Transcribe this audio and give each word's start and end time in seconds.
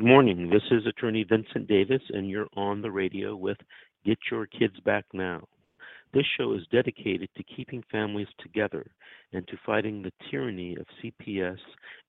Good 0.00 0.06
morning. 0.06 0.48
This 0.48 0.62
is 0.70 0.86
Attorney 0.86 1.26
Vincent 1.28 1.68
Davis, 1.68 2.00
and 2.08 2.30
you're 2.30 2.48
on 2.56 2.80
the 2.80 2.90
radio 2.90 3.36
with 3.36 3.58
Get 4.02 4.16
Your 4.30 4.46
Kids 4.46 4.80
Back 4.82 5.04
Now. 5.12 5.46
This 6.14 6.24
show 6.38 6.54
is 6.54 6.62
dedicated 6.72 7.28
to 7.36 7.42
keeping 7.54 7.84
families 7.92 8.26
together 8.38 8.86
and 9.34 9.46
to 9.48 9.58
fighting 9.66 10.00
the 10.00 10.12
tyranny 10.30 10.74
of 10.76 10.86
CPS 11.04 11.58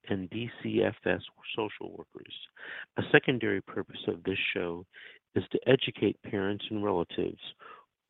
and 0.07 0.29
DCFS 0.29 1.19
social 1.53 1.91
workers. 1.91 2.33
A 2.95 3.01
secondary 3.11 3.59
purpose 3.59 3.99
of 4.07 4.23
this 4.23 4.39
show 4.53 4.85
is 5.35 5.43
to 5.51 5.59
educate 5.67 6.15
parents 6.23 6.63
and 6.69 6.85
relatives 6.85 7.41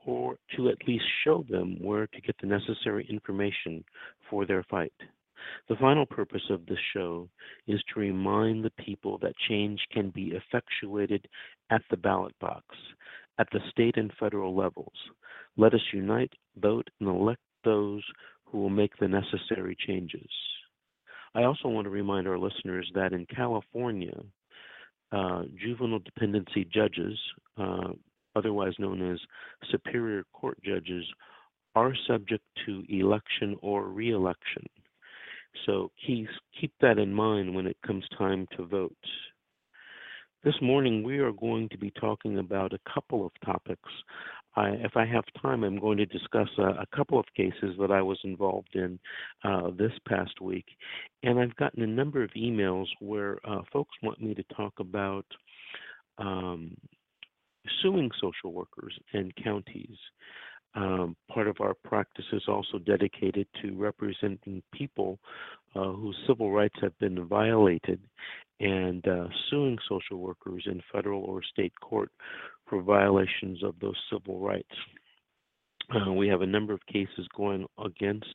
or 0.05 0.35
to 0.57 0.69
at 0.69 0.87
least 0.87 1.05
show 1.23 1.43
them 1.49 1.77
where 1.81 2.05
to 2.05 2.21
get 2.21 2.35
the 2.39 2.45
necessary 2.45 3.07
information 3.09 3.83
for 4.29 4.45
their 4.45 4.63
fight. 4.69 4.93
The 5.69 5.75
final 5.75 6.05
purpose 6.05 6.43
of 6.49 6.65
this 6.65 6.79
show 6.93 7.29
is 7.67 7.81
to 7.93 7.99
remind 7.99 8.63
the 8.63 8.71
people 8.83 9.17
that 9.19 9.33
change 9.47 9.79
can 9.91 10.09
be 10.09 10.33
effectuated 10.35 11.27
at 11.69 11.81
the 11.89 11.97
ballot 11.97 12.35
box, 12.39 12.65
at 13.39 13.47
the 13.51 13.59
state 13.69 13.97
and 13.97 14.11
federal 14.19 14.55
levels. 14.55 14.93
Let 15.57 15.73
us 15.73 15.81
unite, 15.93 16.33
vote, 16.57 16.89
and 16.99 17.09
elect 17.09 17.41
those 17.63 18.03
who 18.45 18.59
will 18.59 18.69
make 18.69 18.95
the 18.97 19.07
necessary 19.07 19.75
changes. 19.87 20.29
I 21.33 21.43
also 21.43 21.69
want 21.69 21.85
to 21.85 21.91
remind 21.91 22.27
our 22.27 22.37
listeners 22.37 22.89
that 22.93 23.13
in 23.13 23.25
California, 23.25 24.17
uh, 25.11 25.43
juvenile 25.61 25.99
dependency 25.99 26.65
judges, 26.65 27.17
uh, 27.57 27.89
otherwise 28.35 28.73
known 28.79 29.11
as 29.11 29.19
Superior 29.71 30.23
Court 30.33 30.57
judges, 30.63 31.05
are 31.75 31.93
subject 32.07 32.43
to 32.65 32.83
election 32.89 33.55
or 33.61 33.87
reelection. 33.87 34.65
So 35.65 35.91
keep, 36.05 36.27
keep 36.59 36.73
that 36.81 36.97
in 36.97 37.13
mind 37.13 37.53
when 37.53 37.67
it 37.67 37.77
comes 37.85 38.05
time 38.17 38.47
to 38.57 38.65
vote. 38.65 38.95
This 40.43 40.55
morning, 40.59 41.03
we 41.03 41.19
are 41.19 41.31
going 41.31 41.69
to 41.69 41.77
be 41.77 41.91
talking 41.91 42.39
about 42.39 42.73
a 42.73 42.91
couple 42.91 43.25
of 43.25 43.31
topics. 43.45 43.89
I, 44.55 44.69
if 44.69 44.97
I 44.97 45.05
have 45.05 45.23
time, 45.39 45.63
I'm 45.63 45.79
going 45.79 45.97
to 45.97 46.05
discuss 46.05 46.49
a, 46.57 46.63
a, 46.63 46.85
couple 46.95 47.19
of 47.19 47.25
cases 47.37 47.75
that 47.79 47.91
I 47.91 48.01
was 48.01 48.19
involved 48.23 48.75
in 48.75 48.99
uh, 49.43 49.69
this 49.77 49.91
past 50.07 50.41
week. 50.41 50.65
And 51.23 51.39
I've 51.39 51.55
gotten 51.55 51.83
a 51.83 51.87
number 51.87 52.23
of 52.23 52.31
emails 52.31 52.87
where 52.99 53.37
uh, 53.47 53.61
folks 53.71 53.95
want 54.01 54.19
me 54.19 54.33
to 54.33 54.43
talk 54.55 54.73
about 54.79 55.25
um, 56.17 56.75
suing 57.81 58.09
social 58.19 58.51
workers 58.51 58.97
and 59.13 59.33
counties. 59.43 59.95
Um, 60.73 61.17
part 61.29 61.47
of 61.47 61.57
our 61.59 61.73
practice 61.83 62.25
is 62.31 62.43
also 62.47 62.79
dedicated 62.79 63.47
to 63.61 63.75
representing 63.75 64.63
people 64.73 65.19
uh, 65.75 65.91
whose 65.91 66.17
civil 66.27 66.51
rights 66.51 66.75
have 66.81 66.97
been 66.99 67.27
violated 67.27 67.99
and 68.61 69.05
uh, 69.07 69.27
suing 69.49 69.77
social 69.89 70.17
workers 70.17 70.63
in 70.67 70.81
federal 70.91 71.23
or 71.23 71.41
state 71.43 71.73
court 71.81 72.09
for 72.69 72.81
violations 72.81 73.63
of 73.63 73.75
those 73.81 73.97
civil 74.11 74.39
rights. 74.39 74.75
Uh, 75.93 76.13
we 76.13 76.27
have 76.27 76.41
a 76.41 76.47
number 76.47 76.71
of 76.73 76.85
cases 76.85 77.27
going 77.35 77.65
against 77.83 78.33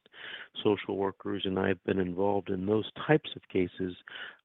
social 0.62 0.98
workers, 0.98 1.42
and 1.47 1.59
I've 1.59 1.83
been 1.84 1.98
involved 1.98 2.51
in 2.51 2.67
those 2.67 2.91
types 3.07 3.31
of 3.34 3.42
cases 3.51 3.97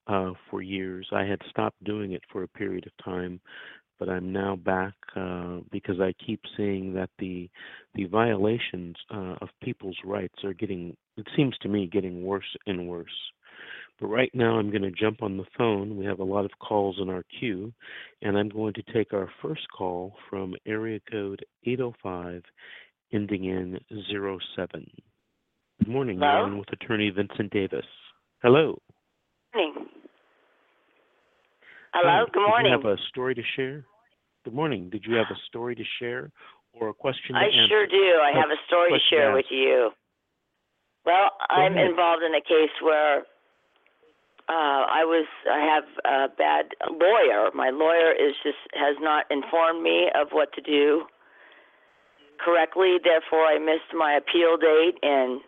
uh, 0.08 0.32
for 0.50 0.62
years. 0.62 1.08
I 1.12 1.26
had 1.26 1.40
stopped 1.50 1.84
doing 1.84 2.14
it 2.14 2.22
for 2.32 2.44
a 2.44 2.48
period 2.48 2.86
of 2.86 3.04
time 3.04 3.42
but 4.02 4.10
I'm 4.10 4.34
now 4.34 4.56
back 4.56 4.96
uh, 5.16 5.60
because 5.72 6.00
I 6.02 6.12
keep 6.26 6.42
seeing 6.58 6.92
that 6.96 7.12
the 7.20 7.48
the 7.94 8.06
violations 8.06 8.96
uh, 9.14 9.36
of 9.42 9.50
people's 9.62 9.98
rights 10.04 10.44
are 10.44 10.56
getting, 10.56 10.98
it 11.18 11.28
seems 11.36 11.56
to 11.62 11.70
me, 11.70 11.86
getting 11.86 12.24
worse 12.24 12.58
and 12.66 12.88
worse. 12.88 13.12
But 14.00 14.08
right 14.08 14.32
now, 14.34 14.58
I'm 14.58 14.72
going 14.72 14.82
to 14.82 14.90
jump 14.90 15.22
on 15.22 15.38
the 15.38 15.46
phone. 15.56 15.98
We 15.98 16.06
have 16.06 16.18
a 16.18 16.24
lot 16.24 16.46
of 16.46 16.52
calls 16.60 16.98
in 17.00 17.12
our 17.12 17.24
queue, 17.40 17.72
and 18.24 18.36
I'm 18.36 18.50
going 18.50 18.74
to 18.74 18.84
take 18.92 19.14
our 19.14 19.30
first 19.40 19.68
call 19.78 20.16
from 20.32 20.56
area 20.66 21.00
code 21.12 21.46
805, 21.68 22.42
ending 23.14 23.46
in 23.46 23.80
07. 24.10 24.90
Good 25.78 25.88
morning. 25.88 26.18
Hello? 26.20 26.58
With 26.58 26.74
Attorney 26.74 27.12
Vincent 27.12 27.52
Davis. 27.52 27.86
Hello. 28.42 28.82
Good 29.54 29.60
Morning. 29.60 29.86
Hello. 31.94 32.26
Hi. 32.26 32.32
Good 32.34 32.48
morning. 32.48 32.72
you 32.72 32.90
have 32.90 32.98
a 32.98 32.98
story 33.10 33.36
to 33.36 33.44
share? 33.56 33.86
Good 34.44 34.54
morning. 34.54 34.90
Did 34.90 35.06
you 35.06 35.16
have 35.16 35.28
a 35.30 35.38
story 35.48 35.76
to 35.76 35.84
share 36.00 36.32
or 36.74 36.90
a 36.90 36.94
question 36.94 37.36
to 37.36 37.42
I 37.42 37.46
answer? 37.46 37.68
sure 37.70 37.88
do. 37.88 38.20
I 38.24 38.32
have 38.34 38.50
a 38.50 38.58
story 38.66 38.92
to 38.92 39.00
share 39.10 39.34
with 39.34 39.46
you. 39.52 39.92
Well, 41.06 41.30
I'm 41.50 41.78
involved 41.78 42.24
in 42.24 42.34
a 42.34 42.42
case 42.42 42.74
where 42.82 43.20
uh, 44.50 44.84
I 44.90 45.06
was. 45.06 45.28
I 45.50 45.60
have 45.62 45.84
a 46.06 46.36
bad 46.36 46.66
lawyer. 46.90 47.52
My 47.54 47.70
lawyer 47.70 48.12
is 48.12 48.34
just 48.44 48.58
has 48.74 48.98
not 49.00 49.26
informed 49.30 49.84
me 49.84 50.10
of 50.14 50.30
what 50.32 50.54
to 50.54 50.62
do 50.62 51.04
correctly. 52.44 52.98
Therefore, 53.04 53.46
I 53.46 53.60
missed 53.60 53.94
my 53.94 54.18
appeal 54.18 54.58
date, 54.58 54.98
and 55.04 55.42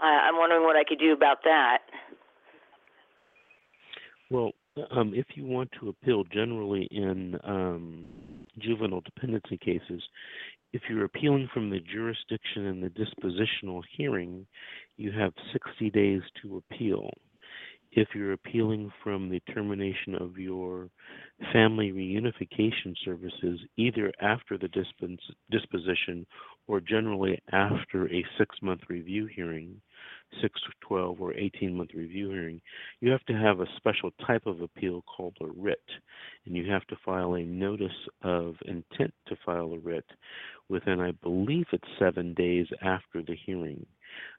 I, 0.00 0.28
I'm 0.28 0.36
wondering 0.36 0.62
what 0.62 0.76
I 0.76 0.84
could 0.84 0.98
do 0.98 1.12
about 1.12 1.38
that. 1.44 1.78
Well, 4.30 4.52
if 4.76 5.26
you 5.34 5.44
want 5.44 5.70
to 5.80 5.88
appeal 5.88 6.24
generally 6.24 6.88
in 6.90 7.38
um, 7.44 8.04
juvenile 8.58 9.02
dependency 9.02 9.58
cases, 9.58 10.02
if 10.72 10.82
you're 10.88 11.04
appealing 11.04 11.48
from 11.52 11.70
the 11.70 11.80
jurisdiction 11.80 12.66
and 12.66 12.82
the 12.82 12.90
dispositional 12.90 13.82
hearing, 13.96 14.46
you 14.96 15.12
have 15.12 15.32
60 15.52 15.90
days 15.90 16.22
to 16.42 16.56
appeal. 16.56 17.10
If 17.94 18.08
you're 18.14 18.32
appealing 18.32 18.90
from 19.04 19.28
the 19.28 19.40
termination 19.52 20.14
of 20.14 20.38
your 20.38 20.88
family 21.52 21.92
reunification 21.92 22.94
services, 23.04 23.60
either 23.76 24.10
after 24.22 24.56
the 24.56 24.70
disposition 25.50 26.26
or 26.68 26.80
generally 26.80 27.38
after 27.52 28.10
a 28.10 28.24
six 28.38 28.56
month 28.62 28.80
review 28.88 29.26
hearing, 29.26 29.78
six, 30.40 30.60
12, 30.80 31.20
or 31.20 31.34
18 31.34 31.76
month 31.76 31.90
review 31.94 32.30
hearing, 32.30 32.60
you 33.00 33.10
have 33.10 33.24
to 33.24 33.34
have 33.34 33.60
a 33.60 33.66
special 33.76 34.10
type 34.26 34.46
of 34.46 34.60
appeal 34.60 35.02
called 35.02 35.36
a 35.40 35.46
writ. 35.46 35.82
And 36.46 36.56
you 36.56 36.70
have 36.70 36.86
to 36.86 36.96
file 37.04 37.34
a 37.34 37.42
notice 37.42 37.90
of 38.22 38.54
intent 38.66 39.12
to 39.28 39.36
file 39.44 39.72
a 39.72 39.78
writ 39.78 40.06
within, 40.68 41.00
I 41.00 41.12
believe 41.22 41.66
it's 41.72 41.84
seven 41.98 42.34
days 42.34 42.66
after 42.82 43.22
the 43.22 43.36
hearing. 43.46 43.84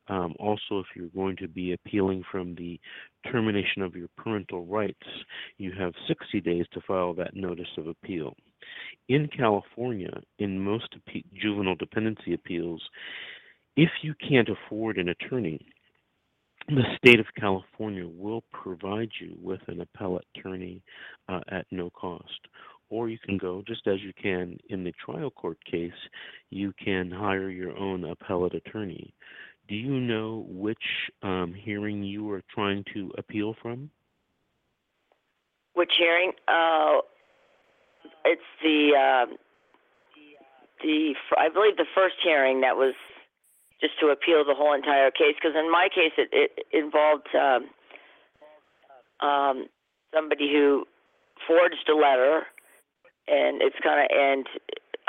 Um, 0.08 0.36
also, 0.40 0.80
if 0.80 0.86
you're 0.96 1.08
going 1.09 1.38
to 1.38 1.48
be 1.48 1.74
appealing 1.74 2.24
from 2.32 2.56
the 2.56 2.80
termination 3.32 3.82
of 3.82 3.96
your 3.96 4.09
parental 4.18 4.66
rights, 4.66 5.08
you 5.58 5.72
have 5.78 5.94
60 6.08 6.42
days 6.42 6.66
to 6.74 6.82
file 6.82 7.14
that 7.16 7.36
notice 7.36 7.70
of 7.78 7.88
appeal. 7.88 8.36
In 9.09 9.28
California, 9.28 10.12
in 10.40 10.59
most 10.59 10.96
juvenile 11.42 11.76
dependency 11.76 12.34
appeals, 12.34 12.82
if 13.76 13.90
you 14.02 14.14
can't 14.28 14.50
afford 14.50 14.98
an 14.98 15.09
attorney, 15.09 15.59
the 16.68 16.84
state 16.97 17.19
of 17.19 17.25
California 17.40 18.07
will 18.07 18.44
provide 18.51 19.09
you 19.19 19.35
with 19.41 19.59
an 19.68 19.81
appellate 19.81 20.25
attorney 20.35 20.81
uh, 21.28 21.41
at 21.50 21.66
no 21.72 21.90
cost. 21.90 22.47
Or 22.90 23.09
you 23.09 23.18
can 23.18 23.38
go, 23.38 23.63
just 23.68 23.88
as 23.88 24.01
you 24.01 24.13
can 24.22 24.57
in 24.69 24.84
the 24.84 24.94
trial 25.03 25.31
court 25.31 25.57
case, 25.69 25.91
you 26.52 26.73
can 26.84 27.09
hire 27.09 27.50
your 27.50 27.75
own 27.78 28.06
appellate 28.06 28.53
attorney. 28.53 29.13
Do 29.68 29.75
you 29.75 30.00
know 30.00 30.46
which 30.50 30.78
um, 31.23 31.53
hearing 31.57 32.03
you 32.03 32.29
are 32.31 32.44
trying 32.53 32.84
to 32.94 33.12
appeal 33.18 33.56
from? 33.62 33.90
Which 35.73 35.91
hearing? 35.97 36.34
Uh, 36.47 37.00
it's 38.25 38.41
the 38.62 38.91
uh, 38.96 39.34
the 40.84 41.13
I 41.38 41.50
believe 41.50 41.78
the 41.78 41.85
first 41.96 42.16
hearing 42.23 42.62
that 42.62 42.75
was 42.75 42.94
just 43.84 44.00
to 44.00 44.08
appeal 44.16 44.48
the 44.48 44.56
whole 44.56 44.72
entire 44.72 45.12
case. 45.12 45.36
Because 45.36 45.60
in 45.60 45.68
my 45.70 45.92
case, 45.92 46.16
it, 46.16 46.32
it 46.32 46.64
involved 46.72 47.28
um, 47.36 47.68
um, 49.20 49.68
somebody 50.16 50.48
who 50.48 50.88
forged 51.44 51.84
a 51.91 51.96
letter, 51.96 52.47
and 53.28 53.59
it's 53.59 53.76
kind 53.84 54.00
of 54.00 54.08
and 54.08 54.47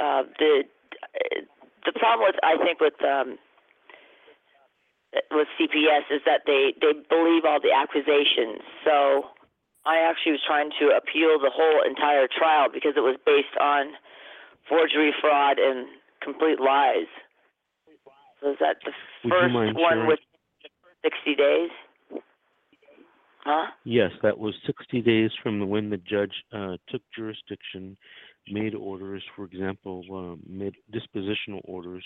uh, 0.03 0.23
the 0.43 0.65
the 1.87 1.93
problem 1.95 2.27
with 2.27 2.37
I 2.43 2.59
think 2.59 2.81
with 2.83 2.99
um, 3.07 3.39
with 5.31 5.47
CPS 5.55 6.11
is 6.11 6.23
that 6.27 6.43
they 6.47 6.75
they 6.83 6.99
believe 7.07 7.47
all 7.47 7.63
the 7.63 7.71
accusations. 7.71 8.59
So 8.83 9.31
I 9.87 10.03
actually 10.03 10.33
was 10.33 10.43
trying 10.47 10.71
to 10.81 10.97
appeal 10.99 11.39
the 11.39 11.55
whole 11.55 11.87
entire 11.87 12.27
trial 12.27 12.67
because 12.73 12.95
it 12.97 13.07
was 13.07 13.17
based 13.25 13.55
on 13.61 13.95
forgery, 14.69 15.15
fraud, 15.21 15.59
and 15.61 15.87
complete 16.23 16.59
lies. 16.59 17.07
Is 18.45 18.57
that 18.61 18.77
the 18.85 18.93
Would 19.25 19.33
you 19.33 19.41
first 19.41 19.53
mind 19.55 19.77
one 19.77 19.93
sharing- 19.93 20.07
with 20.09 20.21
60 21.03 21.35
days? 21.35 21.71
Huh? 23.45 23.71
Yes, 23.85 24.11
that 24.23 24.39
was 24.39 24.55
60 24.67 25.03
days 25.03 25.31
from 25.43 25.69
when 25.69 25.91
the 25.91 25.99
judge 25.99 26.33
uh, 26.53 26.77
took 26.89 27.03
jurisdiction, 27.15 27.97
made 28.49 28.75
orders, 28.75 29.23
for 29.37 29.45
example, 29.45 30.03
um, 30.11 30.41
made 30.49 30.75
dispositional 30.93 31.61
orders, 31.65 32.05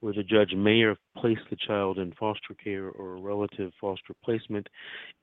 where 0.00 0.14
the 0.14 0.22
judge 0.22 0.54
may 0.54 0.80
have 0.80 0.96
placed 1.16 1.42
the 1.50 1.56
child 1.66 1.98
in 1.98 2.12
foster 2.12 2.54
care 2.62 2.88
or 2.88 3.16
a 3.16 3.20
relative 3.20 3.70
foster 3.80 4.14
placement 4.24 4.66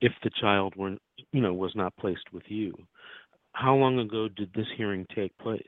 if 0.01 0.11
the 0.23 0.29
child 0.39 0.75
were, 0.75 0.97
you 1.31 1.41
know, 1.41 1.53
was 1.53 1.75
not 1.75 1.95
placed 1.97 2.31
with 2.31 2.43
you. 2.47 2.71
How 3.53 3.73
long 3.75 3.97
ago 3.99 4.27
did 4.29 4.53
this 4.53 4.67
hearing 4.77 5.05
take 5.15 5.35
place? 5.39 5.63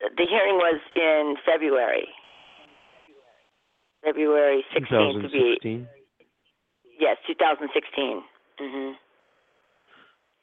The 0.00 0.26
hearing 0.28 0.56
was 0.56 0.80
in 0.94 1.34
February. 1.44 2.06
February 4.04 4.64
16th 4.74 5.22
to 5.22 5.28
be 5.28 5.56
2016? 5.62 5.88
yes, 7.00 7.16
2016. 7.26 8.22
Mhm. 8.60 8.94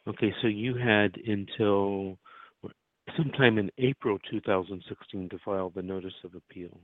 Okay, 0.08 0.34
so 0.42 0.48
you 0.48 0.76
had 0.76 1.16
until 1.28 2.18
sometime 3.16 3.58
in 3.58 3.70
April 3.78 4.18
2016 4.30 5.30
to 5.30 5.38
file 5.40 5.70
the 5.70 5.82
notice 5.82 6.14
of 6.24 6.34
appeal. 6.36 6.80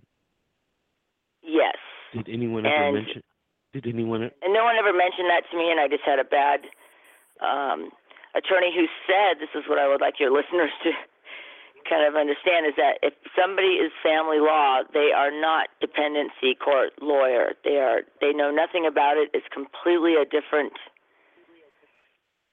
Yes. 1.41 1.75
Did 2.13 2.27
anyone 2.29 2.65
ever 2.65 2.75
And- 2.75 2.95
mention? 2.95 3.23
Did 3.73 3.87
anyone? 3.87 4.23
And 4.41 4.53
no 4.53 4.63
one 4.63 4.75
ever 4.77 4.93
mentioned 4.93 5.29
that 5.29 5.49
to 5.51 5.57
me, 5.57 5.69
and 5.71 5.79
I 5.79 5.87
just 5.87 6.03
had 6.03 6.19
a 6.19 6.23
bad 6.23 6.69
um, 7.39 7.91
attorney 8.33 8.73
who 8.73 8.87
said, 9.05 9.39
"This 9.39 9.53
is 9.53 9.67
what 9.67 9.77
I 9.77 9.87
would 9.87 10.01
like 10.01 10.19
your 10.19 10.31
listeners 10.31 10.71
to 10.83 10.91
kind 11.97 12.07
of 12.07 12.15
understand: 12.15 12.65
is 12.67 12.77
that 12.77 13.01
if 13.01 13.13
somebody 13.33 13.81
is 13.81 13.91
family 14.03 14.37
law, 14.37 14.81
they 14.93 15.09
are 15.15 15.31
not 15.31 15.69
dependency 15.81 16.53
court 16.53 16.93
lawyer. 17.01 17.53
They 17.63 17.77
are 17.77 18.01
they 18.21 18.33
know 18.33 18.51
nothing 18.51 18.85
about 18.85 19.17
it. 19.17 19.29
It's 19.33 19.47
completely 19.51 20.13
a 20.13 20.25
different, 20.25 20.73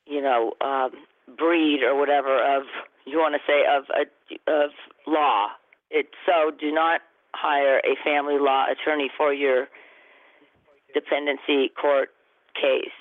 you 0.06 0.22
know, 0.22 0.54
um, 0.64 0.92
breed 1.36 1.82
or 1.84 1.94
whatever 1.98 2.40
of 2.40 2.64
you 3.04 3.18
want 3.18 3.34
to 3.34 3.40
say 3.46 3.68
of 3.68 3.84
a, 3.92 4.08
of 4.50 4.70
law. 5.06 5.48
It 5.90 6.06
so 6.24 6.50
do 6.50 6.72
not 6.72 7.02
hire 7.34 7.78
a 7.84 7.96
family 8.02 8.38
law 8.38 8.64
attorney 8.72 9.10
for 9.14 9.34
your 9.34 9.68
dependency 10.94 11.68
court 11.68 12.08
case. 12.54 12.96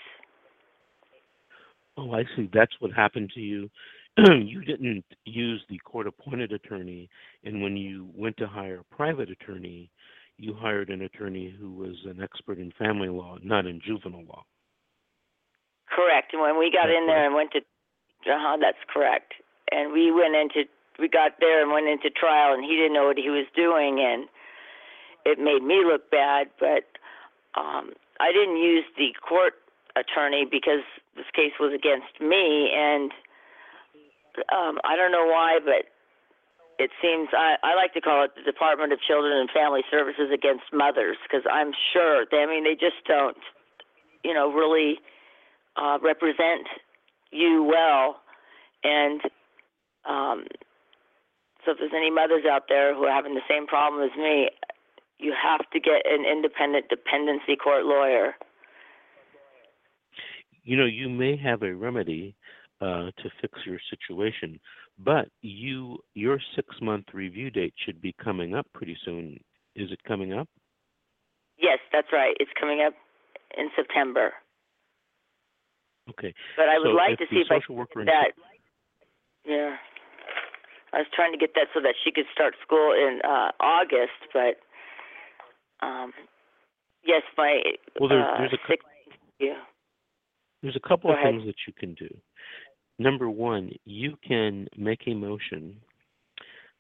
Oh, 1.96 2.12
I 2.12 2.24
see. 2.36 2.50
That's 2.52 2.74
what 2.80 2.92
happened 2.92 3.32
to 3.36 3.40
you. 3.40 3.70
you 4.46 4.62
didn't 4.62 5.06
use 5.26 5.64
the 5.70 5.80
court-appointed 5.80 6.52
attorney, 6.52 7.10
and 7.44 7.62
when 7.62 7.76
you 7.76 8.10
went 8.16 8.38
to 8.38 8.48
hire 8.48 8.82
a 8.82 8.96
private 8.96 9.30
attorney, 9.30 9.90
you 10.38 10.54
hired 10.54 10.90
an 10.90 11.02
attorney 11.02 11.56
who 11.60 11.72
was 11.72 11.96
an 12.06 12.22
expert 12.22 12.60
in 12.60 12.72
family 12.78 13.10
law, 13.10 13.38
not 13.42 13.66
in 13.66 13.82
juvenile 13.86 14.26
law. 14.26 14.44
Correct. 15.90 16.34
And 16.34 16.42
when 16.42 16.58
we 16.58 16.72
got 16.72 16.88
That's 16.88 16.98
in 16.98 17.08
there 17.08 17.26
and 17.26 17.36
went 17.36 17.52
to, 17.54 17.60
uh 17.60 18.38
huh, 18.38 18.58
that's 18.62 18.82
correct. 18.92 19.34
And 19.72 19.92
we 19.92 20.12
went 20.12 20.36
into, 20.36 20.70
we 21.00 21.08
got 21.08 21.34
there 21.40 21.62
and 21.62 21.72
went 21.72 21.88
into 21.88 22.10
trial, 22.10 22.54
and 22.54 22.64
he 22.64 22.76
didn't 22.76 22.94
know 22.94 23.06
what 23.06 23.18
he 23.18 23.30
was 23.30 23.46
doing, 23.56 24.00
and 24.00 24.28
it 25.26 25.40
made 25.40 25.64
me 25.64 25.84
look 25.86 26.10
bad. 26.12 26.50
But 26.60 26.86
um, 27.60 27.94
I 28.20 28.32
didn't 28.32 28.58
use 28.58 28.86
the 28.98 29.10
court 29.28 29.54
attorney 29.96 30.46
because 30.50 30.86
this 31.16 31.30
case 31.34 31.54
was 31.60 31.74
against 31.74 32.22
me, 32.22 32.70
and 32.74 33.12
um, 34.52 34.80
I 34.84 34.96
don't 34.96 35.12
know 35.12 35.26
why, 35.26 35.60
but 35.64 35.86
it 36.80 36.92
seems 37.02 37.30
I, 37.34 37.56
I 37.64 37.76
like 37.76 37.94
to 37.94 38.02
call 38.02 38.24
it 38.26 38.32
the 38.36 38.44
Department 38.44 38.94
of 38.94 39.00
Children 39.02 39.38
and 39.38 39.50
Family 39.52 39.82
Services 39.92 40.30
against 40.34 40.66
mothers 40.74 41.18
because 41.24 41.46
I'm 41.50 41.72
sure 41.94 42.26
they, 42.30 42.38
I 42.38 42.46
mean, 42.46 42.64
they 42.64 42.74
just 42.74 43.06
don't, 43.08 43.38
you 44.24 44.34
know, 44.34 44.52
really 44.52 45.00
uh, 45.78 45.98
represent 46.02 46.68
you 47.32 47.64
well. 47.64 48.22
And 48.84 49.22
um, 50.06 50.46
so, 51.64 51.72
if 51.72 51.78
there's 51.80 51.96
any 51.96 52.12
mothers 52.12 52.44
out 52.50 52.64
there 52.68 52.96
who 52.96 53.06
are 53.06 53.16
having 53.16 53.36
the 53.36 53.48
same 53.50 53.68
problem 53.68 54.04
as 54.04 54.16
me, 54.18 54.50
you 55.20 55.34
have 55.34 55.62
to 55.72 55.80
get 55.80 56.06
an 56.06 56.26
independent 56.26 56.90
dependency 56.90 57.56
court 57.56 57.86
lawyer. 57.86 58.36
You 60.64 60.78
know, 60.78 60.86
you 60.86 61.10
may 61.10 61.38
have 61.38 61.62
a 61.62 61.74
remedy 61.74 62.36
uh, 62.84 63.12
to 63.22 63.30
fix 63.42 63.54
your 63.66 63.80
situation, 63.90 64.60
but 65.00 65.30
you 65.42 65.98
your 66.14 66.38
six-month 66.56 67.06
review 67.14 67.50
date 67.50 67.74
should 67.86 68.02
be 68.02 68.14
coming 68.22 68.56
up 68.56 68.68
pretty 68.74 68.98
soon. 69.06 69.40
Is 69.76 69.90
it 69.92 70.00
coming 70.06 70.34
up? 70.34 70.50
Yes, 71.58 71.80
that's 71.94 72.10
right. 72.12 72.36
It's 72.40 72.52
coming 72.60 72.82
up 72.86 72.94
in 73.58 73.70
September. 73.76 74.34
Okay. 76.10 76.34
But 76.58 76.68
I 76.68 76.78
would 76.78 76.92
so 76.92 76.96
like 76.96 77.18
to 77.20 77.26
see 77.32 77.38
if 77.38 77.48
I 77.50 77.62
worker 77.72 78.04
that. 78.04 78.34
Yeah. 79.46 79.78
I 80.92 80.98
was 80.98 81.08
trying 81.16 81.32
to 81.32 81.38
get 81.38 81.52
that 81.56 81.68
so 81.74 81.80
that 81.82 81.96
she 82.04 82.12
could 82.12 82.26
start 82.34 82.54
school 82.62 82.92
in 82.92 83.20
uh 83.24 83.52
August, 83.62 84.20
but 84.34 84.60
um 85.86 86.12
yes, 87.06 87.22
my 87.38 87.62
Well, 88.00 88.10
there, 88.10 88.22
uh, 88.22 88.38
there's 88.40 88.54
a 88.54 88.62
six, 88.68 88.84
yeah. 89.40 89.64
There's 90.62 90.76
a 90.76 90.88
couple 90.88 91.12
of 91.12 91.18
things 91.24 91.44
that 91.46 91.56
you 91.68 91.74
can 91.74 91.94
do. 91.94 92.10
Number 93.00 93.30
one, 93.30 93.72
you 93.86 94.18
can 94.26 94.68
make 94.78 95.02
a 95.08 95.14
motion 95.14 95.78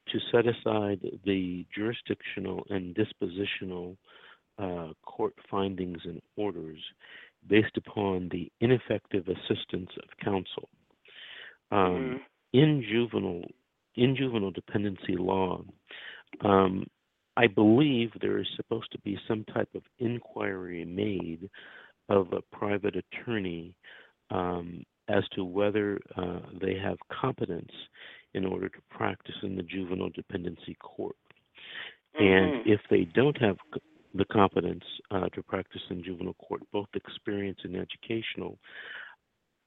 to 0.10 0.20
set 0.32 0.46
aside 0.46 1.00
the 1.26 1.66
jurisdictional 1.74 2.66
and 2.70 2.96
dispositional 2.96 3.98
uh, 4.60 4.94
court 5.04 5.34
findings 5.50 6.00
and 6.06 6.22
orders 6.36 6.80
based 7.48 7.76
upon 7.78 8.30
the 8.30 8.52
ineffective 8.60 9.28
assistance 9.28 9.90
of 9.98 10.18
counsel. 10.24 10.70
Um, 11.72 12.20
Mhm. 12.20 12.22
in 12.54 12.84
juvenile 12.84 13.50
in 13.96 14.16
juvenile 14.16 14.52
dependency 14.52 15.16
law, 15.16 15.64
um, 16.42 16.86
I 17.38 17.48
believe 17.48 18.12
there 18.14 18.40
is 18.40 18.48
supposed 18.56 18.92
to 18.92 19.00
be 19.00 19.20
some 19.28 19.44
type 19.46 19.70
of 19.76 19.84
inquiry 20.00 20.86
made 20.86 21.50
of 22.10 22.32
a 22.34 22.42
private 22.42 22.96
attorney 22.96 23.74
um, 24.30 24.84
as 25.10 25.24
to 25.36 25.44
whether 25.44 26.00
uh, 26.16 26.40
they 26.62 26.76
have 26.76 26.98
competence 27.10 27.72
in 28.34 28.46
order 28.46 28.70
to 28.70 28.80
practice 28.90 29.36
in 29.44 29.56
the 29.56 29.64
juvenile 29.64 30.10
dependency 30.10 30.76
court. 30.76 31.16
And 32.20 32.54
Mhm. 32.54 32.68
if 32.68 32.82
they 32.90 33.06
don't 33.06 33.38
have 33.38 33.58
the 34.14 34.26
competence 34.26 34.84
uh, 35.12 35.30
to 35.30 35.44
practice 35.44 35.82
in 35.90 36.04
juvenile 36.04 36.36
court, 36.36 36.62
both 36.72 36.88
experience 36.96 37.60
and 37.64 37.76
educational, 37.76 38.60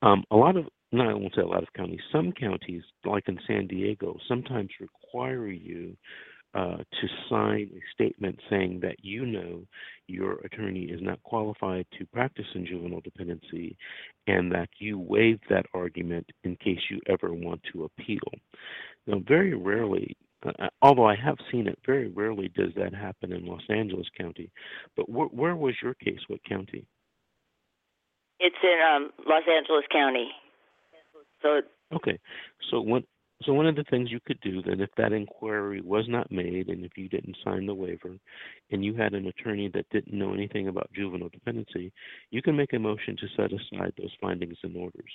um, 0.02 0.24
a 0.30 0.36
lot 0.36 0.56
of, 0.56 0.68
no, 0.92 1.08
I 1.08 1.14
won't 1.14 1.34
say 1.34 1.42
a 1.42 1.46
lot 1.46 1.62
of 1.62 1.72
counties, 1.72 2.00
some 2.12 2.32
counties, 2.32 2.82
like 3.04 3.28
in 3.28 3.40
San 3.46 3.66
Diego, 3.66 4.16
sometimes 4.28 4.70
require 4.80 5.48
you 5.48 5.96
uh, 6.56 6.78
to 6.78 7.08
sign 7.28 7.70
a 7.74 7.80
statement 7.92 8.38
saying 8.48 8.80
that 8.80 8.96
you 9.02 9.26
know 9.26 9.60
your 10.06 10.38
attorney 10.44 10.84
is 10.84 11.00
not 11.02 11.22
qualified 11.22 11.86
to 11.98 12.06
practice 12.06 12.46
in 12.54 12.64
juvenile 12.64 13.02
dependency 13.02 13.76
and 14.26 14.50
that 14.50 14.68
you 14.78 14.98
waive 14.98 15.38
that 15.50 15.66
argument 15.74 16.26
in 16.44 16.56
case 16.56 16.78
you 16.90 16.98
ever 17.08 17.34
want 17.34 17.60
to 17.72 17.84
appeal. 17.84 18.20
Now, 19.06 19.20
very 19.28 19.54
rarely, 19.54 20.16
uh, 20.46 20.68
although 20.80 21.06
I 21.06 21.16
have 21.16 21.36
seen 21.52 21.66
it, 21.66 21.78
very 21.84 22.08
rarely 22.08 22.50
does 22.56 22.72
that 22.76 22.94
happen 22.94 23.32
in 23.32 23.44
Los 23.44 23.62
Angeles 23.68 24.06
County. 24.16 24.50
But 24.96 25.04
wh- 25.04 25.34
where 25.34 25.56
was 25.56 25.74
your 25.82 25.94
case? 25.94 26.20
What 26.28 26.42
county? 26.44 26.86
It's 28.40 28.56
in 28.62 28.78
um 28.94 29.10
Los 29.26 29.42
Angeles 29.46 29.84
County. 29.92 30.28
So 31.42 31.60
Okay, 31.94 32.18
so 32.70 32.80
one 32.80 33.04
so 33.44 33.52
one 33.52 33.66
of 33.66 33.76
the 33.76 33.84
things 33.84 34.10
you 34.10 34.20
could 34.26 34.40
do 34.40 34.62
then, 34.62 34.80
if 34.80 34.88
that 34.96 35.12
inquiry 35.12 35.82
was 35.82 36.06
not 36.08 36.32
made 36.32 36.68
and 36.68 36.84
if 36.84 36.92
you 36.96 37.08
didn't 37.08 37.36
sign 37.44 37.66
the 37.66 37.74
waiver, 37.74 38.16
and 38.70 38.84
you 38.84 38.94
had 38.94 39.12
an 39.12 39.26
attorney 39.26 39.70
that 39.74 39.88
didn't 39.90 40.16
know 40.16 40.32
anything 40.32 40.68
about 40.68 40.90
juvenile 40.94 41.28
dependency, 41.28 41.92
you 42.30 42.40
can 42.40 42.56
make 42.56 42.72
a 42.72 42.78
motion 42.78 43.16
to 43.16 43.26
set 43.36 43.52
aside 43.52 43.92
those 43.98 44.14
findings 44.20 44.56
and 44.62 44.76
orders. 44.76 45.10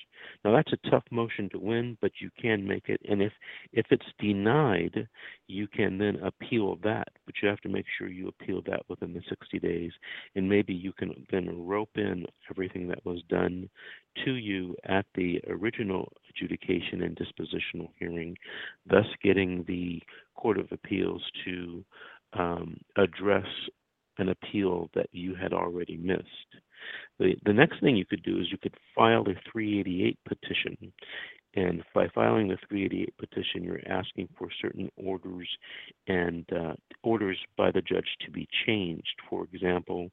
Now 0.45 0.55
that's 0.55 0.71
a 0.71 0.89
tough 0.89 1.03
motion 1.11 1.49
to 1.49 1.59
win, 1.59 1.97
but 1.99 2.11
you 2.21 2.29
can 2.39 2.65
make 2.65 2.89
it. 2.89 3.01
And 3.09 3.21
if 3.21 3.33
if 3.73 3.87
it's 3.89 4.05
denied, 4.19 5.07
you 5.47 5.67
can 5.67 5.97
then 5.97 6.17
appeal 6.17 6.77
that, 6.83 7.07
but 7.25 7.35
you 7.41 7.49
have 7.49 7.61
to 7.61 7.69
make 7.69 7.85
sure 7.97 8.07
you 8.07 8.27
appeal 8.27 8.61
that 8.67 8.81
within 8.87 9.13
the 9.13 9.21
60 9.29 9.59
days, 9.59 9.91
and 10.35 10.47
maybe 10.47 10.73
you 10.73 10.93
can 10.93 11.25
then 11.31 11.65
rope 11.65 11.97
in 11.97 12.25
everything 12.49 12.87
that 12.87 13.03
was 13.05 13.21
done 13.29 13.69
to 14.25 14.33
you 14.33 14.75
at 14.85 15.05
the 15.15 15.41
original 15.47 16.11
adjudication 16.35 17.03
and 17.03 17.17
dispositional 17.17 17.89
hearing, 17.97 18.37
thus 18.89 19.05
getting 19.23 19.63
the 19.67 20.01
Court 20.35 20.57
of 20.57 20.71
Appeals 20.71 21.23
to 21.45 21.83
um, 22.33 22.77
address 22.97 23.47
an 24.17 24.29
appeal 24.29 24.89
that 24.93 25.07
you 25.11 25.35
had 25.35 25.53
already 25.53 25.97
missed. 25.97 26.25
The, 27.19 27.35
the 27.45 27.53
next 27.53 27.79
thing 27.81 27.95
you 27.95 28.05
could 28.05 28.23
do 28.23 28.39
is 28.39 28.51
you 28.51 28.57
could 28.57 28.75
file 28.95 29.21
a 29.21 29.35
388 29.51 30.17
petition. 30.27 30.93
And 31.53 31.83
by 31.93 32.07
filing 32.15 32.47
the 32.47 32.57
388 32.69 33.17
petition, 33.17 33.63
you're 33.63 33.81
asking 33.89 34.29
for 34.37 34.47
certain 34.61 34.89
orders 34.95 35.49
and 36.07 36.45
uh, 36.53 36.73
orders 37.03 37.37
by 37.57 37.71
the 37.71 37.81
judge 37.81 38.07
to 38.25 38.31
be 38.31 38.47
changed. 38.65 39.15
For 39.29 39.45
example, 39.51 40.09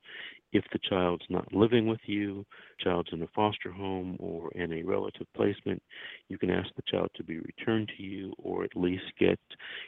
if 0.52 0.64
the 0.72 0.78
child's 0.88 1.24
not 1.28 1.52
living 1.52 1.86
with 1.86 2.00
you, 2.06 2.44
child's 2.80 3.10
in 3.12 3.22
a 3.22 3.28
foster 3.34 3.70
home 3.70 4.16
or 4.18 4.50
in 4.52 4.72
a 4.72 4.82
relative 4.82 5.26
placement, 5.36 5.82
you 6.28 6.38
can 6.38 6.50
ask 6.50 6.68
the 6.76 6.82
child 6.90 7.10
to 7.16 7.24
be 7.24 7.38
returned 7.38 7.90
to 7.96 8.02
you 8.02 8.32
or 8.38 8.64
at 8.64 8.76
least 8.76 9.04
get, 9.18 9.38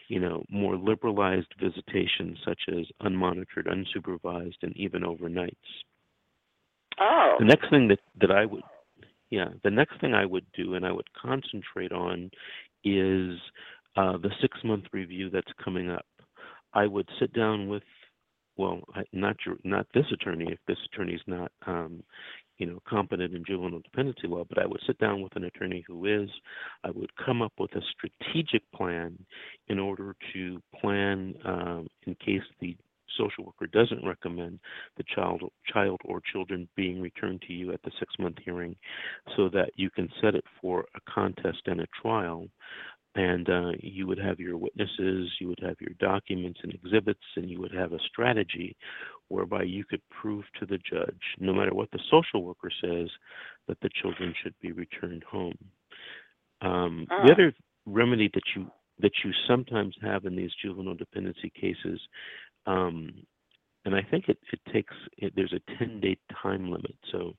you 0.08 0.20
know, 0.20 0.44
more 0.50 0.76
liberalized 0.76 1.52
visitation 1.60 2.36
such 2.44 2.60
as 2.68 2.86
unmonitored, 3.02 3.66
unsupervised, 3.66 4.62
and 4.62 4.76
even 4.76 5.02
overnights. 5.02 5.54
Oh. 7.00 7.36
The 7.38 7.46
next 7.46 7.70
thing 7.70 7.88
that, 7.88 8.00
that 8.20 8.30
I 8.30 8.44
would 8.44 8.62
yeah, 9.30 9.50
the 9.62 9.70
next 9.70 10.00
thing 10.00 10.12
I 10.12 10.26
would 10.26 10.44
do 10.56 10.74
and 10.74 10.84
I 10.84 10.90
would 10.90 11.08
concentrate 11.14 11.92
on 11.92 12.30
is 12.84 13.38
uh, 13.96 14.18
the 14.18 14.30
six 14.40 14.58
month 14.64 14.84
review 14.92 15.30
that's 15.30 15.52
coming 15.64 15.88
up. 15.88 16.04
I 16.74 16.86
would 16.86 17.08
sit 17.18 17.32
down 17.32 17.68
with 17.68 17.82
well, 18.60 18.80
not 19.12 19.36
your, 19.46 19.56
not 19.64 19.86
this 19.94 20.04
attorney 20.12 20.52
if 20.52 20.58
this 20.68 20.76
attorney 20.92 21.14
is 21.14 21.22
not, 21.26 21.50
um, 21.66 22.02
you 22.58 22.66
know, 22.66 22.78
competent 22.86 23.34
in 23.34 23.42
juvenile 23.46 23.80
dependency 23.80 24.28
law. 24.28 24.44
But 24.46 24.58
I 24.58 24.66
would 24.66 24.82
sit 24.86 24.98
down 24.98 25.22
with 25.22 25.34
an 25.34 25.44
attorney 25.44 25.82
who 25.86 26.04
is. 26.04 26.28
I 26.84 26.90
would 26.90 27.10
come 27.16 27.40
up 27.40 27.54
with 27.58 27.74
a 27.74 27.80
strategic 27.96 28.62
plan 28.72 29.18
in 29.68 29.78
order 29.78 30.14
to 30.34 30.60
plan 30.78 31.34
um, 31.46 31.88
in 32.06 32.14
case 32.16 32.42
the 32.60 32.76
social 33.18 33.44
worker 33.44 33.66
doesn't 33.66 34.06
recommend 34.06 34.60
the 34.96 35.04
child 35.14 35.42
child 35.72 36.00
or 36.04 36.20
children 36.32 36.68
being 36.76 37.00
returned 37.00 37.42
to 37.42 37.52
you 37.52 37.72
at 37.72 37.82
the 37.82 37.90
six 37.98 38.12
month 38.18 38.36
hearing 38.44 38.76
so 39.36 39.48
that 39.48 39.70
you 39.76 39.90
can 39.90 40.08
set 40.20 40.34
it 40.34 40.44
for 40.60 40.84
a 40.94 41.12
contest 41.12 41.62
and 41.66 41.80
a 41.80 41.86
trial 42.00 42.46
and 43.14 43.48
uh, 43.48 43.72
you 43.80 44.06
would 44.06 44.18
have 44.18 44.38
your 44.38 44.56
witnesses, 44.56 45.28
you 45.40 45.48
would 45.48 45.60
have 45.62 45.76
your 45.80 45.94
documents 45.98 46.60
and 46.62 46.72
exhibits, 46.72 47.24
and 47.36 47.50
you 47.50 47.60
would 47.60 47.74
have 47.74 47.92
a 47.92 47.98
strategy 48.06 48.76
whereby 49.28 49.62
you 49.62 49.84
could 49.84 50.02
prove 50.10 50.44
to 50.58 50.66
the 50.66 50.78
judge, 50.78 51.20
no 51.38 51.52
matter 51.52 51.74
what 51.74 51.90
the 51.90 52.00
social 52.10 52.44
worker 52.44 52.70
says, 52.80 53.08
that 53.66 53.78
the 53.82 53.90
children 54.00 54.32
should 54.42 54.54
be 54.60 54.72
returned 54.72 55.24
home. 55.24 55.58
Um, 56.62 57.06
oh. 57.10 57.26
The 57.26 57.32
other 57.32 57.52
remedy 57.86 58.30
that 58.34 58.42
you 58.54 58.70
that 59.00 59.12
you 59.24 59.32
sometimes 59.48 59.96
have 60.02 60.26
in 60.26 60.36
these 60.36 60.50
juvenile 60.62 60.94
dependency 60.94 61.50
cases, 61.58 61.98
um, 62.66 63.10
and 63.86 63.94
I 63.94 64.02
think 64.02 64.28
it, 64.28 64.36
it 64.52 64.60
takes 64.72 64.94
it, 65.16 65.32
there's 65.34 65.54
a 65.54 65.78
10 65.78 66.00
day 66.00 66.16
time 66.42 66.70
limit. 66.70 66.94
So 67.10 67.34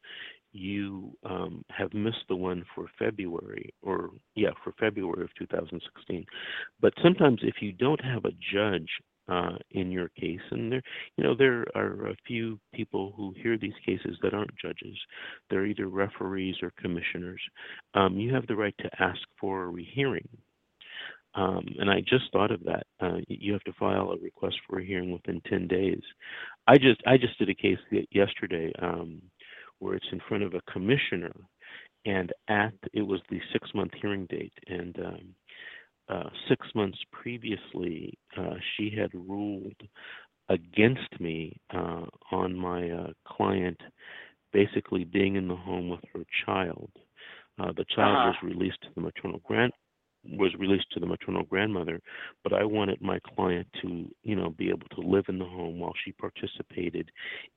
you 0.53 1.12
um, 1.24 1.63
have 1.70 1.93
missed 1.93 2.25
the 2.29 2.36
one 2.36 2.65
for 2.75 2.88
February, 3.00 3.74
or 3.81 4.10
yeah, 4.36 4.51
for 4.63 4.74
February 4.79 5.24
of 5.24 5.29
2016. 5.38 6.25
But 6.79 6.93
sometimes, 7.01 7.39
if 7.43 7.55
you 7.62 7.72
don't 7.72 8.03
have 8.03 8.25
a 8.25 8.31
judge 8.53 8.89
uh, 9.29 9.58
in 9.72 9.91
your 9.91 10.10
case, 10.10 10.41
and 10.51 10.72
there, 10.72 10.81
you 11.17 11.24
know, 11.24 11.36
there 11.36 11.65
are 11.75 12.08
a 12.08 12.15
few 12.27 12.60
people 12.74 13.13
who 13.15 13.34
hear 13.41 13.58
these 13.58 13.74
cases 13.86 14.17
that 14.22 14.34
aren't 14.34 14.55
judges. 14.62 14.98
They're 15.50 15.65
either 15.65 15.88
referees 15.88 16.55
or 16.62 16.74
commissioners. 16.81 17.41
Um, 17.93 18.17
you 18.17 18.34
have 18.34 18.48
the 18.48 18.55
right 18.55 18.75
to 18.79 18.89
ask 19.01 19.22
for 19.39 19.63
a 19.63 19.70
rehearing. 19.70 20.27
Um, 21.34 21.65
and 21.79 21.89
I 21.89 22.01
just 22.01 22.25
thought 22.34 22.51
of 22.51 22.62
that. 22.65 22.86
Uh, 23.00 23.20
you 23.27 23.53
have 23.53 23.63
to 23.63 23.74
file 23.79 24.12
a 24.12 24.17
request 24.17 24.58
for 24.67 24.79
a 24.79 24.86
hearing 24.86 25.12
within 25.13 25.41
10 25.50 25.67
days. 25.67 26.01
I 26.67 26.77
just 26.77 27.01
I 27.08 27.17
just 27.17 27.38
did 27.39 27.50
a 27.50 27.55
case 27.55 27.77
yesterday. 28.12 28.72
Um, 28.81 29.22
where 29.81 29.95
it's 29.95 30.07
in 30.11 30.21
front 30.27 30.43
of 30.43 30.53
a 30.53 30.71
commissioner, 30.71 31.33
and 32.05 32.31
at 32.47 32.73
it 32.93 33.01
was 33.01 33.19
the 33.29 33.39
six 33.51 33.69
month 33.73 33.91
hearing 34.01 34.25
date, 34.27 34.53
and 34.67 34.97
um, 35.00 35.35
uh, 36.07 36.29
six 36.47 36.67
months 36.75 36.97
previously, 37.11 38.17
uh, 38.38 38.55
she 38.75 38.93
had 38.95 39.13
ruled 39.13 39.75
against 40.50 41.19
me 41.19 41.57
uh, 41.73 42.05
on 42.31 42.55
my 42.55 42.89
uh, 42.89 43.07
client 43.27 43.79
basically 44.53 45.05
being 45.05 45.35
in 45.35 45.47
the 45.47 45.55
home 45.55 45.89
with 45.89 46.01
her 46.13 46.23
child. 46.45 46.89
Uh, 47.59 47.71
the 47.77 47.85
child 47.95 48.17
uh-huh. 48.17 48.33
was 48.43 48.55
released 48.55 48.81
to 48.81 48.89
the 48.95 49.01
maternal 49.01 49.41
grand 49.45 49.71
was 50.23 50.53
released 50.59 50.91
to 50.91 50.99
the 50.99 51.05
maternal 51.05 51.43
grandmother, 51.43 51.99
but 52.43 52.53
I 52.53 52.63
wanted 52.63 53.01
my 53.01 53.19
client 53.35 53.67
to, 53.81 54.07
you 54.23 54.35
know, 54.35 54.51
be 54.51 54.69
able 54.69 54.87
to 54.95 55.01
live 55.01 55.25
in 55.29 55.39
the 55.39 55.45
home 55.45 55.79
while 55.79 55.93
she 56.03 56.11
participated 56.13 57.09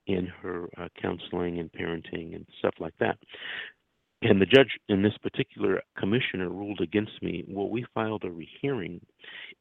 in 0.07 0.27
her 0.43 0.69
uh, 0.79 0.89
counseling 1.01 1.59
and 1.59 1.71
parenting 1.73 2.35
and 2.35 2.47
stuff 2.59 2.75
like 2.81 2.95
that. 3.01 3.19
And 4.23 4.41
the 4.41 4.47
judge 4.47 4.79
in 4.89 5.03
this 5.03 5.17
particular 5.23 5.83
commissioner 5.99 6.49
ruled 6.49 6.81
against 6.81 7.23
me. 7.23 7.45
Well, 7.47 7.69
we 7.69 7.85
filed 7.93 8.25
a 8.25 8.31
rehearing. 8.31 9.05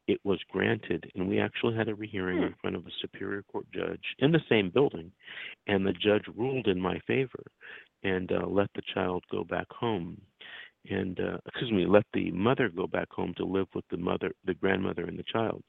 It 0.08 0.20
was 0.24 0.40
granted, 0.50 1.12
and 1.16 1.28
we 1.28 1.40
actually 1.40 1.76
had 1.76 1.90
a 1.90 1.96
rehearing 1.96 2.38
hmm. 2.38 2.46
in 2.46 2.56
front 2.62 2.78
of 2.78 2.86
a 2.86 2.92
superior 3.02 3.44
court 3.44 3.66
judge 3.74 4.04
in 4.20 4.32
the 4.32 4.40
same 4.48 4.70
building, 4.70 5.12
and 5.68 5.86
the 5.86 5.92
judge 5.92 6.24
ruled 6.38 6.68
in 6.68 6.80
my 6.80 6.98
favor 7.06 7.44
and 8.04 8.32
uh, 8.32 8.46
let 8.48 8.70
the 8.76 8.82
child 8.94 9.24
go 9.32 9.44
back 9.44 9.68
home 9.70 10.22
and 10.90 11.20
uh, 11.20 11.38
excuse 11.48 11.72
me, 11.72 11.86
let 11.86 12.04
the 12.14 12.32
mother 12.32 12.70
go 12.70 12.88
back 12.88 13.10
home 13.12 13.34
to 13.38 13.46
live 13.46 13.68
with 13.74 13.86
the 13.90 13.98
mother, 13.98 14.32
the 14.46 14.54
grandmother, 14.54 15.06
and 15.06 15.18
the 15.18 15.24
child. 15.32 15.64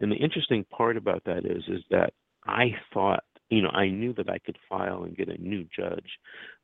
And 0.00 0.10
the 0.10 0.16
interesting 0.16 0.64
part 0.70 0.96
about 0.96 1.22
that 1.24 1.44
is, 1.44 1.62
is 1.68 1.82
that 1.90 2.12
I 2.46 2.74
thought, 2.92 3.24
you 3.50 3.62
know, 3.62 3.70
I 3.70 3.88
knew 3.88 4.14
that 4.14 4.30
I 4.30 4.38
could 4.38 4.56
file 4.68 5.04
and 5.04 5.16
get 5.16 5.28
a 5.28 5.40
new 5.40 5.64
judge, 5.76 6.08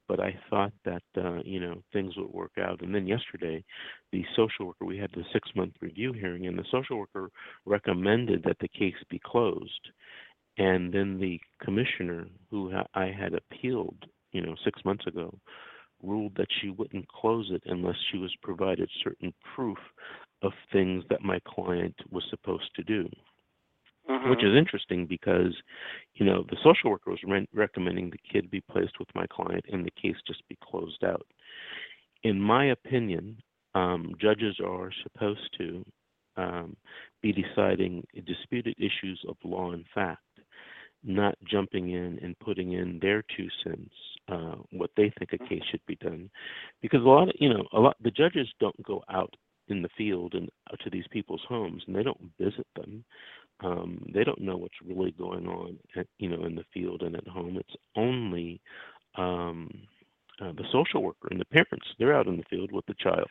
but 0.08 0.18
I 0.18 0.36
thought 0.48 0.72
that, 0.84 1.02
uh, 1.16 1.40
you 1.44 1.60
know, 1.60 1.82
things 1.92 2.14
would 2.16 2.32
work 2.32 2.52
out. 2.58 2.80
And 2.82 2.94
then 2.94 3.06
yesterday, 3.06 3.62
the 4.12 4.24
social 4.34 4.66
worker, 4.66 4.84
we 4.84 4.98
had 4.98 5.10
the 5.12 5.24
six-month 5.32 5.74
review 5.80 6.12
hearing, 6.12 6.46
and 6.46 6.58
the 6.58 6.64
social 6.70 6.96
worker 6.98 7.30
recommended 7.64 8.42
that 8.44 8.56
the 8.60 8.68
case 8.68 8.94
be 9.08 9.20
closed. 9.24 9.90
And 10.58 10.92
then 10.92 11.18
the 11.20 11.38
commissioner, 11.62 12.26
who 12.50 12.72
I 12.94 13.06
had 13.06 13.34
appealed, 13.34 14.04
you 14.32 14.42
know, 14.42 14.56
six 14.64 14.84
months 14.84 15.06
ago, 15.06 15.32
ruled 16.02 16.34
that 16.36 16.48
she 16.60 16.70
wouldn't 16.70 17.08
close 17.08 17.50
it 17.52 17.62
unless 17.66 17.96
she 18.10 18.18
was 18.18 18.34
provided 18.42 18.88
certain 19.02 19.32
proof 19.54 19.78
of 20.42 20.52
things 20.72 21.04
that 21.10 21.22
my 21.22 21.38
client 21.46 21.94
was 22.10 22.24
supposed 22.30 22.74
to 22.76 22.82
do. 22.82 23.08
Mm-hmm. 24.08 24.30
Which 24.30 24.42
is 24.42 24.56
interesting 24.56 25.06
because, 25.06 25.54
you 26.14 26.24
know, 26.24 26.44
the 26.48 26.56
social 26.64 26.90
worker 26.90 27.10
was 27.10 27.20
re- 27.22 27.48
recommending 27.52 28.10
the 28.10 28.18
kid 28.32 28.50
be 28.50 28.62
placed 28.62 28.98
with 28.98 29.08
my 29.14 29.26
client 29.26 29.64
and 29.70 29.84
the 29.84 29.90
case 29.90 30.16
just 30.26 30.46
be 30.48 30.58
closed 30.62 31.04
out. 31.04 31.26
In 32.24 32.40
my 32.40 32.66
opinion, 32.66 33.36
um, 33.74 34.14
judges 34.20 34.56
are 34.64 34.90
supposed 35.02 35.48
to 35.58 35.84
um, 36.36 36.76
be 37.22 37.32
deciding 37.32 38.04
disputed 38.26 38.74
issues 38.78 39.20
of 39.28 39.36
law 39.44 39.72
and 39.72 39.84
fact 39.94 40.22
not 41.02 41.34
jumping 41.50 41.90
in 41.90 42.18
and 42.22 42.38
putting 42.40 42.72
in 42.72 42.98
their 43.00 43.22
two 43.36 43.48
cents, 43.64 43.92
uh, 44.30 44.56
what 44.70 44.90
they 44.96 45.12
think 45.18 45.32
a 45.32 45.38
Mm-hmm. 45.38 45.46
case 45.46 45.62
should 45.70 45.84
be 45.86 45.96
done, 45.96 46.30
because 46.82 47.00
a 47.02 47.08
lot 47.08 47.28
of 47.28 47.34
you 47.38 47.48
know 47.48 47.66
a 47.72 47.80
lot 47.80 47.96
the 48.02 48.10
judges 48.10 48.48
don't 48.60 48.80
go 48.82 49.02
out 49.10 49.34
in 49.68 49.82
the 49.82 49.88
field 49.96 50.34
and 50.34 50.50
out 50.70 50.80
to 50.80 50.90
these 50.90 51.06
people's 51.10 51.42
homes 51.48 51.82
and 51.86 51.94
they 51.96 52.02
don't 52.02 52.30
visit 52.38 52.66
them. 52.76 53.04
Um, 53.62 54.10
they 54.12 54.24
don't 54.24 54.40
know 54.40 54.56
what's 54.56 54.74
really 54.84 55.12
going 55.12 55.46
on, 55.46 55.78
at, 55.96 56.06
you 56.18 56.28
know, 56.28 56.44
in 56.44 56.54
the 56.54 56.64
field 56.72 57.02
and 57.02 57.14
at 57.14 57.28
home. 57.28 57.56
It's 57.58 57.76
only 57.94 58.60
um, 59.16 59.70
uh, 60.40 60.52
the 60.52 60.64
social 60.72 61.02
worker 61.02 61.28
and 61.30 61.40
the 61.40 61.44
parents. 61.44 61.86
They're 61.98 62.14
out 62.14 62.26
in 62.26 62.36
the 62.38 62.42
field 62.50 62.72
with 62.72 62.86
the 62.86 62.94
child. 62.98 63.28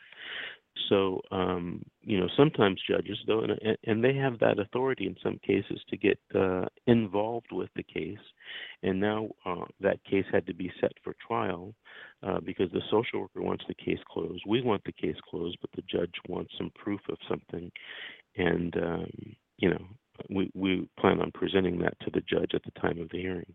So, 0.87 1.21
um, 1.31 1.83
you 2.01 2.19
know, 2.19 2.27
sometimes 2.37 2.81
judges, 2.87 3.17
though, 3.27 3.41
and, 3.41 3.77
and 3.83 4.03
they 4.03 4.13
have 4.15 4.39
that 4.39 4.59
authority 4.59 5.05
in 5.05 5.15
some 5.21 5.39
cases 5.45 5.79
to 5.89 5.97
get 5.97 6.19
uh, 6.33 6.65
involved 6.87 7.51
with 7.51 7.69
the 7.75 7.83
case. 7.83 8.17
And 8.83 8.99
now 8.99 9.29
uh, 9.45 9.65
that 9.81 10.03
case 10.05 10.25
had 10.31 10.47
to 10.47 10.53
be 10.53 10.71
set 10.79 10.91
for 11.03 11.15
trial 11.25 11.73
uh, 12.23 12.39
because 12.39 12.71
the 12.71 12.81
social 12.89 13.21
worker 13.21 13.41
wants 13.41 13.63
the 13.67 13.73
case 13.75 13.99
closed. 14.11 14.43
We 14.47 14.61
want 14.61 14.83
the 14.85 14.91
case 14.91 15.17
closed, 15.29 15.57
but 15.61 15.71
the 15.75 15.83
judge 15.89 16.13
wants 16.27 16.51
some 16.57 16.71
proof 16.75 17.01
of 17.09 17.17
something. 17.27 17.71
And, 18.37 18.75
um, 18.77 19.35
you 19.57 19.69
know, 19.69 19.85
we, 20.29 20.51
we 20.53 20.87
plan 20.99 21.19
on 21.21 21.31
presenting 21.33 21.79
that 21.79 21.99
to 22.01 22.11
the 22.11 22.21
judge 22.21 22.51
at 22.53 22.63
the 22.63 22.79
time 22.79 22.99
of 22.99 23.09
the 23.09 23.19
hearing. 23.19 23.53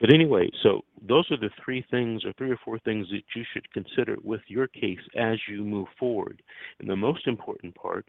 But 0.00 0.12
anyway, 0.12 0.50
so 0.62 0.82
those 1.06 1.30
are 1.30 1.38
the 1.38 1.50
three 1.64 1.84
things 1.90 2.24
or 2.24 2.32
three 2.34 2.50
or 2.50 2.58
four 2.64 2.78
things 2.78 3.08
that 3.10 3.22
you 3.34 3.44
should 3.52 3.72
consider 3.72 4.16
with 4.22 4.42
your 4.48 4.66
case 4.68 5.00
as 5.16 5.38
you 5.48 5.64
move 5.64 5.88
forward. 5.98 6.42
And 6.78 6.88
the 6.88 6.96
most 6.96 7.26
important 7.26 7.74
part, 7.74 8.06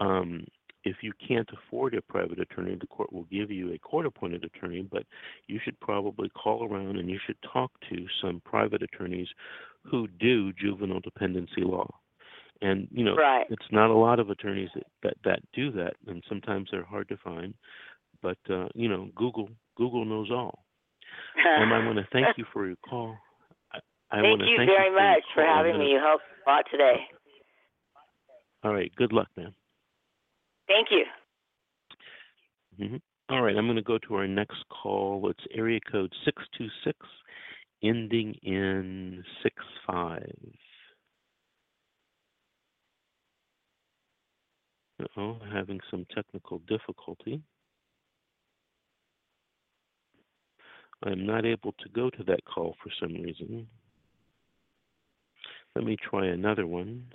um, 0.00 0.44
if 0.84 0.96
you 1.02 1.12
can't 1.26 1.48
afford 1.52 1.94
a 1.94 2.02
private 2.02 2.40
attorney, 2.40 2.76
the 2.78 2.86
court 2.86 3.12
will 3.12 3.24
give 3.24 3.50
you 3.50 3.72
a 3.72 3.78
court 3.78 4.06
appointed 4.06 4.44
attorney, 4.44 4.86
but 4.90 5.04
you 5.46 5.60
should 5.62 5.78
probably 5.80 6.28
call 6.30 6.64
around 6.64 6.96
and 6.98 7.08
you 7.08 7.18
should 7.26 7.36
talk 7.52 7.70
to 7.90 8.06
some 8.22 8.40
private 8.44 8.82
attorneys 8.82 9.28
who 9.82 10.08
do 10.18 10.52
juvenile 10.52 11.00
dependency 11.00 11.62
law. 11.62 11.88
And 12.62 12.88
you 12.90 13.04
know, 13.04 13.14
right. 13.14 13.46
it's 13.48 13.70
not 13.70 13.90
a 13.90 13.94
lot 13.94 14.20
of 14.20 14.28
attorneys 14.28 14.68
that, 14.74 14.86
that, 15.02 15.14
that 15.24 15.40
do 15.54 15.70
that, 15.72 15.94
and 16.06 16.22
sometimes 16.28 16.68
they're 16.70 16.84
hard 16.84 17.08
to 17.08 17.16
find. 17.16 17.54
But 18.20 18.36
uh, 18.50 18.68
you 18.74 18.86
know, 18.86 19.08
Google 19.14 19.48
Google 19.76 20.04
knows 20.04 20.30
all. 20.30 20.64
Um, 21.58 21.72
I 21.72 21.84
want 21.84 21.98
to 21.98 22.06
thank 22.12 22.38
you 22.38 22.44
for 22.52 22.66
your 22.66 22.76
call. 22.88 23.16
I, 23.72 23.78
I 24.10 24.20
thank 24.20 24.40
you 24.40 24.46
you 24.46 24.56
very 24.56 24.90
much 24.90 25.22
for, 25.34 25.42
for 25.42 25.46
having 25.46 25.78
me. 25.78 25.90
You 25.92 25.98
helped 25.98 26.24
a 26.46 26.50
lot 26.50 26.64
today. 26.70 26.96
All 28.62 28.74
right. 28.74 28.92
Good 28.96 29.12
luck, 29.12 29.28
man. 29.36 29.54
Thank 30.68 30.88
you. 30.90 31.04
Mm-hmm. 32.80 32.96
All 33.30 33.42
right, 33.42 33.56
I'm 33.56 33.66
going 33.66 33.76
to 33.76 33.82
go 33.82 33.96
to 34.08 34.14
our 34.16 34.26
next 34.26 34.64
call. 34.70 35.30
It's 35.30 35.44
area 35.54 35.78
code 35.90 36.12
626, 36.24 36.98
ending 37.84 38.34
in 38.42 39.22
65. 39.44 40.26
Oh, 45.16 45.36
having 45.52 45.78
some 45.88 46.06
technical 46.12 46.58
difficulty. 46.68 47.40
I'm 51.04 51.26
not 51.26 51.46
able 51.46 51.72
to 51.72 51.88
go 51.94 52.10
to 52.10 52.22
that 52.24 52.44
call 52.44 52.76
for 52.82 52.90
some 53.00 53.14
reason. 53.14 53.66
Let 55.74 55.84
me 55.84 55.96
try 55.96 56.26
another 56.26 56.66
one. 56.66 57.06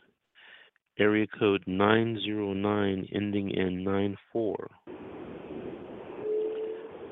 Area 0.98 1.28
code 1.40 1.64
909 1.68 3.10
ending 3.14 3.52
in 3.52 3.84
94. 3.84 4.70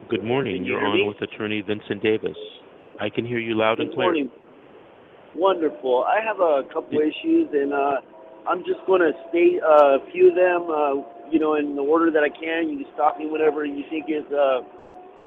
Good 0.10 0.24
morning. 0.24 0.64
You 0.64 0.74
You're 0.74 0.86
on 0.86 0.98
me? 0.98 1.08
with 1.08 1.22
Attorney 1.22 1.62
Vincent 1.62 2.02
Davis. 2.02 2.38
I 3.00 3.10
can 3.10 3.26
hear 3.26 3.40
you 3.40 3.56
loud 3.56 3.80
and 3.80 3.94
clear. 3.94 4.14
Good 4.14 4.30
morning. 4.30 4.32
Wonderful. 5.36 6.06
I 6.08 6.24
have 6.24 6.40
a 6.40 6.62
couple 6.74 7.00
issues, 7.00 7.50
and 7.52 7.74
uh, 7.74 7.96
I'm 8.48 8.60
just 8.60 8.86
going 8.86 9.02
to 9.02 9.12
state 9.30 9.60
uh, 9.64 9.98
a 9.98 10.12
few 10.12 10.30
of 10.30 10.36
them, 10.36 10.70
uh, 10.70 11.30
you 11.32 11.40
know, 11.40 11.56
in 11.56 11.76
the 11.76 11.82
order 11.82 12.12
that 12.12 12.24
I 12.24 12.30
can. 12.30 12.70
You 12.70 12.86
can 12.86 12.94
stop 12.94 13.18
me 13.18 13.26
whenever 13.26 13.66
you 13.66 13.84
think 13.90 14.06
is, 14.08 14.26
uh, 14.32 14.62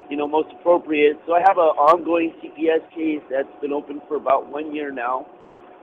you 0.09 0.17
know, 0.17 0.27
most 0.27 0.49
appropriate. 0.59 1.17
So 1.25 1.33
I 1.33 1.39
have 1.39 1.57
an 1.57 1.75
ongoing 1.75 2.33
CPS 2.41 2.87
case 2.95 3.21
that's 3.29 3.51
been 3.61 3.73
open 3.73 4.01
for 4.07 4.15
about 4.15 4.49
one 4.49 4.73
year 4.73 4.91
now. 4.91 5.27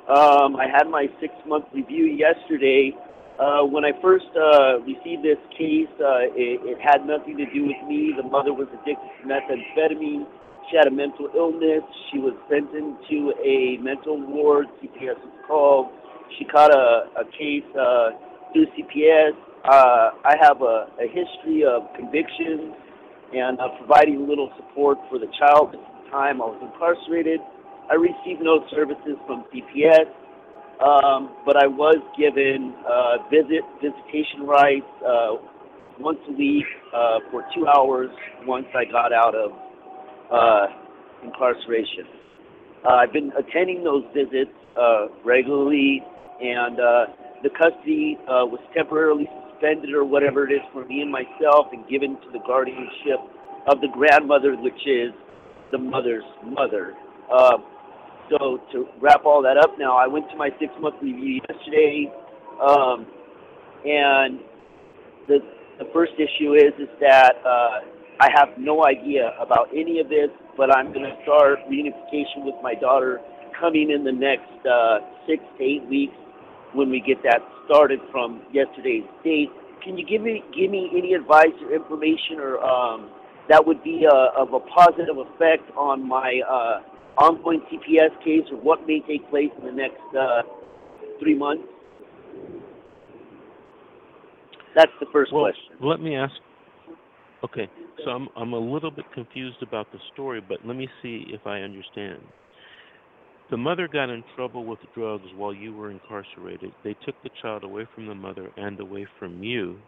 Um, 0.08 0.56
I 0.56 0.66
had 0.68 0.84
my 0.88 1.06
six-month 1.20 1.66
review 1.72 2.04
yesterday. 2.04 2.92
Uh, 3.38 3.64
when 3.64 3.84
I 3.84 3.92
first 4.00 4.28
uh, 4.36 4.80
received 4.80 5.24
this 5.24 5.40
case, 5.56 5.90
uh, 5.98 6.28
it, 6.36 6.60
it 6.62 6.78
had 6.80 7.06
nothing 7.06 7.36
to 7.38 7.46
do 7.52 7.66
with 7.66 7.80
me. 7.88 8.12
The 8.16 8.22
mother 8.22 8.52
was 8.52 8.68
addicted 8.68 9.08
to 9.20 9.26
methamphetamine. 9.26 10.26
She 10.70 10.76
had 10.76 10.86
a 10.86 10.90
mental 10.90 11.28
illness. 11.34 11.82
She 12.12 12.18
was 12.18 12.34
sent 12.48 12.70
into 12.72 13.32
a 13.42 13.76
mental 13.82 14.20
ward. 14.20 14.66
CPS 14.80 15.18
was 15.20 15.34
called. 15.46 15.88
She 16.38 16.44
caught 16.44 16.72
a, 16.72 17.08
a 17.20 17.24
case 17.36 17.66
uh, 17.76 18.10
through 18.52 18.66
CPS. 18.76 19.32
Uh, 19.64 20.12
I 20.24 20.36
have 20.40 20.60
a, 20.62 20.88
a 21.00 21.08
history 21.08 21.64
of 21.64 21.88
convictions 21.96 22.76
and 23.34 23.58
uh, 23.60 23.68
providing 23.78 24.28
little 24.28 24.50
support 24.56 24.98
for 25.10 25.18
the 25.18 25.26
child. 25.38 25.74
At 25.74 25.80
the 25.80 26.10
time 26.10 26.40
I 26.40 26.46
was 26.46 26.60
incarcerated, 26.62 27.40
I 27.90 27.94
received 27.94 28.40
no 28.40 28.64
services 28.70 29.18
from 29.26 29.44
CPS, 29.52 30.08
um, 30.80 31.34
but 31.44 31.56
I 31.56 31.66
was 31.66 31.98
given 32.16 32.74
uh, 32.86 33.26
visit 33.28 33.62
visitation 33.82 34.46
rights 34.46 34.86
uh, 35.04 35.36
once 35.98 36.18
a 36.28 36.32
week 36.32 36.64
uh, 36.94 37.18
for 37.30 37.44
two 37.54 37.66
hours 37.66 38.10
once 38.46 38.66
I 38.74 38.84
got 38.84 39.12
out 39.12 39.34
of 39.34 39.52
uh, 40.30 40.66
incarceration. 41.24 42.06
Uh, 42.84 42.94
I've 42.94 43.12
been 43.12 43.32
attending 43.36 43.84
those 43.84 44.04
visits 44.14 44.50
uh, 44.76 45.06
regularly, 45.24 46.02
and 46.40 46.78
uh, 46.78 47.06
the 47.42 47.50
custody 47.50 48.18
uh, 48.22 48.44
was 48.44 48.60
temporarily 48.74 49.28
suspended 49.64 49.94
or 49.94 50.04
whatever 50.04 50.48
it 50.48 50.52
is 50.52 50.60
for 50.72 50.84
me 50.84 51.00
and 51.00 51.10
myself, 51.10 51.66
and 51.72 51.86
given 51.88 52.16
to 52.20 52.30
the 52.32 52.40
guardianship 52.46 53.20
of 53.66 53.80
the 53.80 53.88
grandmother, 53.92 54.56
which 54.56 54.86
is 54.86 55.12
the 55.72 55.78
mother's 55.78 56.24
mother. 56.44 56.94
Uh, 57.32 57.58
so 58.30 58.60
to 58.72 58.86
wrap 59.00 59.24
all 59.24 59.42
that 59.42 59.56
up 59.56 59.78
now, 59.78 59.96
I 59.96 60.06
went 60.06 60.28
to 60.30 60.36
my 60.36 60.50
six-month 60.60 60.96
review 61.02 61.40
yesterday, 61.48 62.12
um, 62.60 63.06
and 63.84 64.40
the 65.28 65.38
the 65.78 65.90
first 65.92 66.12
issue 66.14 66.54
is 66.54 66.72
is 66.78 66.88
that 67.00 67.34
uh, 67.44 67.80
I 68.20 68.28
have 68.34 68.50
no 68.56 68.86
idea 68.86 69.34
about 69.40 69.68
any 69.74 69.98
of 69.98 70.08
this, 70.08 70.30
but 70.56 70.74
I'm 70.74 70.92
going 70.92 71.04
to 71.04 71.16
start 71.24 71.58
reunification 71.68 72.44
with 72.44 72.54
my 72.62 72.74
daughter 72.74 73.20
coming 73.58 73.90
in 73.90 74.04
the 74.04 74.12
next 74.12 74.66
uh, 74.66 74.98
six 75.26 75.42
to 75.58 75.64
eight 75.64 75.84
weeks 75.88 76.14
when 76.74 76.90
we 76.90 77.00
get 77.00 77.22
that 77.22 77.40
started 77.66 78.00
from 78.10 78.42
yesterday's 78.52 79.04
date. 79.22 79.50
Can 79.82 79.96
you 79.96 80.06
give 80.06 80.22
me 80.22 80.42
give 80.56 80.70
me 80.70 80.90
any 80.96 81.14
advice 81.14 81.54
or 81.62 81.74
information 81.74 82.40
or 82.40 82.58
um, 82.62 83.10
that 83.48 83.64
would 83.64 83.82
be 83.82 84.06
uh, 84.10 84.40
of 84.40 84.52
a 84.54 84.60
positive 84.60 85.16
effect 85.18 85.70
on 85.76 86.06
my 86.06 86.40
uh, 86.48 86.80
ongoing 87.20 87.60
CPS 87.70 88.16
case 88.24 88.44
or 88.50 88.58
what 88.58 88.86
may 88.86 89.00
take 89.06 89.28
place 89.30 89.50
in 89.58 89.66
the 89.66 89.72
next 89.72 90.00
uh, 90.18 90.42
three 91.20 91.36
months? 91.36 91.64
That's 94.74 94.92
the 94.98 95.06
first 95.12 95.32
Well, 95.32 95.44
question. 95.44 95.76
let 95.80 96.00
me 96.00 96.16
ask. 96.16 96.34
Okay, 97.44 97.68
so 98.04 98.10
I'm 98.10 98.28
I'm 98.36 98.54
a 98.54 98.58
little 98.58 98.90
bit 98.90 99.04
confused 99.12 99.62
about 99.62 99.92
the 99.92 99.98
story, 100.14 100.40
but 100.40 100.58
let 100.64 100.76
me 100.76 100.88
see 101.02 101.26
if 101.28 101.46
I 101.46 101.60
understand. 101.60 102.20
The 103.50 103.56
mother 103.58 103.88
got 103.88 104.08
in 104.08 104.24
trouble 104.34 104.64
with 104.64 104.78
drugs 104.94 105.26
while 105.36 105.52
you 105.52 105.74
were 105.74 105.90
incarcerated. 105.90 106.72
They 106.82 106.96
took 107.04 107.14
the 107.22 107.30
child 107.42 107.62
away 107.62 107.86
from 107.94 108.06
the 108.06 108.14
mother 108.14 108.50
and 108.56 108.80
away 108.80 109.06
from 109.18 109.42
you, 109.42 109.78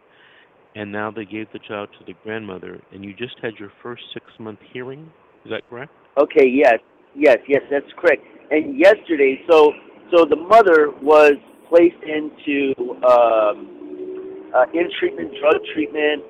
and 0.75 0.93
now 0.93 1.11
they 1.11 1.25
gave 1.25 1.47
the 1.53 1.59
child 1.67 1.89
to 1.99 2.05
the 2.05 2.13
grandmother. 2.23 2.81
And 2.93 3.03
you 3.03 3.15
just 3.15 3.37
had 3.41 3.55
your 3.59 3.73
first 3.83 4.03
six-month 4.13 4.59
hearing. 4.73 5.11
Is 5.45 5.51
that 5.51 5.63
correct? 5.71 5.91
Okay, 6.19 6.47
yes, 6.47 6.79
yes, 7.15 7.39
yes, 7.49 7.63
that's 7.71 7.91
correct. 7.99 8.23
And 8.51 8.79
yesterday, 8.79 9.41
so 9.51 9.73
so 10.13 10.25
the 10.29 10.37
mother 10.37 10.91
was 11.03 11.35
placed 11.69 12.03
into 12.05 12.75
um, 13.05 14.53
uh, 14.55 14.67
in 14.75 14.91
treatment, 15.01 15.33
drug 15.41 15.63
treatment. 15.75 16.23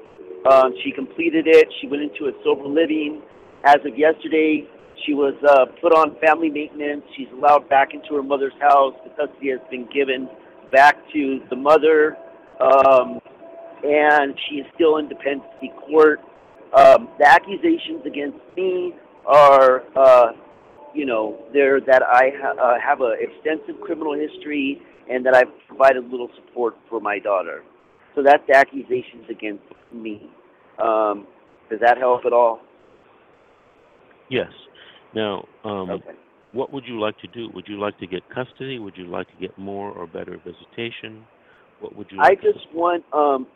Um, 0.51 0.73
she 0.85 0.93
completed 0.93 1.47
it. 1.49 1.67
She 1.81 1.89
went 1.89 2.03
into 2.03 2.27
a 2.27 2.33
sober 2.45 2.69
living. 2.69 3.21
As 3.65 3.77
of 3.85 3.99
yesterday, 3.99 4.65
she 5.07 5.15
was 5.15 5.35
uh, 5.49 5.67
put 5.81 5.93
on 5.93 6.17
family 6.21 6.51
maintenance. 6.51 7.03
She's 7.17 7.29
allowed 7.33 7.69
back 7.69 7.95
into 7.95 8.15
her 8.15 8.23
mother's 8.23 8.53
house. 8.61 8.95
The 9.05 9.11
custody 9.11 9.51
has 9.51 9.61
been 9.71 9.89
given 9.95 10.29
back 10.73 10.97
to 11.13 11.41
the 11.49 11.57
mother, 11.57 12.17
um, 12.61 13.21
and 13.85 14.35
she 14.49 14.57
is 14.57 14.67
still 14.75 14.99
in 14.99 15.09
dependency 15.09 15.73
court. 15.87 16.21
Um, 16.75 17.09
the 17.19 17.27
accusations 17.27 18.05
against 18.05 18.39
me 18.57 18.95
are, 19.27 19.85
uh, 19.97 20.33
you 20.95 21.07
know, 21.07 21.39
they're 21.53 21.81
that 21.81 22.03
I 22.03 22.33
ha- 22.37 22.61
uh, 22.61 22.81
have 22.81 23.01
an 23.01 23.17
extensive 23.21 23.81
criminal 23.81 24.15
history 24.15 24.83
and 25.09 25.25
that 25.25 25.35
I've 25.35 25.53
provided 25.69 26.11
little 26.11 26.29
support 26.35 26.75
for 26.89 27.01
my 27.01 27.19
daughter. 27.21 27.63
So 28.15 28.23
that's 28.23 28.43
the 28.49 28.57
accusations 28.57 29.27
against 29.31 29.63
me. 29.93 30.29
Um, 30.83 31.27
does 31.71 31.81
that 31.81 31.99
help 31.99 32.25
at 32.25 32.33
all? 32.33 32.61
Yes. 34.29 34.51
Now, 35.17 35.49
um, 35.65 35.91
Okay. 35.91 36.13
what 36.53 36.73
would 36.73 36.85
you 36.87 37.01
like 37.01 37.17
to 37.19 37.27
do? 37.29 37.49
Would 37.55 37.67
you 37.69 37.81
like 37.81 37.97
to 37.99 38.07
get 38.07 38.23
custody? 38.29 38.79
Would 38.79 38.99
you 38.99 39.07
like 39.07 39.27
to 39.29 39.37
get 39.41 39.57
more 39.57 39.91
or 39.91 40.07
better 40.07 40.37
visitation? 40.45 41.25
What 41.81 41.97
would 41.97 42.13
you 42.13 42.19
I 42.21 42.29
like 42.29 42.43
to 42.43 42.53
just 42.53 42.67
want, 42.75 43.03
um, 43.15 43.47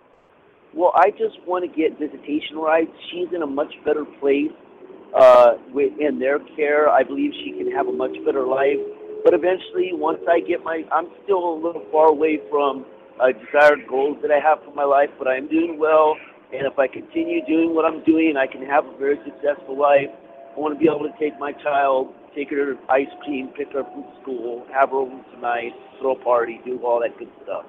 well, 0.75 0.92
I 0.94 1.11
just 1.11 1.37
want 1.46 1.68
to 1.68 1.70
get 1.70 1.99
visitation 1.99 2.57
rights. 2.57 2.90
She's 3.11 3.29
in 3.35 3.42
a 3.42 3.46
much 3.46 3.73
better 3.85 4.07
place 4.20 4.53
uh, 5.14 5.59
with, 5.70 5.92
in 6.01 6.18
their 6.18 6.38
care. 6.57 6.88
I 6.88 7.03
believe 7.03 7.33
she 7.44 7.53
can 7.53 7.70
have 7.73 7.88
a 7.88 7.92
much 7.92 8.16
better 8.25 8.46
life. 8.46 8.81
But 9.23 9.35
eventually, 9.35 9.92
once 9.92 10.20
I 10.27 10.40
get 10.40 10.64
my, 10.64 10.83
I'm 10.90 11.09
still 11.25 11.44
a 11.44 11.57
little 11.61 11.85
far 11.92 12.09
away 12.09 12.40
from 12.49 12.87
uh, 13.20 13.33
desired 13.37 13.87
goals 13.87 14.16
that 14.23 14.31
I 14.31 14.40
have 14.40 14.64
for 14.64 14.75
my 14.75 14.85
life, 14.85 15.11
but 15.18 15.29
I'm 15.29 15.46
doing 15.46 15.79
well. 15.79 16.16
And 16.57 16.66
if 16.66 16.79
I 16.79 16.88
continue 16.88 17.44
doing 17.44 17.75
what 17.75 17.85
I'm 17.85 18.03
doing, 18.05 18.37
I 18.40 18.46
can 18.46 18.64
have 18.64 18.87
a 18.87 18.96
very 18.96 19.20
successful 19.27 19.79
life. 19.79 20.09
I 20.55 20.59
want 20.59 20.75
to 20.75 20.79
be 20.79 20.91
able 20.91 21.07
to 21.07 21.15
take 21.19 21.39
my 21.39 21.53
child, 21.53 22.13
take 22.35 22.51
her 22.51 22.75
to 22.75 22.81
ice 22.91 23.11
cream, 23.25 23.51
pick 23.57 23.73
her 23.73 23.81
up 23.81 23.93
from 23.93 24.05
school, 24.23 24.67
have 24.75 24.91
her 24.91 24.97
over 24.97 25.23
tonight, 25.35 25.73
throw 26.01 26.13
a 26.17 26.25
party, 26.25 26.61
do 26.65 26.79
all 26.85 27.01
that 27.01 27.17
good 27.19 27.31
stuff. 27.45 27.65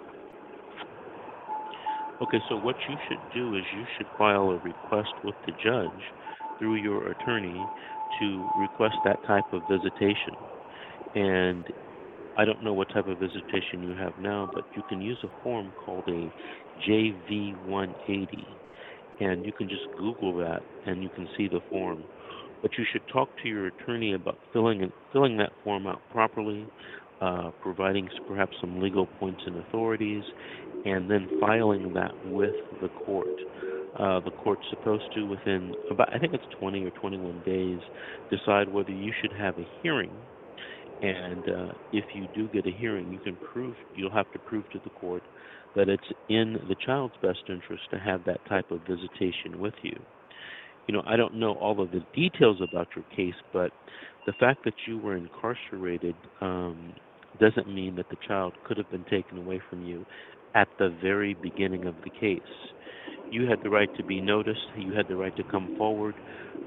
Okay, 2.22 2.38
so 2.50 2.56
what 2.58 2.76
you 2.88 2.96
should 3.08 3.22
do 3.34 3.56
is 3.56 3.63
you 3.76 3.84
should 3.98 4.08
file 4.17 4.52
a 4.52 4.58
request 4.58 5.10
with 5.24 5.36
the 5.46 5.54
judge 5.63 6.02
through 6.60 6.76
your 6.76 7.12
attorney 7.12 7.65
to 8.20 8.50
request 8.60 8.96
that 9.06 9.17
type 9.26 9.52
of 9.54 9.62
visitation. 9.70 10.36
And 11.15 11.65
I 12.38 12.46
don't 12.46 12.63
know 12.63 12.74
what 12.74 12.89
type 12.89 13.08
of 13.08 13.17
visitation 13.17 13.84
you 13.84 13.96
have 13.96 14.13
now, 14.20 14.50
but 14.54 14.65
you 14.76 14.84
can 14.88 15.02
use 15.02 15.17
a 15.24 15.44
form 15.44 15.72
called 15.84 16.04
a 16.08 16.32
JV180. 16.88 18.46
And 19.20 19.46
you 19.46 19.52
can 19.52 19.67
just 19.67 19.84
Google 19.98 20.38
that 20.38 20.62
and 20.86 21.04
you 21.04 21.10
can 21.10 21.28
see 21.38 21.48
the 21.48 21.60
form. 21.70 22.04
But 22.62 22.71
you 22.78 22.86
should 22.91 23.02
talk 23.12 23.30
to 23.41 23.50
your 23.50 23.67
attorney 23.67 24.13
about 24.13 24.38
filling 24.54 24.91
filling 25.12 25.38
that 25.38 25.52
form 25.63 25.88
out 25.88 26.02
properly, 26.12 26.67
uh, 27.21 27.52
providing 27.62 28.08
perhaps 28.28 28.56
some 28.62 28.82
legal 28.82 29.08
points 29.19 29.41
and 29.45 29.58
authorities, 29.58 30.24
and 30.86 31.10
then 31.10 31.28
filing 31.39 31.93
that 31.93 32.12
with 32.28 32.56
the 32.82 32.89
court. 33.06 33.28
Uh, 34.00 34.19
the 34.21 34.32
court's 34.32 34.63
supposed 34.69 35.04
to, 35.13 35.24
within 35.26 35.74
about 35.89 36.13
I 36.13 36.19
think 36.19 36.34
it's 36.34 36.43
20 36.60 36.86
or 36.86 36.91
21 36.91 37.43
days, 37.45 37.80
decide 38.30 38.71
whether 38.71 38.91
you 38.91 39.12
should 39.21 39.34
have 39.34 39.58
a 39.58 39.67
hearing. 39.82 40.12
And 41.02 41.43
uh, 41.50 41.74
if 41.91 42.06
you 42.13 42.28
do 42.36 42.47
get 42.50 42.67
a 42.67 42.71
hearing, 42.71 43.12
you 43.12 43.19
can 43.19 43.36
prove 43.52 43.76
you'll 43.95 44.13
have 44.13 44.32
to 44.34 44.39
prove 44.39 44.69
to 44.71 44.80
the 44.84 44.91
court 44.91 45.24
that 45.76 45.89
it's 45.89 46.04
in 46.30 46.58
the 46.67 46.76
child's 46.86 47.15
best 47.21 47.39
interest 47.50 47.84
to 47.91 48.00
have 48.00 48.24
that 48.26 48.43
type 48.47 48.71
of 48.71 48.82
visitation 48.82 49.60
with 49.60 49.74
you. 49.82 50.00
You 50.88 50.94
know, 50.94 51.04
I 51.06 51.15
don't 51.15 51.36
know 51.36 51.54
all 51.54 51.82
of 51.82 51.91
the 51.91 52.06
details 52.13 52.60
about 52.62 52.89
your 52.96 53.06
case, 53.15 53.36
but 53.52 53.72
the 54.26 54.34
fact 54.34 54.63
that 54.65 54.76
you 54.88 54.98
were 55.00 55.15
incarcerated 55.15 56.17
um, 56.41 56.94
doesn't 57.38 57.67
mean 57.67 57.96
that 57.96 58.10
the 58.10 58.17
child 58.28 58.56
could 58.63 58.78
have 58.78 58.89
been 58.89 59.06
taken 59.06 59.38
away 59.38 59.60
from 59.70 59.82
you 59.82 60.06
at 60.56 60.70
the 60.80 60.89
very 61.02 61.34
beginning 61.34 61.86
of 61.86 61.96
the 62.04 62.10
case. 62.12 62.41
You 63.30 63.46
had 63.48 63.62
the 63.62 63.70
right 63.70 63.89
to 63.96 64.04
be 64.04 64.22
noticed. 64.22 64.62
You 64.76 64.94
had 64.94 65.08
the 65.08 65.15
right 65.17 65.36
to 65.36 65.44
come 65.44 65.70
forward. 65.78 66.20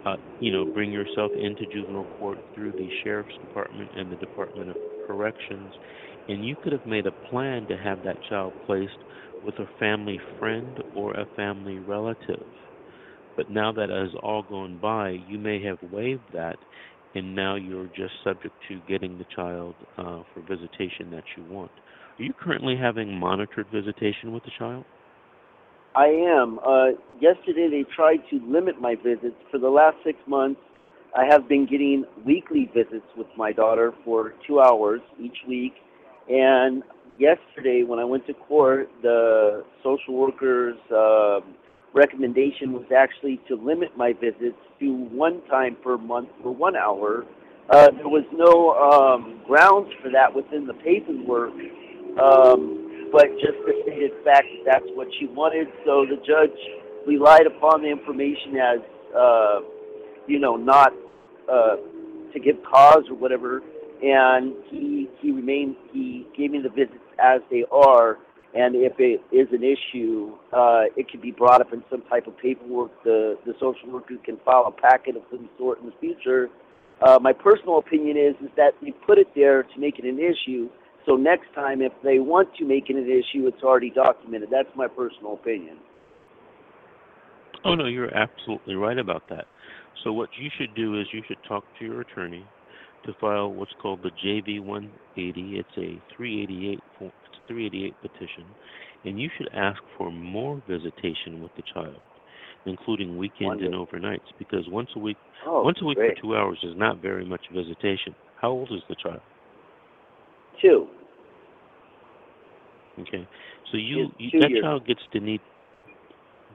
Uh, 0.05 0.17
you 0.39 0.51
know, 0.51 0.65
bring 0.67 0.91
yourself 0.93 1.33
into 1.35 1.67
juvenile 1.67 2.07
court 2.07 2.39
through 2.55 2.73
the 2.75 2.91
sheriff's 3.03 3.37
department 3.41 3.91
and 3.95 4.11
the 4.11 4.17
Department 4.17 4.71
of 4.71 4.77
Corrections, 5.03 5.73
and 6.29 6.45
you 6.45 6.57
could 6.57 6.73
have 6.73 6.85
made 6.85 7.07
a 7.07 7.13
plan 7.27 7.67
to 7.69 7.77
have 7.77 8.03
that 8.03 8.21
child 8.23 8.55
placed 8.65 9.03
with 9.43 9.59
a 9.59 9.67
family 9.79 10.19
friend 10.39 10.79
or 10.93 11.13
a 11.15 11.27
family 11.37 11.79
relative. 11.81 12.53
But 13.37 13.51
now 13.51 13.73
that 13.73 13.91
has 13.91 14.11
all 14.23 14.43
gone 14.43 14.79
by, 14.81 15.19
you 15.29 15.39
may 15.39 15.63
have 15.65 15.79
waived 15.91 16.33
that, 16.33 16.57
and 17.15 17.35
now 17.35 17.57
you're 17.57 17.87
just 17.89 18.13
subject 18.23 18.55
to 18.69 18.81
getting 18.89 19.19
the 19.19 19.27
child 19.35 19.75
uh, 19.99 20.23
for 20.33 20.41
visitation 20.49 21.11
that 21.11 21.25
you 21.37 21.45
want. 21.51 21.71
Are 22.19 22.23
you 22.23 22.33
currently 22.33 22.77
having 22.77 23.19
monitored 23.19 23.67
visitation 23.73 24.33
with 24.33 24.45
the 24.45 24.53
child? 24.59 24.85
I 25.97 26.07
am. 26.07 26.59
Uh, 26.59 26.89
yesterday 27.21 27.69
they 27.71 27.85
tried 27.95 28.19
to 28.31 28.41
limit 28.47 28.81
my 28.81 28.97
visits. 28.97 29.37
For 29.51 29.59
the 29.59 29.69
last 29.69 29.97
six 30.05 30.19
months, 30.27 30.61
I 31.17 31.25
have 31.31 31.49
been 31.49 31.67
getting 31.67 32.05
weekly 32.27 32.69
visits 32.75 33.07
with 33.17 33.29
my 33.37 33.53
daughter 33.53 33.93
for 34.05 34.35
two 34.47 34.61
hours 34.61 35.01
each 35.21 35.37
week. 35.47 35.75
And 36.29 36.83
yesterday, 37.19 37.85
when 37.87 38.01
I 38.01 38.05
went 38.05 38.27
to 38.27 38.35
court, 38.35 38.89
the 39.03 39.65
social 39.85 40.15
worker's 40.15 40.77
uh, 40.91 41.41
recommendation 41.95 42.73
was 42.73 42.85
actually 42.95 43.41
to 43.49 43.55
limit 43.55 43.97
my 43.97 44.13
visits 44.13 44.59
to 44.81 44.93
one 44.93 45.41
time 45.49 45.77
per 45.83 45.97
month 45.97 46.29
for 46.43 46.53
one 46.53 46.77
hour. 46.77 47.25
Uh, 47.71 47.91
there 47.93 48.09
was 48.09 48.25
no 48.33 48.75
um, 48.77 49.41
grounds 49.47 49.89
for 50.03 50.11
that 50.11 50.35
within 50.35 50.67
the 50.67 50.75
paperwork. 50.75 51.53
Um, 52.21 53.09
but 53.15 53.31
just 53.39 53.59
the 53.65 53.73
stated 53.85 54.11
fact 54.25 54.47
that 54.65 54.73
that's 54.73 54.91
what 54.95 55.07
she 55.19 55.27
wanted. 55.27 55.69
So 55.87 56.05
the 56.05 56.17
judge 56.27 56.59
relied 57.07 57.47
upon 57.47 57.83
the 57.83 57.89
information 57.89 58.57
as, 58.57 58.81
uh, 59.17 59.61
you 60.27 60.41
know, 60.41 60.57
not 60.57 60.93
uh, 61.51 61.77
to 62.33 62.41
give 62.41 62.57
cause 62.69 63.05
or 63.09 63.15
whatever, 63.15 63.63
and 64.03 64.55
he 64.69 65.09
he 65.21 65.31
remained 65.31 65.77
he 65.93 66.27
gave 66.37 66.51
me 66.51 66.61
the 66.61 66.69
visits 66.69 66.99
as 67.23 67.41
they 67.51 67.65
are. 67.71 68.19
And 68.55 68.77
if 68.77 68.93
it 68.99 69.21
is 69.35 69.49
an 69.53 69.65
issue, 69.65 70.33
uh, 70.53 70.85
it 70.97 71.09
can 71.09 71.21
be 71.21 71.33
brought 71.33 71.61
up 71.61 71.73
in 71.73 71.83
some 71.91 72.03
type 72.03 72.27
of 72.27 72.39
paperwork. 72.39 72.93
The 73.03 73.37
the 73.45 73.55
social 73.55 73.91
worker 73.91 74.15
can 74.25 74.39
file 74.45 74.67
a 74.67 74.81
packet 74.81 75.17
of 75.17 75.23
some 75.31 75.49
sort 75.59 75.81
in 75.81 75.87
the 75.87 75.95
future. 76.01 76.49
Uh, 77.03 77.19
my 77.21 77.33
personal 77.33 77.79
opinion 77.79 78.17
is 78.17 78.35
is 78.45 78.53
that 78.57 78.75
they 78.81 78.93
put 78.93 79.19
it 79.19 79.27
there 79.35 79.65
to 79.65 79.79
make 79.79 79.99
it 79.99 80.05
an 80.05 80.21
issue 80.21 80.69
so 81.07 81.17
next 81.17 81.53
time, 81.55 81.83
if 81.83 81.93
they 82.03 82.19
want 82.19 82.55
to 82.57 82.65
make 82.65 82.89
it 82.89 82.97
an 82.97 83.05
issue, 83.05 83.47
it's 83.47 83.63
already 83.63 83.91
documented. 83.91 84.49
That's 84.51 84.69
my 84.75 84.89
personal 84.89 85.35
opinion. 85.35 85.77
Oh 87.65 87.75
no, 87.75 87.87
you're 87.87 88.15
absolutely 88.15 88.75
right 88.75 88.99
about 88.99 89.29
that. 89.29 89.47
So 90.03 90.13
what 90.13 90.29
you 90.39 90.51
should 90.59 90.75
do 90.75 91.01
is 91.01 91.07
you 91.13 91.23
should 91.27 91.39
talk 91.47 91.65
to 91.79 91.85
your 91.85 92.03
attorney 92.03 92.47
to 93.07 93.13
file 93.21 93.53
what's 93.53 93.73
called 93.81 94.03
the 94.03 94.11
JV 94.25 94.61
180. 94.61 95.59
It's 95.59 95.69
a 95.77 96.01
388 96.17 96.81
388 97.49 97.95
petition, 98.03 98.45
and 99.05 99.21
you 99.21 99.29
should 99.37 99.49
ask 99.55 99.81
for 99.97 100.11
more 100.11 100.63
visitation 100.69 101.43
with 101.43 101.51
the 101.57 101.63
child, 101.73 102.01
including 102.67 103.17
weekends 103.17 103.63
and 103.63 103.75
overnights, 103.75 104.29
because 104.39 104.65
once 104.69 104.89
a 104.97 104.99
week 104.99 105.17
oh, 105.47 105.63
once 105.63 105.79
a 105.83 105.85
week 105.85 105.99
great. 105.99 106.17
for 106.17 106.23
two 106.23 106.37
hours 106.37 106.59
is 106.63 106.75
not 106.77 107.01
very 107.01 107.25
much 107.25 107.43
visitation. 107.53 108.15
How 108.41 108.51
old 108.51 108.71
is 108.73 108.83
the 108.89 108.97
child? 109.03 109.21
Two. 110.61 110.87
Okay, 113.01 113.27
so 113.73 113.77
you, 113.77 114.09
you 114.19 114.31
two 114.31 114.41
that 114.41 114.51
years. 114.51 114.63
child 114.63 114.87
gets 114.87 115.01
to 115.13 115.21
need 115.21 115.41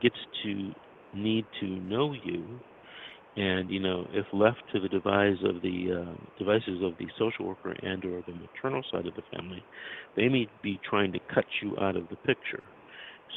gets 0.01 0.15
to 0.43 0.71
need 1.13 1.45
to 1.59 1.67
know 1.67 2.13
you, 2.13 2.59
and 3.39 3.69
you 3.69 3.79
know 3.79 4.05
if 4.11 4.25
left 4.33 4.61
to 4.73 4.79
the 4.79 4.89
devise 4.89 5.37
of 5.45 5.61
the 5.61 6.03
uh, 6.03 6.13
devices 6.37 6.81
of 6.83 6.97
the 6.99 7.07
social 7.17 7.45
worker 7.45 7.73
and 7.81 8.03
or 8.03 8.21
the 8.27 8.33
maternal 8.33 8.83
side 8.91 9.07
of 9.07 9.15
the 9.15 9.23
family, 9.35 9.63
they 10.15 10.27
may 10.27 10.47
be 10.61 10.79
trying 10.87 11.11
to 11.13 11.19
cut 11.33 11.45
you 11.61 11.77
out 11.79 11.95
of 11.95 12.09
the 12.09 12.17
picture. 12.17 12.61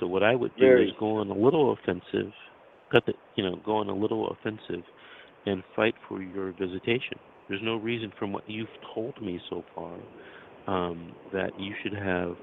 So 0.01 0.07
what 0.07 0.25
I 0.25 0.35
would 0.35 0.53
do 0.57 0.67
Very. 0.67 0.89
is 0.89 0.95
go 0.99 1.19
on 1.19 1.31
a 1.31 1.35
little 1.35 1.73
offensive, 1.73 2.33
cut 2.91 3.07
the 3.07 3.13
you 3.37 3.45
know 3.45 3.57
go 3.65 3.77
on 3.77 3.89
a 3.89 3.95
little 3.95 4.31
offensive, 4.31 4.85
and 5.47 5.63
fight 5.77 5.95
for 6.09 6.21
your 6.21 6.53
visitation. 6.53 7.19
There's 7.49 7.63
no 7.63 7.77
reason 7.77 8.13
from 8.19 8.33
what 8.33 8.49
you've 8.49 8.69
told 8.95 9.21
me 9.23 9.41
so 9.51 9.63
far 9.75 9.95
um, 10.67 11.15
that 11.33 11.51
you 11.61 11.75
should 11.83 11.95
have 11.95 12.35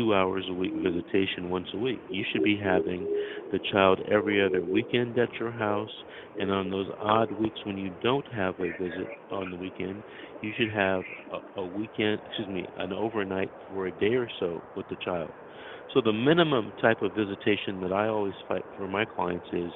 two 0.00 0.14
hours 0.14 0.46
a 0.48 0.54
week 0.54 0.72
visitation 0.82 1.50
once 1.50 1.68
a 1.74 1.78
week. 1.78 2.00
You 2.08 2.24
should 2.32 2.42
be 2.42 2.56
having 2.56 3.06
the 3.52 3.60
child 3.70 4.00
every 4.10 4.42
other 4.42 4.62
weekend 4.62 5.18
at 5.18 5.28
your 5.38 5.50
house, 5.50 5.90
and 6.38 6.50
on 6.50 6.70
those 6.70 6.88
odd 6.98 7.30
weeks 7.32 7.60
when 7.64 7.76
you 7.76 7.90
don't 8.02 8.26
have 8.32 8.54
a 8.58 8.72
visit 8.82 9.08
on 9.30 9.50
the 9.50 9.56
weekend, 9.58 10.02
you 10.40 10.52
should 10.56 10.72
have 10.72 11.02
a, 11.32 11.60
a 11.60 11.66
weekend, 11.66 12.20
excuse 12.24 12.48
me, 12.48 12.66
an 12.76 12.92
overnight 12.92 13.52
for 13.68 13.88
a 13.88 13.92
day 13.92 14.14
or 14.14 14.28
so 14.38 14.62
with 14.74 14.88
the 14.88 14.96
child. 15.04 15.34
So 15.92 16.00
the 16.00 16.12
minimum 16.12 16.72
type 16.80 17.02
of 17.02 17.12
visitation 17.12 17.80
that 17.80 17.92
I 17.92 18.08
always 18.08 18.34
fight 18.48 18.64
for 18.76 18.88
my 18.88 19.04
clients 19.04 19.46
is 19.52 19.72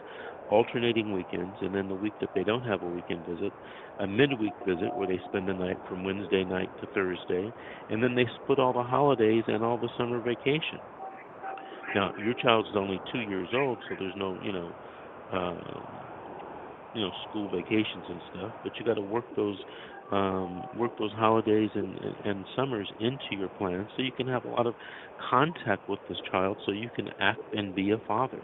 alternating 0.49 1.13
weekends, 1.13 1.57
and 1.61 1.75
then 1.75 1.89
the 1.89 1.95
week 1.95 2.15
that 2.21 2.31
they 2.35 2.45
don't 2.45 2.65
have 2.65 2.83
a 2.83 2.87
weekend 2.87 3.25
visit, 3.27 3.53
a 3.99 4.07
midweek 4.07 4.55
visit 4.67 4.95
where 4.95 5.07
they 5.07 5.21
spend 5.27 5.49
the 5.49 5.55
night 5.55 5.79
from 5.89 6.05
Wednesday 6.05 6.45
night 6.45 6.71
to 6.81 6.87
Thursday, 6.89 7.53
and 7.89 8.03
then 8.03 8.15
they 8.15 8.29
split 8.43 8.59
all 8.59 8.73
the 8.73 8.83
holidays 8.83 9.45
and 9.47 9.63
all 9.65 9.79
the 9.79 9.89
summer 9.97 10.21
vacation. 10.21 10.81
Now, 11.95 12.13
your 12.17 12.35
child's 12.35 12.69
only 12.75 13.01
two 13.13 13.21
years 13.21 13.49
old, 13.55 13.79
so 13.89 13.95
there's 13.99 14.17
no, 14.17 14.39
you 14.41 14.53
know, 14.53 14.75
uh, 15.33 15.57
you 16.93 17.01
know, 17.01 17.11
school 17.29 17.49
vacations 17.49 18.05
and 18.09 18.21
stuff. 18.31 18.53
But 18.63 18.73
you 18.79 18.85
got 18.85 18.95
to 18.95 19.03
work 19.03 19.25
those, 19.37 19.59
um, 20.11 20.65
work 20.75 20.93
those 20.99 21.13
holidays 21.13 21.71
and 21.75 21.99
and 22.25 22.47
summers 22.55 22.91
into 22.99 23.33
your 23.33 23.49
plan, 23.49 23.89
so 23.97 24.03
you 24.03 24.13
can 24.13 24.27
have 24.27 24.45
a 24.45 24.49
lot 24.49 24.67
of 24.67 24.75
contact 25.31 25.89
with 25.89 26.01
this 26.09 26.19
child, 26.31 26.59
so 26.65 26.73
you 26.73 26.91
can 26.91 27.09
act 27.19 27.43
and 27.53 27.75
be 27.75 27.91
a 27.91 27.99
father. 28.07 28.43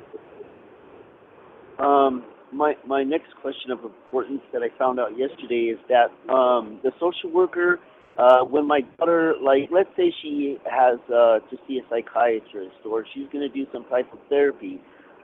Um, 1.81 2.25
my 2.53 2.75
my 2.87 3.03
next 3.03 3.35
question 3.41 3.71
of 3.71 3.85
importance 3.85 4.43
that 4.53 4.63
I 4.63 4.69
found 4.79 4.99
out 4.99 5.17
yesterday 5.17 5.73
is 5.73 5.79
that 5.89 6.11
um, 6.33 6.81
the 6.83 6.93
social 7.01 7.31
worker, 7.33 7.81
uh, 8.19 8.41
when 8.45 8.67
my 8.67 8.81
daughter, 8.99 9.35
like, 9.43 9.71
let's 9.71 9.89
say 9.97 10.13
she 10.23 10.59
has 10.69 10.99
uh, 11.09 11.39
to 11.39 11.57
see 11.67 11.79
a 11.79 11.83
psychiatrist 11.89 12.85
or 12.85 13.07
she's 13.15 13.29
going 13.33 13.47
to 13.47 13.49
do 13.49 13.67
some 13.73 13.85
type 13.85 14.13
of 14.13 14.19
therapy, 14.29 14.81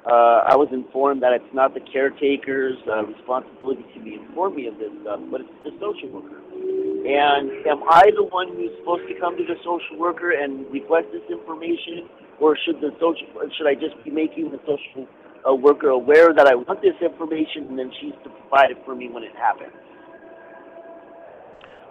uh, 0.06 0.46
I 0.46 0.54
was 0.54 0.68
informed 0.72 1.20
that 1.22 1.32
it's 1.34 1.52
not 1.52 1.74
the 1.74 1.80
caretaker's 1.80 2.78
uh, 2.86 3.02
responsibility 3.04 3.84
to 3.94 4.00
be 4.00 4.14
informed 4.14 4.54
me 4.54 4.68
of 4.68 4.78
this 4.78 4.94
stuff, 5.02 5.20
but 5.30 5.42
it's 5.42 5.58
the 5.66 5.74
social 5.82 6.14
worker. 6.14 6.38
And 6.38 7.50
am 7.66 7.82
I 7.90 8.14
the 8.14 8.22
one 8.22 8.54
who's 8.54 8.70
supposed 8.78 9.10
to 9.10 9.14
come 9.18 9.36
to 9.36 9.44
the 9.44 9.58
social 9.66 9.98
worker 9.98 10.30
and 10.30 10.64
request 10.70 11.10
this 11.10 11.26
information, 11.26 12.06
or 12.38 12.56
should 12.64 12.78
the 12.80 12.94
social 13.02 13.26
should 13.58 13.66
I 13.66 13.74
just 13.74 13.98
be 14.06 14.10
making 14.14 14.54
the 14.54 14.62
social 14.62 15.10
uh, 15.48 15.54
worker 15.54 15.88
aware 15.88 16.32
that 16.34 16.46
I 16.46 16.54
want 16.54 16.82
this 16.82 16.94
information, 17.02 17.66
and 17.68 17.78
then 17.78 17.90
she's 18.00 18.12
to 18.24 18.30
provide 18.30 18.70
it 18.70 18.78
for 18.84 18.94
me 18.94 19.08
when 19.08 19.22
it 19.22 19.34
happens? 19.36 19.72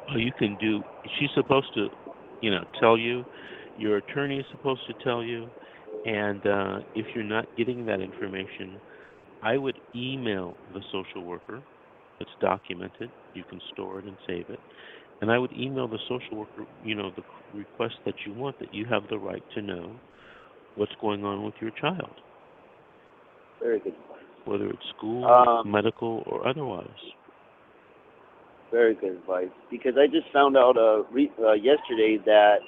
Well, 0.07 0.19
you 0.19 0.31
can 0.37 0.57
do. 0.59 0.81
She's 1.19 1.29
supposed 1.35 1.73
to, 1.75 1.87
you 2.41 2.51
know, 2.51 2.63
tell 2.79 2.97
you. 2.97 3.25
Your 3.77 3.97
attorney 3.97 4.39
is 4.39 4.45
supposed 4.51 4.81
to 4.87 4.93
tell 5.03 5.23
you, 5.23 5.47
and 6.05 6.45
uh, 6.45 6.79
if 6.95 7.05
you're 7.13 7.23
not 7.23 7.45
getting 7.57 7.85
that 7.87 7.99
information, 7.99 8.79
I 9.43 9.57
would 9.57 9.77
email 9.95 10.55
the 10.73 10.81
social 10.91 11.25
worker. 11.25 11.61
It's 12.19 12.29
documented. 12.39 13.09
You 13.33 13.43
can 13.49 13.59
store 13.73 13.99
it 13.99 14.05
and 14.05 14.15
save 14.25 14.49
it. 14.49 14.59
And 15.21 15.31
I 15.31 15.37
would 15.37 15.51
email 15.53 15.87
the 15.87 15.99
social 16.07 16.37
worker, 16.37 16.65
you 16.83 16.95
know, 16.95 17.11
the 17.15 17.23
request 17.57 17.95
that 18.05 18.15
you 18.25 18.33
want, 18.33 18.59
that 18.59 18.73
you 18.73 18.85
have 18.85 19.03
the 19.09 19.17
right 19.17 19.43
to 19.55 19.61
know 19.61 19.95
what's 20.75 20.91
going 21.01 21.23
on 21.23 21.43
with 21.43 21.55
your 21.61 21.71
child, 21.71 22.11
Very 23.61 23.79
good. 23.79 23.93
advice. 23.93 24.01
whether 24.45 24.67
it's 24.69 24.87
school, 24.97 25.25
Um, 25.25 25.71
medical, 25.71 26.23
or 26.27 26.47
otherwise. 26.47 26.87
Very 28.71 28.93
good 28.93 29.13
advice. 29.13 29.49
Because 29.71 29.93
I 29.97 30.05
just 30.07 30.31
found 30.31 30.55
out 30.57 30.77
uh, 30.77 31.03
re- 31.11 31.31
uh, 31.39 31.53
yesterday 31.53 32.17
that 32.25 32.59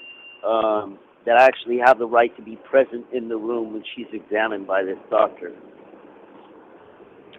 um, 0.48 0.98
that 1.26 1.38
I 1.38 1.44
actually 1.46 1.78
have 1.86 2.00
the 2.00 2.08
right 2.08 2.34
to 2.38 2.42
be 2.42 2.56
present 2.70 3.06
in 3.12 3.28
the 3.28 3.36
room 3.38 3.74
when 3.74 3.84
she's 3.96 4.08
examined 4.14 4.66
by 4.66 4.84
this 4.84 4.98
doctor. 5.10 5.52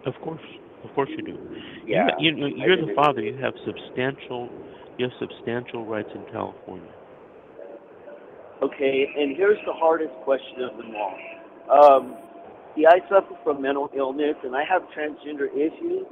Of 0.05 0.13
course, 0.23 0.41
of 0.83 0.93
course 0.93 1.09
you 1.09 1.23
do. 1.23 1.37
Yeah, 1.85 2.07
you, 2.19 2.35
you, 2.35 2.47
you're 2.55 2.77
the 2.77 2.93
father. 2.95 3.21
You 3.21 3.35
have 3.41 3.53
substantial, 3.65 4.49
you 4.97 5.09
have 5.09 5.13
substantial 5.19 5.85
rights 5.85 6.09
in 6.13 6.23
California. 6.31 6.91
Okay, 8.61 9.07
and 9.17 9.35
here's 9.35 9.57
the 9.65 9.73
hardest 9.73 10.13
question 10.23 10.61
of 10.69 10.77
them 10.77 10.91
all. 10.95 11.17
Um, 11.69 12.17
see, 12.79 12.85
I 12.87 12.99
suffer 13.09 13.35
from 13.43 13.61
mental 13.61 13.89
illness 13.95 14.35
and 14.43 14.55
I 14.55 14.63
have 14.69 14.83
transgender 14.95 15.51
issues, 15.53 16.05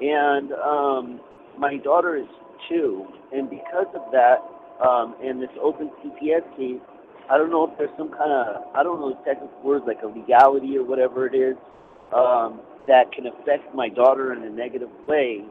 and 0.00 0.52
um, 0.52 1.20
my 1.58 1.76
daughter 1.78 2.16
is 2.16 2.26
two, 2.68 3.06
and 3.32 3.48
because 3.48 3.86
of 3.94 4.12
that, 4.12 4.38
um, 4.84 5.16
and 5.22 5.40
this 5.40 5.50
open 5.62 5.90
CPS 6.02 6.44
case, 6.56 6.80
I 7.30 7.38
don't 7.38 7.50
know 7.50 7.70
if 7.70 7.78
there's 7.78 7.90
some 7.96 8.10
kind 8.10 8.30
of 8.30 8.62
I 8.74 8.82
don't 8.82 9.00
know 9.00 9.10
the 9.10 9.24
technical 9.24 9.62
words 9.62 9.84
like 9.86 10.02
a 10.02 10.06
legality 10.06 10.76
or 10.76 10.84
whatever 10.84 11.26
it 11.26 11.34
is 11.34 11.56
um, 12.14 12.60
that 12.88 13.12
can 13.12 13.26
affect 13.26 13.74
my 13.74 13.88
daughter 13.88 14.32
in 14.32 14.42
a 14.42 14.50
negative 14.50 14.90
way. 15.06 15.44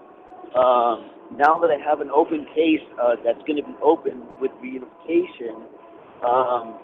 Um, 0.54 1.10
now 1.39 1.58
that 1.63 1.71
I 1.71 1.80
have 1.80 2.02
an 2.02 2.12
open 2.12 2.45
case 2.54 2.84
uh, 3.02 3.15
that's 3.24 3.39
going 3.47 3.56
to 3.56 3.63
be 3.63 3.76
open 3.82 4.24
with 4.41 4.52
reunification, 4.60 5.63
um, 6.28 6.78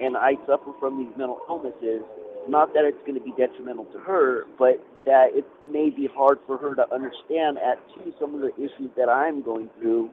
and 0.00 0.16
I 0.16 0.34
suffer 0.46 0.70
from 0.78 1.02
these 1.02 1.12
mental 1.18 1.40
illnesses, 1.48 2.06
not 2.48 2.72
that 2.74 2.84
it's 2.84 2.98
going 3.06 3.14
to 3.14 3.20
be 3.20 3.32
detrimental 3.36 3.84
to 3.86 3.98
her, 3.98 4.44
but 4.58 4.82
that 5.04 5.28
it 5.32 5.46
may 5.70 5.90
be 5.90 6.08
hard 6.12 6.38
for 6.46 6.56
her 6.58 6.74
to 6.74 6.84
understand 6.92 7.58
at 7.58 7.78
two 7.94 8.12
some 8.20 8.34
of 8.34 8.40
the 8.40 8.54
issues 8.56 8.90
that 8.96 9.08
I'm 9.08 9.42
going 9.42 9.70
through. 9.78 10.10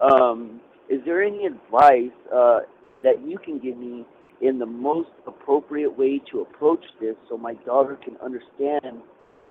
Um, 0.00 0.60
is 0.88 1.00
there 1.04 1.22
any 1.22 1.46
advice 1.46 2.14
uh, 2.34 2.60
that 3.02 3.26
you 3.26 3.38
can 3.38 3.58
give 3.58 3.76
me 3.76 4.06
in 4.40 4.58
the 4.58 4.66
most 4.66 5.10
appropriate 5.26 5.98
way 5.98 6.20
to 6.30 6.40
approach 6.40 6.84
this 7.00 7.16
so 7.28 7.36
my 7.36 7.54
daughter 7.66 7.98
can 8.02 8.16
understand 8.24 9.02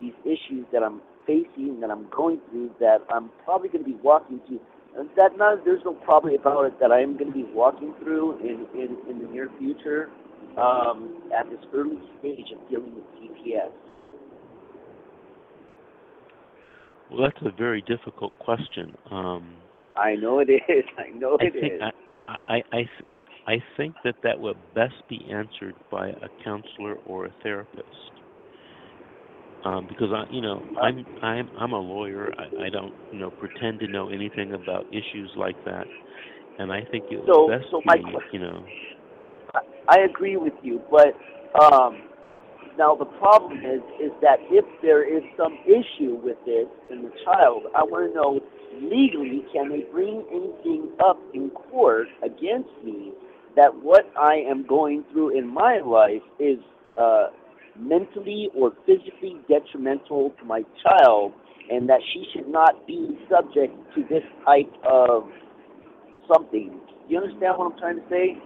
these 0.02 0.14
issues 0.24 0.66
that 0.72 0.84
I'm 0.84 1.02
facing, 1.26 1.80
that 1.82 1.92
I'm 1.92 2.08
going 2.10 2.40
through, 2.50 2.72
that 2.80 3.00
I'm 3.10 3.30
probably 3.44 3.70
going 3.70 3.84
to 3.84 3.90
be 3.90 3.98
walking 4.02 4.40
through? 4.48 4.62
And 4.98 5.10
that 5.16 5.38
not, 5.38 5.64
there's 5.66 5.84
no 5.86 5.94
probably 5.94 6.36
about 6.36 6.66
it 6.66 6.80
that 6.80 6.92
I'm 6.92 7.18
going 7.18 7.32
to 7.32 7.38
be 7.38 7.46
walking 7.54 7.94
through 8.02 8.40
in, 8.40 8.66
in, 8.74 8.98
in 9.10 9.20
the 9.20 9.28
near 9.32 9.50
future 9.60 10.10
um, 10.58 11.22
at 11.38 11.50
this 11.50 11.60
early 11.74 12.00
stage 12.20 12.52
of 12.52 12.70
dealing 12.70 12.96
with 12.96 13.06
CPS. 13.22 13.72
Well, 17.10 17.22
that's 17.24 17.46
a 17.46 17.56
very 17.58 17.82
difficult 17.84 18.34
question. 18.40 18.94
Um, 19.12 19.56
I 19.96 20.16
know 20.16 20.40
it 20.40 20.50
is. 20.50 20.84
I 20.98 21.18
know 21.18 21.38
I 21.40 21.46
it 21.46 21.54
think 21.54 21.74
is. 21.74 21.82
I, 22.28 22.36
I, 22.54 22.62
I, 22.74 22.84
I 23.48 23.64
think 23.78 23.96
that 24.04 24.16
that 24.24 24.40
would 24.40 24.58
best 24.74 24.96
be 25.08 25.26
answered 25.32 25.76
by 25.90 26.10
a 26.10 26.28
counselor 26.44 26.96
or 27.06 27.26
a 27.26 27.34
therapist. 27.42 28.12
Um, 29.64 29.86
because 29.88 30.10
I, 30.14 30.24
you 30.30 30.42
know, 30.42 30.64
I'm 30.82 31.06
I'm 31.22 31.50
I'm 31.58 31.72
a 31.72 31.80
lawyer. 31.80 32.32
I, 32.38 32.66
I 32.66 32.70
don't, 32.70 32.94
you 33.10 33.20
know, 33.20 33.32
pretend 33.32 33.80
to 33.80 33.88
know 33.88 34.10
anything 34.10 34.54
about 34.54 34.86
issues 34.92 35.32
like 35.36 35.58
that, 35.66 35.88
and 36.60 36.72
I 36.72 36.86
think 36.92 37.06
it 37.10 37.18
would 37.18 37.28
So- 37.28 37.48
best 37.50 37.66
so 37.72 37.82
my 37.84 37.96
be, 37.96 38.04
que- 38.04 38.20
you 38.34 38.40
know, 38.40 38.64
I 39.88 40.00
agree 40.00 40.38
with 40.38 40.54
you, 40.62 40.82
but 40.92 41.16
um, 41.60 42.02
now 42.78 42.96
the 42.96 43.06
problem 43.06 43.60
is 43.60 43.82
is 44.02 44.12
that 44.22 44.38
if 44.50 44.66
there 44.82 45.04
is 45.04 45.24
some 45.36 45.58
issue 45.66 46.16
with 46.24 46.38
this 46.46 46.68
in 46.92 47.04
the 47.04 47.12
child, 47.26 47.64
I 47.76 47.84
want 47.84 48.12
to 48.12 48.16
know 48.16 48.40
legally 48.82 49.44
can 49.54 49.70
they 49.70 49.86
bring 49.92 50.24
anything 50.32 50.90
up 51.04 51.18
in 51.34 51.50
court 51.50 52.08
against 52.24 52.70
me 52.84 53.12
that 53.56 53.74
what 53.82 54.06
I 54.20 54.36
am 54.36 54.66
going 54.68 55.04
through 55.12 55.38
in 55.38 55.52
my 55.52 55.80
life 55.80 56.22
is 56.40 56.60
uh, 56.98 57.28
mentally 57.80 58.50
or 58.56 58.72
physically 58.86 59.38
detrimental 59.50 60.34
to 60.40 60.46
my 60.46 60.62
child, 60.84 61.34
and 61.72 61.90
that 61.90 62.00
she 62.14 62.26
should 62.34 62.48
not 62.48 62.86
be 62.86 63.18
subject 63.30 63.74
to 63.96 64.04
this 64.10 64.24
type 64.46 64.72
of 64.88 65.24
something. 66.32 66.80
You 67.10 67.18
understand 67.18 67.58
what 67.58 67.72
I'm 67.72 67.80
trying 67.80 67.96
to 67.98 68.10
say? 68.10 68.38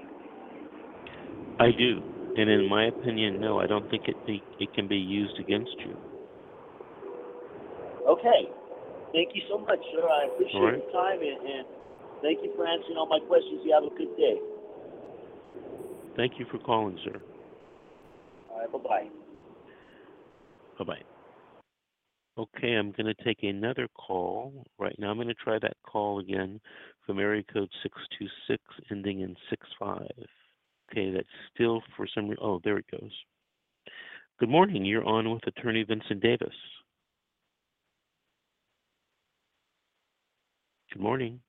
I 1.61 1.71
do. 1.71 2.01
And 2.35 2.49
in 2.49 2.67
my 2.67 2.85
opinion, 2.85 3.39
no, 3.39 3.59
I 3.59 3.67
don't 3.67 3.87
think 3.89 4.03
it 4.07 4.15
be, 4.25 4.43
it 4.59 4.73
can 4.73 4.87
be 4.87 4.97
used 4.97 5.37
against 5.39 5.75
you. 5.85 5.95
Okay. 8.07 8.49
Thank 9.13 9.35
you 9.35 9.41
so 9.49 9.59
much, 9.59 9.79
sir. 9.93 10.07
I 10.07 10.27
appreciate 10.33 10.59
right. 10.59 10.77
your 10.77 10.91
time 10.91 11.19
and, 11.19 11.47
and 11.47 11.65
thank 12.21 12.39
you 12.41 12.51
for 12.55 12.65
answering 12.65 12.97
all 12.97 13.07
my 13.07 13.19
questions. 13.27 13.61
You 13.63 13.73
have 13.73 13.83
a 13.83 13.95
good 13.95 14.15
day. 14.17 14.39
Thank 16.15 16.39
you 16.39 16.45
for 16.49 16.57
calling, 16.59 16.97
sir. 17.03 17.21
All 18.49 18.59
right, 18.59 18.71
bye 18.71 18.79
bye. 18.79 19.07
Bye 20.79 20.85
bye. 20.85 21.01
Okay, 22.37 22.73
I'm 22.75 22.91
going 22.91 23.13
to 23.13 23.23
take 23.23 23.43
another 23.43 23.87
call. 23.93 24.65
Right 24.79 24.95
now, 24.97 25.11
I'm 25.11 25.17
going 25.17 25.27
to 25.27 25.33
try 25.33 25.59
that 25.59 25.75
call 25.85 26.19
again 26.19 26.59
from 27.05 27.19
area 27.19 27.43
code 27.53 27.69
626 27.83 28.63
ending 28.89 29.19
in 29.19 29.35
65. 29.49 30.07
Okay, 30.91 31.11
that's 31.11 31.27
still 31.53 31.81
for 31.95 32.05
some 32.13 32.25
reason. 32.27 32.43
Oh, 32.43 32.59
there 32.63 32.77
it 32.77 32.85
goes. 32.91 33.11
Good 34.39 34.49
morning. 34.49 34.83
You're 34.83 35.05
on 35.05 35.29
with 35.31 35.45
Attorney 35.47 35.83
Vincent 35.83 36.21
Davis. 36.21 36.53
Good 40.91 41.01
morning. 41.01 41.39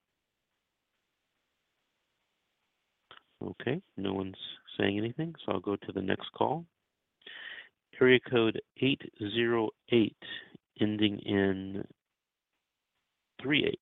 Okay, 3.42 3.82
no 3.96 4.12
one's 4.12 4.36
saying 4.78 4.96
anything, 4.96 5.34
so 5.44 5.52
I'll 5.52 5.60
go 5.60 5.74
to 5.74 5.92
the 5.92 6.02
next 6.02 6.30
call. 6.36 6.64
Area 8.00 8.20
code 8.30 8.60
808 8.80 10.16
ending 10.80 11.18
in 11.20 11.84
38. 13.42 13.78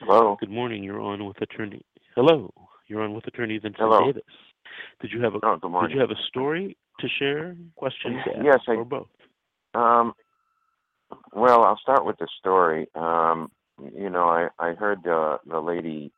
Hello. 0.00 0.36
Good 0.40 0.50
morning. 0.50 0.82
You're 0.82 1.00
on 1.00 1.26
with 1.26 1.40
attorney. 1.42 1.82
Hello. 2.14 2.52
You're 2.88 3.02
on 3.02 3.14
with 3.14 3.26
attorney 3.26 3.58
Vincent 3.58 3.76
Hello. 3.76 4.06
Davis. 4.06 4.22
Did 5.00 5.12
you 5.12 5.22
have 5.22 5.34
a 5.34 5.38
Oh, 5.42 5.56
good 5.56 5.88
Did 5.88 5.92
you 5.94 6.00
have 6.00 6.10
a 6.10 6.22
story 6.28 6.76
to 6.98 7.08
share? 7.08 7.56
Questions 7.76 8.20
Yes, 8.42 8.58
I- 8.66 8.74
or 8.74 8.84
both? 8.84 9.08
Um, 9.74 10.14
well, 11.32 11.64
I'll 11.64 11.78
start 11.78 12.04
with 12.04 12.18
the 12.18 12.26
story. 12.38 12.88
Um, 12.94 13.50
you 13.94 14.10
know, 14.10 14.28
I 14.28 14.48
I 14.58 14.74
heard 14.74 15.06
uh, 15.06 15.38
the 15.46 15.60
lady 15.60 16.12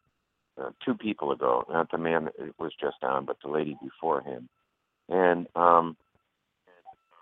uh, 0.58 0.70
two 0.84 0.94
people 0.94 1.32
ago, 1.32 1.64
not 1.68 1.90
the 1.90 1.98
man 1.98 2.24
that 2.24 2.58
was 2.58 2.72
just 2.80 3.02
on, 3.02 3.24
but 3.26 3.36
the 3.42 3.50
lady 3.50 3.76
before 3.82 4.22
him, 4.22 4.48
and 5.08 5.46
um, 5.54 5.96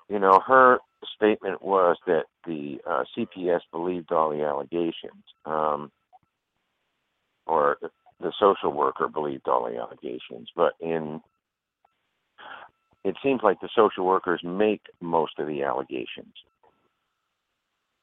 you 0.08 0.18
know, 0.18 0.40
her 0.46 0.78
statement 1.14 1.62
was 1.62 1.96
that 2.06 2.26
the 2.46 2.80
uh, 2.86 3.04
CPS 3.16 3.60
believed 3.70 4.12
all 4.12 4.30
the 4.30 4.42
allegations, 4.44 5.24
um, 5.44 5.92
or 7.46 7.76
the, 8.20 8.32
social 8.38 8.72
worker 8.72 9.08
believed 9.08 9.48
all 9.48 9.68
the 9.70 9.78
allegations, 9.78 10.48
but 10.54 10.72
in 10.80 11.20
it 13.02 13.16
seems 13.22 13.40
like 13.42 13.60
the 13.60 13.68
social 13.74 14.04
workers 14.04 14.40
make 14.44 14.82
most 15.00 15.38
of 15.38 15.46
the 15.46 15.62
allegations. 15.62 16.34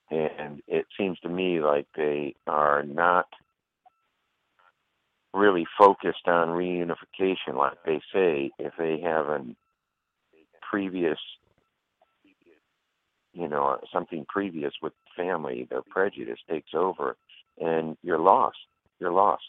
And 0.09 0.61
it 0.67 0.85
seems 0.97 1.19
to 1.19 1.29
me 1.29 1.59
like 1.59 1.85
they 1.95 2.33
are 2.47 2.81
not 2.81 3.27
really 5.33 5.67
focused 5.77 6.27
on 6.27 6.47
reunification. 6.47 7.55
Like 7.55 7.77
they 7.85 8.01
say 8.11 8.51
if 8.57 8.73
they 8.79 8.99
have 9.01 9.27
a 9.27 9.45
previous 10.69 11.19
you 13.33 13.47
know 13.47 13.79
something 13.93 14.25
previous 14.27 14.73
with 14.81 14.93
family 15.15 15.67
their 15.69 15.83
prejudice 15.83 16.39
takes 16.49 16.71
over 16.73 17.15
and 17.59 17.97
you're 18.01 18.19
lost. 18.19 18.57
You're 18.99 19.11
lost 19.11 19.43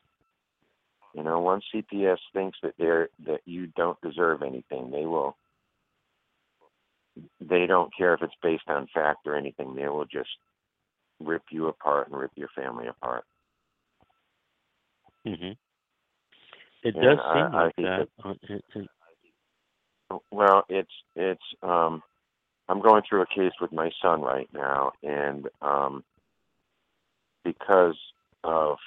you 1.18 1.24
know 1.24 1.40
once 1.40 1.64
cps 1.74 2.18
thinks 2.32 2.56
that 2.62 2.74
they're 2.78 3.08
that 3.26 3.40
you 3.44 3.66
don't 3.76 4.00
deserve 4.00 4.42
anything 4.42 4.90
they 4.92 5.04
will 5.04 5.36
they 7.40 7.66
don't 7.66 7.92
care 7.96 8.14
if 8.14 8.22
it's 8.22 8.34
based 8.40 8.68
on 8.68 8.86
fact 8.94 9.26
or 9.26 9.34
anything 9.34 9.74
they 9.74 9.88
will 9.88 10.04
just 10.04 10.30
rip 11.18 11.42
you 11.50 11.66
apart 11.66 12.06
and 12.08 12.16
rip 12.16 12.30
your 12.36 12.48
family 12.54 12.86
apart 12.86 13.24
hmm 15.24 15.50
It 16.84 16.94
Yeah, 16.94 17.16
does 17.16 17.18
seem 17.34 17.54
I 17.54 17.64
like 17.64 17.74
think 17.74 17.88
that. 17.88 18.08
and- 18.24 18.62
and- 18.74 18.88
Well, 20.30 20.64
it's 20.68 20.92
it's 21.16 21.42
um 21.62 22.02
I'm 22.68 22.80
going 22.80 23.02
through 23.08 23.22
a 23.22 23.26
case 23.26 23.52
with 23.60 23.72
my 23.72 23.90
son 24.00 24.22
right 24.22 24.48
now 24.52 24.92
and 25.02 25.48
um 25.60 26.04
because 27.44 27.98
of 28.44 28.78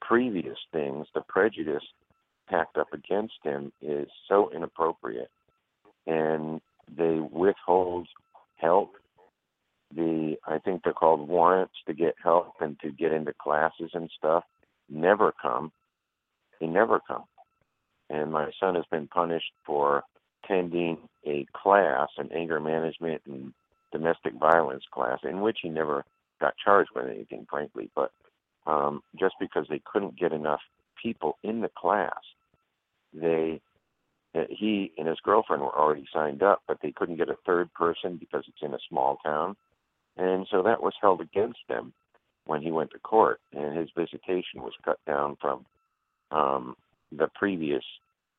previous 0.00 0.58
things, 0.72 1.06
the 1.14 1.22
prejudice 1.22 1.84
packed 2.48 2.76
up 2.76 2.92
against 2.92 3.34
him 3.42 3.72
is 3.80 4.08
so 4.28 4.50
inappropriate 4.54 5.30
and 6.06 6.60
they 6.96 7.20
withhold 7.20 8.08
help. 8.56 8.92
The 9.94 10.36
I 10.46 10.58
think 10.58 10.82
they're 10.82 10.92
called 10.92 11.28
warrants 11.28 11.74
to 11.86 11.94
get 11.94 12.14
help 12.22 12.54
and 12.60 12.78
to 12.80 12.90
get 12.90 13.12
into 13.12 13.32
classes 13.40 13.90
and 13.92 14.10
stuff 14.16 14.44
never 14.88 15.32
come. 15.40 15.72
They 16.60 16.66
never 16.66 17.00
come. 17.00 17.24
And 18.08 18.32
my 18.32 18.50
son 18.58 18.74
has 18.74 18.84
been 18.90 19.08
punished 19.08 19.52
for 19.64 20.02
attending 20.44 20.98
a 21.26 21.46
class, 21.52 22.08
an 22.18 22.30
anger 22.34 22.60
management 22.60 23.22
and 23.26 23.52
domestic 23.92 24.34
violence 24.34 24.84
class, 24.92 25.18
in 25.24 25.40
which 25.40 25.58
he 25.62 25.68
never 25.68 26.04
got 26.40 26.54
charged 26.62 26.90
with 26.94 27.06
anything, 27.06 27.46
frankly. 27.48 27.90
But 27.94 28.12
um, 28.66 29.02
just 29.18 29.34
because 29.40 29.66
they 29.68 29.80
couldn't 29.84 30.18
get 30.18 30.32
enough 30.32 30.60
people 31.02 31.38
in 31.42 31.60
the 31.60 31.70
class, 31.76 32.20
they 33.12 33.60
uh, 34.34 34.44
he 34.48 34.92
and 34.96 35.08
his 35.08 35.18
girlfriend 35.24 35.62
were 35.62 35.76
already 35.76 36.06
signed 36.12 36.42
up, 36.42 36.62
but 36.68 36.78
they 36.82 36.92
couldn't 36.92 37.16
get 37.16 37.28
a 37.28 37.36
third 37.44 37.72
person 37.74 38.16
because 38.16 38.44
it's 38.46 38.62
in 38.62 38.74
a 38.74 38.78
small 38.88 39.18
town, 39.24 39.56
and 40.16 40.46
so 40.50 40.62
that 40.62 40.82
was 40.82 40.94
held 41.00 41.20
against 41.20 41.58
them 41.68 41.92
when 42.46 42.62
he 42.62 42.70
went 42.70 42.90
to 42.92 42.98
court, 42.98 43.40
and 43.52 43.76
his 43.76 43.88
visitation 43.96 44.62
was 44.62 44.72
cut 44.84 44.98
down 45.06 45.36
from 45.40 45.66
um, 46.30 46.76
the 47.12 47.28
previous 47.34 47.84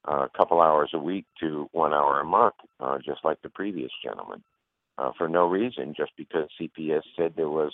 uh, 0.06 0.28
couple 0.36 0.62
hours 0.62 0.92
a 0.94 1.00
week 1.00 1.26
to 1.40 1.70
one 1.72 1.94
hour 1.94 2.20
a 2.20 2.26
month, 2.26 2.56
uh, 2.80 2.98
just 2.98 3.24
like 3.24 3.42
the 3.42 3.50
previous 3.50 3.92
gentleman, 4.04 4.44
uh, 4.98 5.12
for 5.18 5.28
no 5.28 5.48
reason, 5.48 5.94
just 5.96 6.12
because 6.18 6.48
CPS 6.60 7.04
said 7.16 7.34
there 7.36 7.50
was 7.50 7.74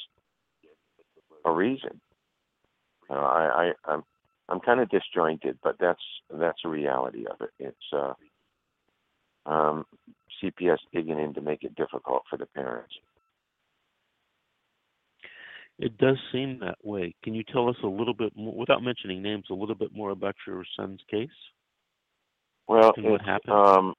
a 1.46 1.52
reason. 1.52 2.02
Uh, 3.10 3.14
I, 3.14 3.72
I, 3.88 3.92
I'm, 3.92 4.04
I'm 4.50 4.60
kind 4.60 4.80
of 4.80 4.90
disjointed, 4.90 5.60
but 5.64 5.76
that's 5.80 6.02
that's 6.32 6.60
a 6.66 6.70
reality 6.70 7.26
of 7.30 7.38
it. 7.42 7.52
It's 7.60 7.76
uh, 7.94 8.14
um, 9.46 9.86
CPS 10.42 10.78
digging 10.94 11.20
in 11.20 11.34
to 11.34 11.42
make 11.42 11.64
it 11.64 11.76
difficult 11.76 12.24
for 12.30 12.38
the 12.38 12.46
parents. 12.46 12.94
It 15.80 15.98
does 15.98 16.18
seem 16.32 16.60
that 16.60 16.78
way. 16.84 17.14
Can 17.24 17.36
you 17.36 17.44
tell 17.44 17.70
us 17.70 17.76
a 17.84 17.88
little 17.88 18.14
bit 18.14 18.34
more, 18.36 18.56
without 18.56 18.82
mentioning 18.82 19.22
names, 19.22 19.46
a 19.52 19.54
little 19.54 19.76
bit 19.76 19.94
more 19.94 20.10
about 20.10 20.36
your 20.48 20.64
son's 20.76 21.02
case? 21.10 21.30
Well, 22.68 22.94
And 22.98 23.06
what 23.06 23.22
happened? 23.22 23.54
Um, 23.54 23.94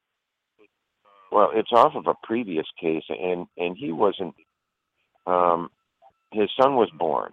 well, 1.31 1.51
it's 1.55 1.71
off 1.73 1.94
of 1.94 2.07
a 2.07 2.14
previous 2.27 2.66
case, 2.81 3.05
and 3.09 3.47
and 3.57 3.77
he 3.77 3.92
wasn't. 3.92 4.35
Um, 5.27 5.71
his 6.33 6.51
son 6.61 6.75
was 6.75 6.90
born 6.99 7.33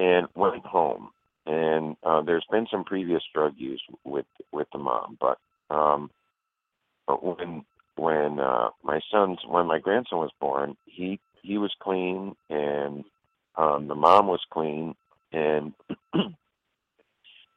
and 0.00 0.26
went 0.34 0.64
home, 0.64 1.10
and 1.46 1.94
uh, 2.04 2.22
there's 2.22 2.46
been 2.50 2.66
some 2.70 2.84
previous 2.84 3.22
drug 3.34 3.52
use 3.58 3.82
with 4.04 4.24
with 4.50 4.66
the 4.72 4.78
mom, 4.78 5.18
but 5.20 5.38
um, 5.68 6.10
but 7.06 7.22
when 7.22 7.64
when 7.96 8.40
uh, 8.40 8.70
my 8.82 9.00
son's 9.12 9.38
when 9.46 9.66
my 9.66 9.78
grandson 9.78 10.18
was 10.20 10.30
born, 10.40 10.74
he 10.86 11.20
he 11.42 11.58
was 11.58 11.72
clean, 11.80 12.34
and 12.48 13.04
um, 13.56 13.88
the 13.88 13.94
mom 13.94 14.26
was 14.26 14.40
clean, 14.50 14.94
and 15.32 15.74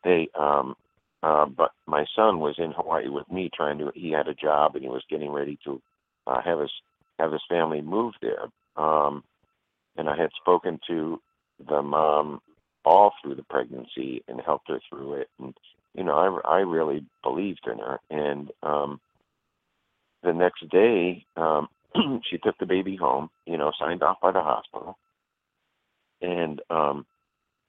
they 0.03 0.27
um, 0.37 0.75
uh, 1.23 1.45
but 1.45 1.71
my 1.85 2.05
son 2.13 2.39
was 2.41 2.55
in 2.57 2.73
Hawaii 2.73 3.07
with 3.07 3.31
me, 3.31 3.49
trying 3.55 3.77
to. 3.77 3.91
He 3.95 4.11
had 4.11 4.27
a 4.27 4.33
job, 4.33 4.75
and 4.75 4.83
he 4.83 4.89
was 4.89 5.03
getting 5.09 5.31
ready 5.31 5.57
to 5.63 5.81
uh, 6.27 6.41
have 6.41 6.59
his 6.59 6.71
have 7.19 7.31
his 7.31 7.41
family 7.47 7.79
move 7.79 8.15
there. 8.21 8.47
Um, 8.75 9.23
and 9.95 10.09
I 10.09 10.17
had 10.17 10.31
spoken 10.41 10.79
to 10.87 11.21
the 11.67 11.81
mom 11.81 12.41
all 12.85 13.13
through 13.21 13.35
the 13.35 13.43
pregnancy 13.43 14.23
and 14.27 14.41
helped 14.41 14.69
her 14.69 14.79
through 14.89 15.13
it. 15.13 15.29
And 15.39 15.53
you 15.93 16.03
know, 16.03 16.41
I 16.45 16.57
I 16.57 16.59
really 16.59 17.05
believed 17.21 17.67
in 17.71 17.79
her. 17.79 17.99
And 18.09 18.51
um, 18.61 18.99
the 20.23 20.33
next 20.33 20.67
day, 20.69 21.25
um, 21.35 21.69
she 22.29 22.37
took 22.37 22.57
the 22.57 22.65
baby 22.65 22.95
home. 22.95 23.29
You 23.45 23.57
know, 23.57 23.71
signed 23.79 24.03
off 24.03 24.21
by 24.21 24.31
the 24.31 24.41
hospital. 24.41 24.97
And 26.21 26.61
um, 26.69 27.05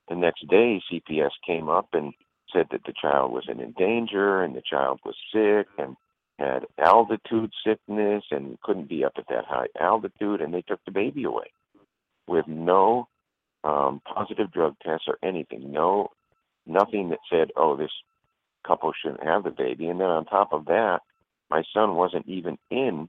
the 0.09 0.15
next 0.15 0.47
day, 0.49 0.81
CPS 0.91 1.31
came 1.47 1.69
up 1.69 1.89
and 1.93 2.13
said 2.53 2.67
that 2.71 2.85
the 2.87 2.93
child 3.01 3.33
was 3.33 3.45
in 3.49 3.75
danger 3.77 4.43
and 4.43 4.55
the 4.55 4.63
child 4.63 5.01
was 5.05 5.17
sick 5.33 5.67
and 5.79 5.97
had 6.39 6.67
altitude 6.79 7.53
sickness 7.67 8.25
and 8.31 8.61
couldn't 8.63 8.89
be 8.89 9.05
up 9.05 9.13
at 9.17 9.29
that 9.29 9.45
high 9.45 9.67
altitude 9.81 10.41
and 10.41 10.53
they 10.53 10.63
took 10.63 10.81
the 10.85 10.91
baby 10.91 11.25
away 11.25 11.53
with 12.27 12.47
no 12.49 13.09
um, 13.65 14.01
positive 14.05 14.53
drug 14.53 14.77
tests 14.85 15.07
or 15.09 15.19
anything. 15.23 15.73
No 15.73 16.11
nothing 16.67 17.11
that 17.11 17.19
said 17.31 17.51
oh 17.57 17.77
this 17.77 17.91
couple 18.67 18.93
shouldn't 18.93 19.25
have 19.25 19.45
the 19.45 19.51
baby. 19.51 19.89
And 19.89 20.01
then 20.01 20.09
on 20.09 20.25
top 20.25 20.53
of 20.53 20.67
that 20.67 21.01
my 21.51 21.63
son 21.73 21.95
wasn't 21.95 22.27
even 22.27 22.59
in 22.71 23.09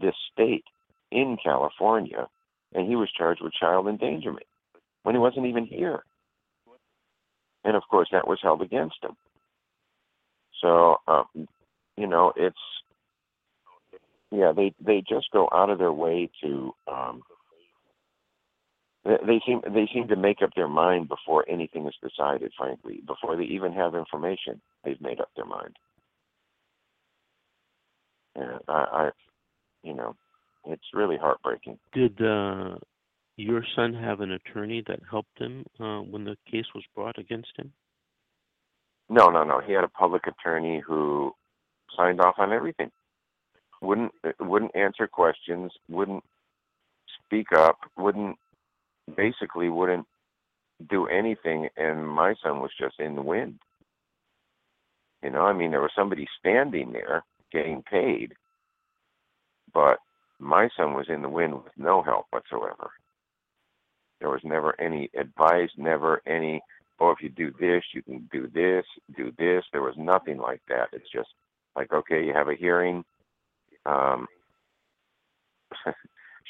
this 0.00 0.14
state 0.32 0.64
in 1.10 1.36
california 1.42 2.28
and 2.74 2.86
he 2.86 2.96
was 2.96 3.10
charged 3.16 3.42
with 3.42 3.52
child 3.52 3.88
endangerment 3.88 4.46
when 5.02 5.14
he 5.14 5.18
wasn't 5.18 5.46
even 5.46 5.66
here. 5.66 6.02
And 7.64 7.76
of 7.76 7.82
course 7.90 8.08
that 8.12 8.28
was 8.28 8.38
held 8.42 8.62
against 8.62 9.02
him. 9.02 9.16
So 10.60 10.96
um, 11.06 11.48
you 11.96 12.06
know, 12.06 12.32
it's 12.36 12.56
yeah, 14.30 14.52
they 14.54 14.72
they 14.80 15.02
just 15.06 15.30
go 15.32 15.48
out 15.52 15.70
of 15.70 15.78
their 15.78 15.92
way 15.92 16.30
to 16.42 16.74
um, 16.86 17.22
they, 19.04 19.16
they 19.26 19.40
seem 19.46 19.60
they 19.72 19.88
seem 19.92 20.08
to 20.08 20.16
make 20.16 20.42
up 20.42 20.50
their 20.54 20.68
mind 20.68 21.08
before 21.08 21.44
anything 21.48 21.86
is 21.86 21.94
decided. 22.02 22.52
Frankly, 22.56 23.02
before 23.06 23.36
they 23.36 23.44
even 23.44 23.72
have 23.72 23.94
information, 23.94 24.60
they've 24.84 25.00
made 25.00 25.20
up 25.20 25.30
their 25.36 25.44
mind. 25.44 25.76
And 28.34 28.60
I, 28.68 28.72
I 28.72 29.10
you 29.82 29.94
know, 29.94 30.16
it's 30.66 30.82
really 30.92 31.16
heartbreaking. 31.16 31.78
Did 31.92 32.20
uh, 32.20 32.76
your 33.36 33.62
son 33.76 33.94
have 33.94 34.20
an 34.20 34.32
attorney 34.32 34.82
that 34.88 35.00
helped 35.08 35.38
him 35.38 35.64
uh, 35.80 36.00
when 36.00 36.24
the 36.24 36.36
case 36.50 36.66
was 36.74 36.84
brought 36.94 37.18
against 37.18 37.52
him? 37.56 37.72
No, 39.08 39.28
no, 39.28 39.42
no. 39.44 39.60
He 39.64 39.72
had 39.72 39.84
a 39.84 39.88
public 39.88 40.24
attorney 40.26 40.82
who 40.86 41.32
signed 41.96 42.20
off 42.20 42.34
on 42.38 42.52
everything. 42.52 42.90
Wouldn't 43.80 44.12
wouldn't 44.40 44.74
answer 44.74 45.06
questions. 45.06 45.72
Wouldn't 45.88 46.24
speak 47.24 47.52
up. 47.56 47.78
Wouldn't 47.96 48.36
basically 49.16 49.68
wouldn't 49.68 50.06
do 50.88 51.06
anything. 51.06 51.68
And 51.76 52.06
my 52.06 52.34
son 52.42 52.60
was 52.60 52.70
just 52.78 53.00
in 53.00 53.14
the 53.14 53.22
wind. 53.22 53.58
You 55.22 55.30
know, 55.30 55.42
I 55.42 55.52
mean, 55.52 55.70
there 55.70 55.80
was 55.80 55.90
somebody 55.96 56.26
standing 56.38 56.92
there 56.92 57.24
getting 57.52 57.82
paid, 57.82 58.34
but 59.74 59.98
my 60.38 60.68
son 60.76 60.94
was 60.94 61.06
in 61.08 61.22
the 61.22 61.28
wind 61.28 61.54
with 61.54 61.72
no 61.76 62.02
help 62.02 62.26
whatsoever. 62.30 62.90
There 64.20 64.30
was 64.30 64.40
never 64.44 64.80
any 64.80 65.10
advice, 65.18 65.70
never 65.76 66.22
any 66.26 66.60
oh, 67.00 67.10
if 67.10 67.18
you 67.22 67.28
do 67.28 67.52
this, 67.60 67.82
you 67.94 68.02
can 68.02 68.28
do 68.32 68.48
this, 68.52 68.84
do 69.16 69.32
this. 69.38 69.64
There 69.72 69.82
was 69.82 69.94
nothing 69.96 70.38
like 70.38 70.60
that. 70.68 70.88
It's 70.92 71.10
just 71.12 71.28
like, 71.76 71.92
okay, 71.92 72.24
you 72.24 72.32
have 72.34 72.48
a 72.48 72.54
hearing, 72.56 73.04
um, 73.86 74.26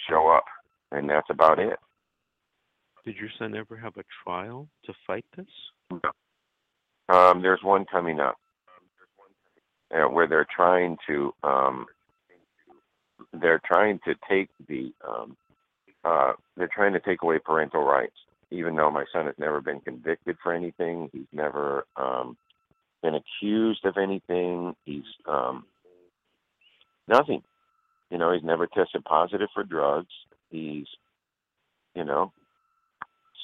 show 0.08 0.28
up, 0.28 0.44
and 0.90 1.08
that's 1.08 1.28
about 1.30 1.58
it. 1.58 1.78
Did 3.08 3.16
your 3.16 3.30
son 3.38 3.56
ever 3.56 3.74
have 3.74 3.96
a 3.96 4.04
trial 4.22 4.68
to 4.84 4.92
fight 5.06 5.24
this? 5.34 5.46
Um, 7.08 7.40
there's 7.40 7.62
one 7.62 7.86
coming 7.86 8.20
up 8.20 8.36
uh, 9.94 10.10
where 10.10 10.28
they're 10.28 10.46
trying 10.54 10.98
to 11.06 11.32
um, 11.42 11.86
they're 13.40 13.62
trying 13.64 13.98
to 14.04 14.14
take 14.28 14.50
the 14.68 14.92
um, 15.08 15.38
uh, 16.04 16.32
they're 16.58 16.68
trying 16.68 16.92
to 16.92 17.00
take 17.00 17.22
away 17.22 17.38
parental 17.38 17.82
rights 17.82 18.12
even 18.50 18.76
though 18.76 18.90
my 18.90 19.06
son 19.10 19.24
has 19.24 19.34
never 19.38 19.62
been 19.62 19.80
convicted 19.80 20.36
for 20.42 20.52
anything, 20.52 21.08
he's 21.10 21.32
never 21.32 21.86
um, 21.96 22.36
been 23.02 23.14
accused 23.14 23.86
of 23.86 23.96
anything. 23.96 24.76
He's 24.84 25.08
um, 25.24 25.64
nothing. 27.06 27.42
You 28.10 28.18
know, 28.18 28.34
he's 28.34 28.44
never 28.44 28.66
tested 28.66 29.02
positive 29.04 29.48
for 29.54 29.64
drugs. 29.64 30.12
He's, 30.50 30.86
you 31.94 32.04
know, 32.04 32.32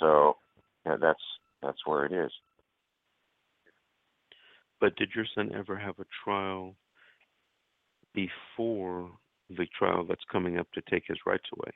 so 0.00 0.37
yeah, 0.87 0.96
that's 1.00 1.20
that's 1.62 1.79
where 2.11 2.23
it 2.23 2.27
is. 2.27 2.33
But 4.81 4.97
did 4.97 5.11
your 5.14 5.27
son 5.35 5.51
ever 5.55 5.77
have 5.77 5.99
a 5.99 6.07
trial 6.25 6.77
before 8.14 9.11
the 9.51 9.67
trial 9.79 10.05
that's 10.07 10.25
coming 10.31 10.59
up 10.59 10.69
to 10.73 10.83
take 10.90 11.05
his 11.07 11.19
rights 11.27 11.45
away? 11.57 11.73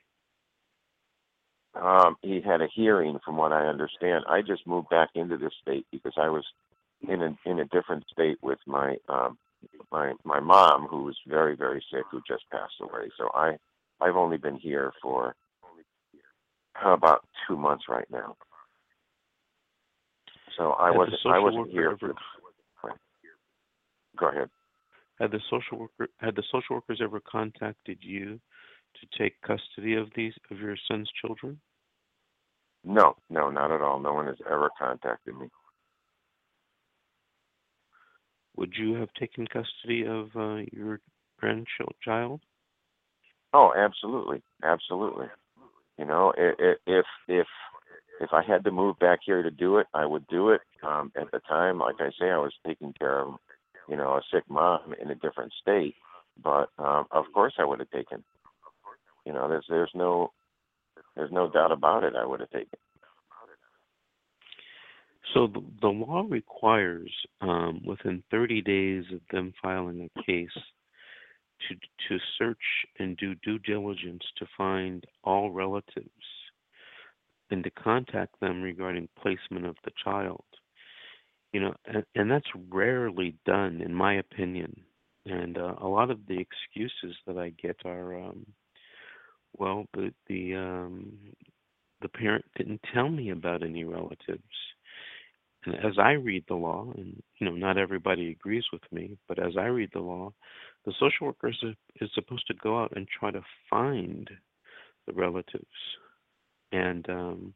um, 1.75 2.15
he 2.21 2.41
had 2.41 2.61
a 2.61 2.67
hearing, 2.73 3.19
from 3.23 3.37
what 3.37 3.51
I 3.53 3.67
understand. 3.67 4.25
I 4.27 4.41
just 4.41 4.65
moved 4.67 4.89
back 4.89 5.09
into 5.15 5.37
this 5.37 5.53
state 5.61 5.85
because 5.91 6.13
I 6.17 6.29
was 6.29 6.45
in 7.07 7.21
a 7.21 7.35
in 7.45 7.59
a 7.59 7.65
different 7.65 8.05
state 8.11 8.37
with 8.41 8.59
my 8.65 8.97
um, 9.07 9.37
my 9.91 10.13
my 10.23 10.39
mom, 10.39 10.87
who 10.87 11.03
was 11.03 11.17
very 11.27 11.55
very 11.55 11.83
sick, 11.91 12.03
who 12.11 12.21
just 12.27 12.43
passed 12.51 12.73
away. 12.81 13.09
So 13.17 13.29
I 13.33 13.57
I've 14.01 14.15
only 14.15 14.37
been 14.37 14.57
here 14.57 14.91
for 15.01 15.35
about 16.83 17.25
two 17.47 17.57
months 17.57 17.85
right 17.89 18.09
now. 18.11 18.35
So 20.59 20.71
I 20.71 20.91
wasn't 20.91 21.15
I 21.25 21.39
wasn't 21.39 21.71
here. 21.71 21.91
ever- 21.91 22.13
For, 22.81 22.93
go 24.17 24.27
ahead. 24.27 24.49
Had 25.17 25.31
the 25.31 25.39
social 25.49 25.79
worker 25.79 26.09
had 26.19 26.35
the 26.35 26.43
social 26.51 26.75
workers 26.75 26.99
ever 27.01 27.21
contacted 27.21 27.99
you 28.01 28.39
to 28.99 29.17
take 29.17 29.39
custody 29.41 29.95
of 29.95 30.09
these 30.15 30.33
of 30.51 30.59
your 30.59 30.75
son's 30.89 31.09
children? 31.21 31.61
No, 32.83 33.15
no, 33.29 33.49
not 33.49 33.71
at 33.71 33.81
all. 33.81 33.99
No 33.99 34.13
one 34.13 34.27
has 34.27 34.37
ever 34.45 34.69
contacted 34.77 35.37
me. 35.37 35.47
Would 38.57 38.73
you 38.77 38.95
have 38.95 39.13
taken 39.13 39.47
custody 39.47 40.05
of 40.05 40.29
uh, 40.35 40.63
your 40.73 40.99
grandchild? 41.39 42.41
Oh, 43.53 43.71
absolutely, 43.77 44.41
absolutely. 44.63 45.27
You 45.97 46.05
know, 46.05 46.33
if 46.37 47.05
if 47.27 47.47
if 48.19 48.29
I 48.33 48.43
had 48.43 48.63
to 48.65 48.71
move 48.71 48.99
back 48.99 49.19
here 49.25 49.41
to 49.41 49.51
do 49.51 49.77
it, 49.77 49.87
I 49.93 50.05
would 50.05 50.27
do 50.27 50.49
it. 50.49 50.61
Um, 50.83 51.11
at 51.19 51.31
the 51.31 51.39
time, 51.47 51.79
like 51.79 51.95
I 51.99 52.09
say, 52.19 52.29
I 52.29 52.37
was 52.37 52.53
taking 52.65 52.93
care 52.93 53.19
of 53.19 53.35
you 53.89 53.97
know, 53.97 54.11
a 54.11 54.21
sick 54.31 54.43
mom 54.47 54.93
in 55.01 55.09
a 55.09 55.15
different 55.15 55.51
state. 55.61 55.95
But 56.41 56.69
um, 56.77 57.05
of 57.11 57.25
course, 57.33 57.53
I 57.57 57.65
would 57.65 57.79
have 57.79 57.89
taken. 57.89 58.23
You 59.25 59.33
know, 59.33 59.49
there's 59.49 59.65
there's 59.67 59.91
no 59.93 60.31
there's 61.15 61.31
no 61.31 61.49
doubt 61.49 61.71
about 61.71 62.03
it. 62.03 62.13
I 62.15 62.25
would 62.25 62.39
have 62.39 62.51
taken. 62.51 62.79
So 65.33 65.47
the, 65.47 65.63
the 65.81 65.89
law 65.89 66.25
requires, 66.27 67.11
um, 67.41 67.81
within 67.85 68.23
30 68.31 68.61
days 68.61 69.03
of 69.13 69.19
them 69.31 69.53
filing 69.61 70.09
a 70.15 70.23
case, 70.23 70.49
to 71.67 71.75
to 72.07 72.23
search 72.37 72.57
and 72.99 73.17
do 73.17 73.35
due 73.35 73.59
diligence 73.59 74.23
to 74.37 74.45
find 74.57 75.03
all 75.23 75.51
relatives 75.51 76.09
and 77.51 77.63
to 77.63 77.69
contact 77.71 78.39
them 78.39 78.61
regarding 78.61 79.09
placement 79.21 79.65
of 79.65 79.75
the 79.83 79.91
child. 80.03 80.43
You 81.51 81.61
know, 81.61 81.73
and, 81.85 82.03
and 82.15 82.29
that's 82.29 82.47
rarely 82.69 83.35
done, 83.45 83.81
in 83.81 83.93
my 83.93 84.15
opinion. 84.15 84.81
And 85.25 85.57
uh, 85.57 85.75
a 85.81 85.87
lot 85.87 86.11
of 86.11 86.19
the 86.27 86.39
excuses 86.39 87.17
that 87.25 87.37
I 87.37 87.53
get 87.61 87.77
are, 87.85 88.15
um, 88.15 88.45
well, 89.57 89.85
the 89.93 90.13
the 90.27 90.55
um, 90.55 91.11
the 92.01 92.09
parent 92.09 92.45
didn't 92.55 92.81
tell 92.93 93.09
me 93.09 93.31
about 93.31 93.63
any 93.63 93.83
relatives. 93.83 94.43
And 95.65 95.75
as 95.75 95.97
I 95.99 96.11
read 96.11 96.45
the 96.47 96.55
law, 96.55 96.91
and 96.95 97.21
you 97.39 97.45
know, 97.45 97.55
not 97.55 97.77
everybody 97.77 98.31
agrees 98.31 98.63
with 98.71 98.83
me, 98.91 99.17
but 99.27 99.39
as 99.39 99.53
I 99.57 99.65
read 99.65 99.89
the 99.93 99.99
law, 99.99 100.33
the 100.85 100.93
social 100.99 101.27
worker 101.27 101.49
is, 101.49 101.57
is 101.99 102.09
supposed 102.13 102.47
to 102.47 102.53
go 102.53 102.81
out 102.81 102.93
and 102.95 103.07
try 103.07 103.31
to 103.31 103.41
find 103.69 104.29
the 105.05 105.13
relatives 105.13 105.65
and 106.71 107.07
um, 107.09 107.53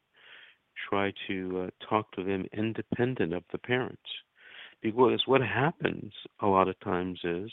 try 0.89 1.11
to 1.27 1.67
uh, 1.67 1.85
talk 1.89 2.11
to 2.13 2.23
them 2.23 2.45
independent 2.53 3.33
of 3.33 3.43
the 3.51 3.57
parents. 3.57 4.01
Because 4.81 5.21
what 5.25 5.41
happens 5.41 6.11
a 6.41 6.47
lot 6.47 6.67
of 6.67 6.79
times 6.81 7.19
is 7.23 7.49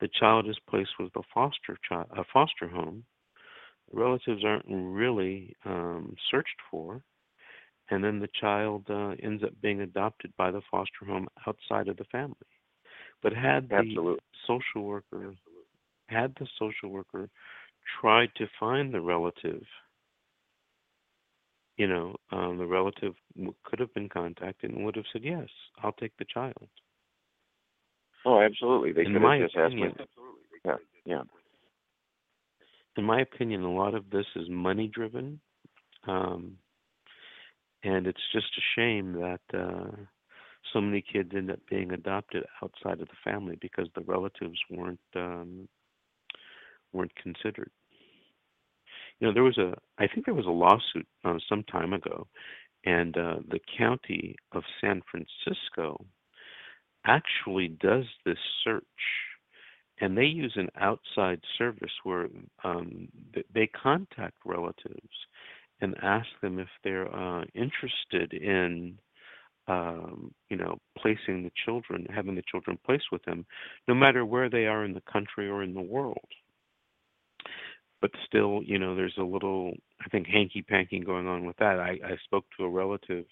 the 0.00 0.08
child 0.18 0.48
is 0.48 0.58
placed 0.68 0.90
with 0.98 1.14
a 1.16 1.22
foster 1.32 1.76
child, 1.88 2.06
a 2.16 2.24
foster 2.32 2.68
home. 2.68 3.04
Relatives 3.92 4.44
aren't 4.44 4.64
really 4.68 5.54
um, 5.64 6.14
searched 6.30 6.56
for, 6.70 7.02
and 7.90 8.02
then 8.02 8.18
the 8.18 8.28
child 8.40 8.84
uh, 8.88 9.14
ends 9.22 9.42
up 9.44 9.52
being 9.60 9.82
adopted 9.82 10.32
by 10.38 10.50
the 10.50 10.62
foster 10.70 11.04
home 11.06 11.28
outside 11.46 11.88
of 11.88 11.96
the 11.96 12.04
family. 12.04 12.34
But 13.22 13.32
had 13.34 13.68
the 13.68 13.76
Absolutely. 13.76 14.20
social 14.46 14.82
worker 14.86 15.34
had 16.08 16.34
the 16.38 16.46
social 16.58 16.90
worker 16.90 17.28
tried 18.00 18.30
to 18.36 18.46
find 18.58 18.92
the 18.92 19.00
relative 19.00 19.62
you 21.76 21.86
know, 21.86 22.14
um, 22.30 22.58
the 22.58 22.66
relative 22.66 23.14
could 23.64 23.80
have 23.80 23.92
been 23.94 24.08
contacted 24.08 24.70
and 24.70 24.84
would 24.84 24.96
have 24.96 25.06
said, 25.12 25.24
"Yes, 25.24 25.48
I'll 25.82 25.92
take 25.92 26.16
the 26.18 26.24
child." 26.24 26.68
Oh, 28.24 28.40
absolutely. 28.40 28.92
They 28.92 29.04
In 29.04 29.12
could 29.12 29.22
my 29.22 29.38
have 29.38 29.48
just 29.48 29.56
asked 29.56 29.74
me. 29.74 29.88
opinion, 29.88 30.08
Yeah, 30.64 30.76
yeah. 31.04 31.22
in 32.96 33.04
my 33.04 33.20
opinion, 33.20 33.62
a 33.62 33.72
lot 33.72 33.94
of 33.94 34.08
this 34.10 34.26
is 34.36 34.48
money 34.48 34.88
driven, 34.88 35.40
um, 36.06 36.56
and 37.82 38.06
it's 38.06 38.22
just 38.32 38.46
a 38.56 38.62
shame 38.76 39.12
that 39.14 39.40
uh, 39.52 39.90
so 40.72 40.80
many 40.80 41.02
kids 41.02 41.32
end 41.34 41.50
up 41.50 41.58
being 41.68 41.92
adopted 41.92 42.44
outside 42.62 43.00
of 43.00 43.08
the 43.08 43.16
family 43.24 43.58
because 43.60 43.88
the 43.94 44.02
relatives 44.02 44.58
weren't 44.70 45.00
um, 45.16 45.68
weren't 46.92 47.14
considered. 47.16 47.70
You 49.20 49.28
know, 49.28 49.34
there 49.34 49.42
was 49.44 49.58
a 49.58 49.74
I 49.98 50.06
think 50.06 50.26
there 50.26 50.34
was 50.34 50.46
a 50.46 50.50
lawsuit 50.50 51.06
uh, 51.24 51.38
some 51.48 51.62
time 51.64 51.92
ago, 51.92 52.26
and 52.84 53.16
uh, 53.16 53.36
the 53.48 53.60
county 53.78 54.36
of 54.52 54.62
San 54.80 55.02
Francisco 55.10 56.04
actually 57.06 57.68
does 57.68 58.04
this 58.24 58.38
search 58.62 58.82
and 60.00 60.16
they 60.16 60.24
use 60.24 60.52
an 60.56 60.68
outside 60.80 61.40
service 61.56 61.92
where 62.02 62.28
um, 62.64 63.08
they 63.54 63.66
contact 63.68 64.34
relatives 64.44 65.08
and 65.80 65.94
ask 66.02 66.26
them 66.42 66.58
if 66.58 66.68
they're 66.82 67.14
uh, 67.14 67.44
interested 67.54 68.32
in 68.32 68.98
um, 69.66 70.32
you 70.50 70.56
know 70.56 70.76
placing 70.98 71.42
the 71.42 71.52
children 71.64 72.06
having 72.14 72.34
the 72.34 72.42
children 72.50 72.78
placed 72.84 73.06
with 73.10 73.22
them 73.24 73.46
no 73.88 73.94
matter 73.94 74.24
where 74.26 74.50
they 74.50 74.66
are 74.66 74.84
in 74.84 74.92
the 74.92 75.02
country 75.10 75.48
or 75.48 75.62
in 75.62 75.72
the 75.72 75.80
world 75.80 76.18
but 78.04 78.10
still 78.26 78.60
you 78.64 78.78
know 78.78 78.94
there's 78.94 79.16
a 79.18 79.22
little 79.22 79.72
i 80.04 80.08
think 80.10 80.26
hanky 80.26 80.60
panky 80.60 81.00
going 81.00 81.26
on 81.26 81.46
with 81.46 81.56
that 81.56 81.78
i 81.80 81.92
i 82.04 82.16
spoke 82.26 82.44
to 82.54 82.64
a 82.64 82.68
relative 82.68 83.24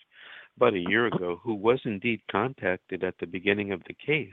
about 0.57 0.75
a 0.75 0.85
year 0.89 1.07
ago 1.07 1.41
who 1.43 1.55
was 1.55 1.81
indeed 1.85 2.21
contacted 2.31 3.05
at 3.05 3.15
the 3.21 3.27
beginning 3.27 3.73
of 3.73 3.83
the 3.87 3.95
case, 3.95 4.29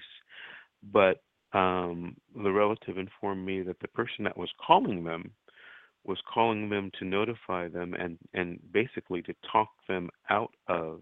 but 0.91 1.21
um, 1.53 2.15
the 2.43 2.51
relative 2.51 2.97
informed 2.97 3.45
me 3.45 3.61
that 3.63 3.79
the 3.79 3.87
person 3.89 4.23
that 4.23 4.37
was 4.37 4.49
calling 4.65 5.03
them 5.03 5.31
was 6.05 6.19
calling 6.31 6.69
them 6.69 6.91
to 6.97 7.05
notify 7.05 7.67
them 7.67 7.93
and, 7.93 8.17
and 8.33 8.59
basically 8.71 9.21
to 9.21 9.33
talk 9.51 9.69
them 9.87 10.09
out 10.29 10.51
of 10.67 11.01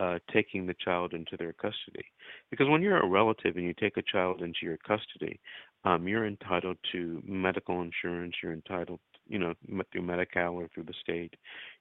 uh, 0.00 0.18
taking 0.32 0.66
the 0.66 0.74
child 0.84 1.12
into 1.12 1.36
their 1.36 1.52
custody. 1.52 2.04
Because 2.50 2.68
when 2.68 2.82
you're 2.82 3.00
a 3.00 3.08
relative 3.08 3.56
and 3.56 3.64
you 3.64 3.74
take 3.74 3.96
a 3.96 4.02
child 4.02 4.42
into 4.42 4.60
your 4.62 4.78
custody, 4.78 5.38
um, 5.84 6.08
you're 6.08 6.26
entitled 6.26 6.76
to 6.92 7.22
medical 7.24 7.82
insurance. 7.82 8.34
You're 8.42 8.52
entitled, 8.52 9.00
you 9.28 9.38
know, 9.38 9.54
through 9.92 10.02
Medi-Cal 10.02 10.54
or 10.54 10.68
through 10.74 10.84
the 10.84 10.94
state. 11.00 11.34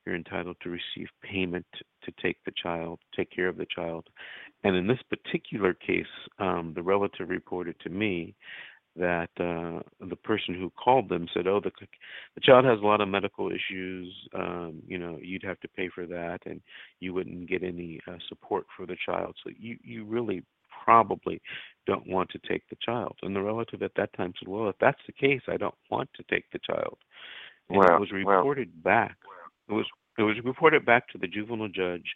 You're 0.06 0.16
entitled 0.16 0.58
to 0.64 0.70
receive 0.70 1.08
payment 1.24 1.66
to 2.04 2.12
take 2.22 2.38
the 2.45 2.54
child, 2.62 3.00
take 3.16 3.32
care 3.32 3.48
of 3.48 3.58
the 3.58 3.68
child. 3.74 4.08
And 4.64 4.76
in 4.76 4.88
this 4.88 5.00
particular 5.10 5.74
case, 5.74 6.06
um, 6.39 6.74
the 6.76 6.84
relative 6.84 7.30
reported 7.30 7.80
to 7.82 7.89
me 7.89 8.36
that 8.98 9.30
uh, 9.39 9.82
the 10.08 10.16
person 10.16 10.56
who 10.56 10.72
called 10.72 11.08
them 11.08 11.28
said, 11.34 11.48
"Oh, 11.48 11.60
the 11.64 11.72
the 12.36 12.41
child 12.41 12.66
has 12.66 12.80
a 12.80 12.86
lot 12.86 13.00
of 13.00 13.08
medical 13.08 13.52
issues. 13.52 14.12
Um, 14.34 14.82
you 14.88 14.98
know, 14.98 15.20
you'd 15.22 15.43
have 15.43 15.60
to 15.60 15.68
pay 15.68 15.89
for 15.93 16.08
that, 16.08 16.39
and 16.45 16.62
you 17.00 17.14
wouldn't 17.14 17.48
get 17.48 17.64
any 17.64 18.00
uh, 18.08 18.18
support 18.28 18.66
for 18.76 18.86
the 18.86 18.98
child. 19.06 19.36
So 19.43 19.52
you 19.58 19.78
you 19.84 20.04
really 20.04 20.43
probably 20.88 21.41
don't 21.85 22.07
want 22.07 22.29
to 22.31 22.39
take 22.47 22.63
the 22.69 22.77
child." 22.81 23.17
And 23.21 23.35
the 23.35 23.41
relative 23.41 23.83
at 23.83 23.95
that 23.95 24.13
time 24.13 24.33
said, 24.39 24.47
"Well, 24.47 24.69
if 24.69 24.77
that's 24.79 25.01
the 25.05 25.13
case, 25.13 25.41
I 25.47 25.57
don't 25.57 25.75
want 25.89 26.09
to 26.15 26.23
take 26.23 26.45
the 26.51 26.59
child." 26.59 26.97
And 27.69 27.79
Well, 27.79 27.95
it 27.95 27.99
was 27.99 28.11
reported 28.11 28.83
back. 28.83 29.17
It 29.69 29.73
was 29.73 29.85
it 30.17 30.23
was 30.23 30.38
reported 30.43 30.85
back 30.85 31.07
to 31.09 31.17
the 31.17 31.27
juvenile 31.27 31.67
judge. 31.67 32.15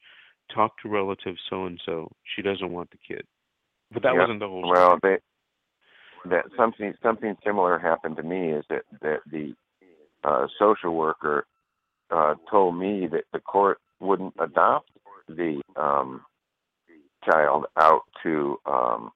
Talk 0.54 0.78
to 0.82 0.90
relative 0.90 1.36
so 1.50 1.66
and 1.66 1.80
so. 1.86 2.12
She 2.36 2.42
doesn't 2.42 2.72
want 2.72 2.90
the 2.92 2.98
kid. 2.98 3.26
But 3.92 4.04
that 4.04 4.14
Yeah. 4.14 4.22
wasn't 4.22 4.40
the 4.40 4.48
whole 4.48 4.68
well, 4.68 4.98
story. 4.98 5.18
they 6.24 6.30
that 6.30 6.46
something 6.56 6.94
something 7.02 7.36
similar 7.44 7.80
happened 7.80 8.16
to 8.18 8.24
me 8.24 8.52
is 8.52 8.66
that 8.70 8.84
that 9.02 9.22
the 9.28 9.56
uh, 10.24 10.48
social 10.60 10.96
worker 10.96 11.46
uh, 12.12 12.36
told 12.50 12.76
me 12.76 13.08
that 13.08 13.26
the 13.34 13.40
court 13.40 13.80
wouldn't 14.00 14.34
adopt 14.40 14.92
the 15.28 15.62
um, 15.76 16.24
child 17.24 17.66
out 17.78 18.02
to 18.24 18.58
um, 18.66 19.12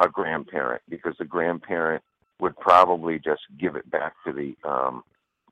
a 0.00 0.08
grandparent 0.08 0.82
because 0.88 1.14
the 1.18 1.24
grandparent 1.24 2.02
would 2.40 2.56
probably 2.58 3.18
just 3.18 3.42
give 3.58 3.76
it 3.76 3.88
back 3.90 4.14
to 4.26 4.32
the 4.32 4.54
um, 4.68 5.02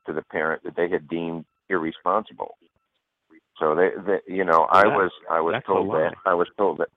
to 0.07 0.13
the 0.13 0.23
parent 0.23 0.63
that 0.65 0.77
they 0.77 0.89
had 0.89 1.09
deemed 1.09 1.45
irresponsible. 1.69 2.57
So 3.59 3.75
they, 3.75 3.91
they 4.05 4.35
you 4.35 4.45
know, 4.45 4.67
I 4.71 4.87
was 4.87 5.11
I 5.31 5.41
was 5.41 5.63
told 5.67 5.91
that 5.91 6.15
I 6.27 6.35
was 6.35 6.49
told 6.57 6.79
that 6.79 6.89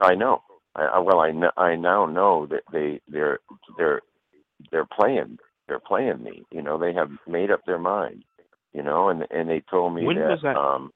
I 0.00 0.14
know. 0.14 0.42
I, 0.74 0.82
I 0.82 0.98
well, 0.98 1.20
I 1.20 1.30
know, 1.30 1.50
I 1.56 1.76
now 1.76 2.06
know 2.06 2.46
that 2.46 2.62
they 2.72 3.00
they're 3.08 3.38
they're 3.76 4.00
they're 4.70 4.86
playing 4.86 5.38
they're 5.68 5.80
playing 5.80 6.22
me. 6.22 6.42
You 6.50 6.62
know, 6.62 6.78
they 6.78 6.92
have 6.92 7.10
made 7.26 7.50
up 7.50 7.60
their 7.66 7.78
mind. 7.78 8.24
You 8.72 8.82
know, 8.82 9.10
and 9.10 9.24
and 9.30 9.48
they 9.48 9.62
told 9.70 9.94
me 9.94 10.04
When 10.04 10.16
that, 10.16 10.38
that? 10.42 10.56
um 10.56 10.92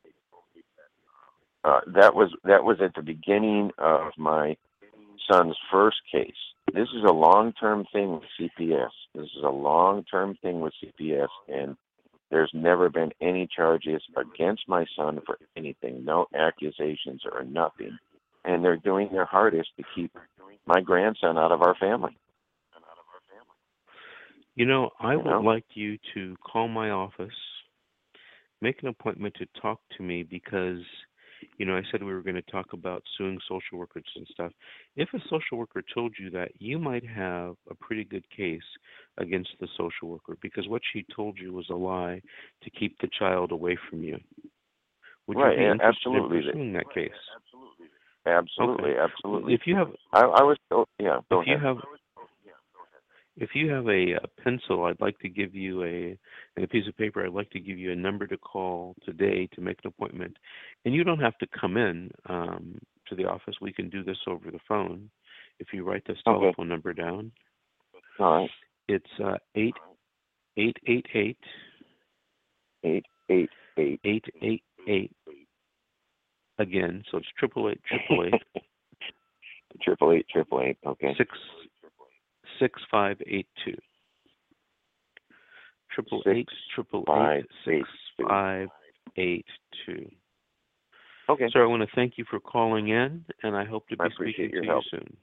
uh 1.66 1.80
that 1.94 2.14
was 2.14 2.30
that 2.44 2.64
was 2.64 2.78
at 2.80 2.94
the 2.94 3.02
beginning 3.02 3.70
of 3.78 4.12
my 4.16 4.56
son's 5.30 5.56
first 5.70 5.98
case. 6.10 6.32
This 6.72 6.88
is 6.88 7.04
a 7.08 7.12
long 7.12 7.52
term 7.52 7.84
thing 7.92 8.12
with 8.12 8.24
CPS. 8.38 8.90
This 9.14 9.30
is 9.36 9.42
a 9.44 9.50
long 9.50 10.04
term 10.04 10.36
thing 10.42 10.60
with 10.60 10.72
CPS 10.82 11.28
and 11.48 11.76
there's 12.30 12.50
never 12.52 12.88
been 12.88 13.12
any 13.20 13.48
charges 13.54 14.02
against 14.16 14.62
my 14.68 14.84
son 14.96 15.20
for 15.24 15.38
anything, 15.56 16.04
no 16.04 16.26
accusations 16.34 17.22
or 17.30 17.44
nothing. 17.44 17.96
And 18.44 18.64
they're 18.64 18.76
doing 18.76 19.08
their 19.12 19.24
hardest 19.24 19.70
to 19.76 19.84
keep 19.94 20.12
my 20.66 20.80
grandson 20.80 21.38
out 21.38 21.52
of 21.52 21.62
our 21.62 21.76
family. 21.76 22.16
You 24.56 24.64
know, 24.64 24.90
I 24.98 25.12
You 25.12 25.18
would 25.18 25.44
like 25.44 25.66
you 25.74 25.98
to 26.14 26.34
call 26.44 26.66
my 26.66 26.90
office, 26.90 27.28
make 28.62 28.82
an 28.82 28.88
appointment 28.88 29.34
to 29.34 29.46
talk 29.60 29.80
to 29.96 30.02
me 30.02 30.22
because, 30.22 30.80
you 31.59 31.66
know, 31.66 31.76
I 31.76 31.82
said 31.91 32.03
we 32.03 32.12
were 32.12 32.22
going 32.22 32.37
to 32.37 32.43
talk 32.43 32.72
about 32.72 33.03
suing 33.16 33.39
social 33.49 33.78
workers 33.78 34.05
and 34.14 34.26
stuff. 34.32 34.53
If 34.97 35.09
a 35.14 35.18
social 35.28 35.59
worker 35.59 35.82
told 35.95 36.14
you 36.18 36.30
that, 36.30 36.51
you 36.59 36.78
might 36.78 37.07
have 37.07 37.57
a 37.70 37.74
pretty 37.74 38.05
good 38.05 38.24
case 38.34 38.61
against 39.18 39.51
the 39.61 39.68
social 39.76 40.09
worker 40.09 40.37
because 40.43 40.68
what 40.68 40.82
she 40.93 41.05
told 41.14 41.39
you 41.39 41.53
was 41.53 41.66
a 41.70 41.74
lie 41.74 42.20
to 42.62 42.70
keep 42.70 42.99
the 43.01 43.09
child 43.18 43.53
away 43.53 43.76
from 43.89 44.03
you. 44.03 44.18
Would 45.26 45.39
Right, 45.39 45.59
you 45.59 45.64
be 45.64 45.70
interested 45.72 46.07
absolutely. 46.07 46.39
in 46.39 46.45
pursuing 46.45 46.72
that 46.74 46.95
case? 46.95 47.11
absolutely, 47.37 47.87
absolutely. 48.26 48.93
absolutely. 48.97 49.55
If 49.55 49.61
you 49.66 49.76
have, 49.76 49.89
I, 50.12 50.20
I 50.20 50.43
was, 50.43 50.57
oh, 50.70 50.87
yeah, 50.99 51.18
go 51.30 51.41
if 51.41 51.49
you 51.49 51.59
have, 51.59 51.78
if 53.39 53.51
you 53.55 53.70
have 53.70 53.87
a, 53.87 54.12
a 54.12 54.43
pencil, 54.43 54.84
I'd 54.84 55.01
like 55.01 55.18
to 55.20 55.28
give 55.28 55.55
you 55.55 55.82
a 55.84 56.18
and 56.57 56.64
a 56.64 56.68
piece 56.68 56.89
of 56.89 56.97
paper. 56.97 57.24
I'd 57.24 57.32
like 57.32 57.51
to 57.51 57.61
give 57.61 57.78
you 57.78 57.93
a 57.93 57.97
number 57.97 58.26
to 58.26 58.37
call 58.39 58.95
today 59.05 59.49
to 59.55 59.61
make 59.61 59.78
an 59.84 59.89
appointment, 59.89 60.37
and 60.84 60.95
you 60.95 61.05
don't 61.05 61.20
have 61.20 61.37
to 61.39 61.47
come 61.59 61.76
in 61.76 62.11
um, 62.28 62.78
to 63.09 63.14
the 63.14 63.24
office. 63.24 63.55
We 63.61 63.72
can 63.72 63.91
do 63.91 64.03
this 64.03 64.18
over 64.26 64.51
the 64.51 64.61
phone. 64.66 65.11
If 65.59 65.68
you 65.72 65.84
write 65.84 66.03
this 66.07 66.18
Okay. 66.26 66.41
telephone 66.41 66.68
number 66.68 66.93
down, 66.93 67.32
All 68.18 68.41
right, 68.41 68.51
it's 68.89 69.20
uh, 69.22 69.37
eight 69.55 69.74
eight 70.57 70.76
eight 70.87 71.07
eight 71.14 71.39
eight, 72.84 73.05
eight, 73.28 73.51
eight. 73.78 74.01
eight 74.05 74.24
eight 74.43 74.62
eight. 74.89 75.12
Again, 76.59 77.05
so 77.11 77.18
it's 77.18 77.26
triple 77.39 77.68
eight 77.68 77.80
triple 77.84 78.24
eight 78.24 78.43
triple 79.82 80.12
eight, 80.12 80.26
triple 80.30 80.62
eight. 80.62 80.78
Okay. 80.87 81.14
six 81.18 81.30
six 82.59 82.80
five 82.90 83.16
eight 83.26 83.48
two. 83.64 83.76
Triple 85.92 86.22
Six, 86.24 86.36
eight 86.36 86.48
triple 86.74 87.04
five, 87.07 87.44
eight 87.44 87.46
six 87.64 87.76
eight, 87.76 87.86
two. 88.18 88.28
five 88.28 88.68
eight 89.16 89.46
two. 89.84 90.11
Okay. 91.28 91.48
Sir, 91.52 91.64
I 91.64 91.66
want 91.66 91.82
to 91.82 91.88
thank 91.94 92.14
you 92.16 92.24
for 92.30 92.38
calling 92.38 92.88
in, 92.88 93.24
and 93.42 93.57
I 93.57 93.64
hope 93.64 93.88
to 93.88 93.96
I 93.98 94.09
be 94.09 94.14
appreciate 94.14 94.50
speaking 94.50 94.54
your 94.54 94.62
to 94.62 94.68
help. 94.68 94.84
you 94.92 94.98
soon. 94.98 95.16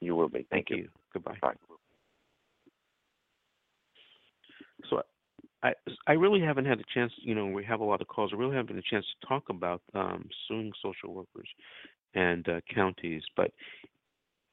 You 0.00 0.16
will 0.16 0.28
be. 0.28 0.46
Thank, 0.50 0.70
you. 0.70 0.88
Goodbye. 1.12 1.36
Bye. 1.40 1.54
So 4.90 5.02
I 5.62 5.72
I 6.06 6.12
really 6.12 6.40
haven't 6.40 6.64
had 6.64 6.80
a 6.80 6.84
chance. 6.94 7.12
You 7.18 7.34
know, 7.34 7.46
we 7.46 7.64
have 7.64 7.80
a 7.80 7.84
lot 7.84 8.00
of 8.00 8.08
calls. 8.08 8.30
I 8.32 8.36
really 8.36 8.56
haven't 8.56 8.74
had 8.74 8.84
a 8.84 8.90
chance 8.90 9.06
to 9.20 9.26
talk 9.28 9.44
about 9.48 9.82
um, 9.94 10.28
suing 10.48 10.72
social 10.82 11.14
workers 11.14 11.48
and 12.14 12.48
uh, 12.48 12.60
counties. 12.74 13.22
But 13.36 13.52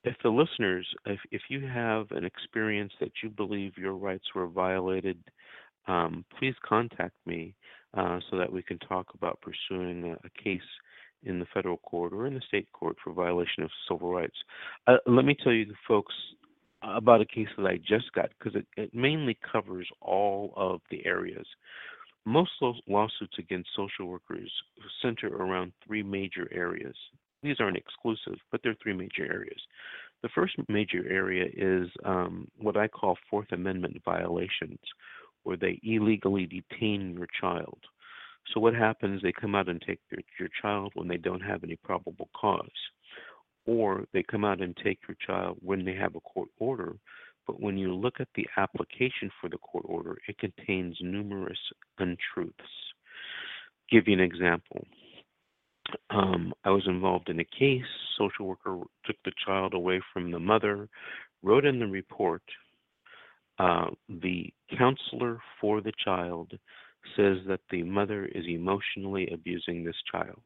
if 0.04 0.16
the 0.24 0.30
listeners, 0.30 0.88
if 1.06 1.20
if 1.32 1.42
you 1.50 1.68
have 1.68 2.12
an 2.12 2.26
experience 2.26 2.94
that 3.00 3.12
you 3.22 3.30
believe 3.30 3.78
your 3.78 3.96
rights 3.96 4.26
were 4.34 4.48
violated, 4.48 5.18
um, 5.88 6.24
please 6.38 6.56
contact 6.68 7.16
me 7.26 7.54
uh, 7.98 8.20
so 8.30 8.38
that 8.38 8.52
we 8.52 8.62
can 8.62 8.80
talk 8.80 9.08
about 9.14 9.42
pursuing 9.42 10.06
a, 10.06 10.14
a 10.14 10.44
case 10.44 10.62
in 11.24 11.40
the 11.40 11.46
federal 11.54 11.78
court 11.78 12.14
or 12.14 12.28
in 12.28 12.34
the 12.34 12.42
state 12.48 12.72
court 12.72 12.96
for 13.04 13.12
violation 13.12 13.64
of 13.64 13.70
civil 13.90 14.14
rights. 14.14 14.38
Uh, 14.88 14.98
let 15.06 15.26
me 15.26 15.36
tell 15.44 15.52
you, 15.52 15.74
folks, 15.88 16.14
about 16.82 17.22
a 17.22 17.26
case 17.26 17.48
that 17.58 17.66
I 17.66 17.78
just 17.78 18.12
got 18.14 18.30
because 18.38 18.56
it, 18.56 18.68
it 18.78 18.94
mainly 18.94 19.38
covers 19.52 19.88
all 20.02 20.54
of 20.56 20.80
the 20.90 21.06
areas. 21.06 21.46
Most 22.26 22.52
law- 22.62 22.80
lawsuits 22.88 23.38
against 23.38 23.70
social 23.76 24.06
workers 24.06 24.52
center 25.02 25.28
around 25.28 25.74
three 25.86 26.04
major 26.04 26.48
areas. 26.52 26.96
These 27.42 27.58
aren't 27.60 27.78
exclusive, 27.78 28.40
but 28.52 28.62
they're 28.64 28.76
three 28.82 28.94
major 28.94 29.24
areas. 29.24 29.62
The 30.22 30.30
first 30.36 30.56
major 30.68 31.06
area 31.10 31.46
is 31.56 31.90
um, 32.04 32.48
what 32.58 32.76
I 32.76 32.88
call 32.88 33.18
Fourth 33.30 33.52
Amendment 33.52 34.02
violations, 34.04 34.80
where 35.44 35.58
they 35.58 35.80
illegally 35.84 36.46
detain 36.46 37.16
your 37.18 37.28
child. 37.40 37.80
So 38.54 38.60
what 38.60 38.74
happens? 38.74 39.22
They 39.22 39.32
come 39.32 39.56
out 39.56 39.70
and 39.70 39.82
take 39.86 40.00
their, 40.10 40.20
your 40.40 40.50
child 40.62 40.92
when 40.96 41.08
they 41.08 41.18
don't 41.18 41.42
have 41.42 41.64
any 41.64 41.78
probable 41.78 42.30
cause 42.36 42.68
or 43.70 44.06
they 44.14 44.24
come 44.24 44.44
out 44.44 44.62
and 44.62 44.76
take 44.84 45.00
your 45.08 45.18
child 45.26 45.58
when 45.62 45.86
they 45.86 45.94
have 45.94 46.16
a 46.16 46.20
court 46.22 46.50
order. 46.58 46.96
But 47.46 47.62
when 47.62 47.78
you 47.78 47.94
look 47.94 48.16
at 48.20 48.28
the 48.36 48.48
application 48.58 49.30
for 49.40 49.50
the 49.50 49.58
court 49.58 49.86
order, 49.88 50.18
it 50.28 50.38
contains 50.40 50.98
numerous 51.02 51.60
untruths. 52.00 52.54
Give 53.92 54.08
you 54.08 54.14
an 54.14 54.20
example. 54.20 54.86
Um, 56.10 56.54
I 56.64 56.70
was 56.70 56.84
involved 56.88 57.30
in 57.30 57.40
a 57.40 57.46
case. 57.46 57.84
Social 58.18 58.46
worker 58.46 58.80
took 59.06 59.16
the 59.26 59.32
child 59.46 59.74
away 59.74 60.02
from 60.14 60.32
the 60.32 60.40
mother, 60.40 60.88
wrote 61.44 61.66
in 61.66 61.80
the 61.80 61.88
report. 61.88 62.44
Uh, 63.58 63.88
the 64.08 64.54
counselor 64.78 65.40
for 65.60 65.82
the 65.82 65.92
child 66.04 66.52
says 67.16 67.38
that 67.48 67.62
the 67.72 67.84
mother 67.84 68.26
is 68.26 68.46
emotionally 68.48 69.30
abusing 69.34 69.84
this 69.84 69.96
child. 70.12 70.42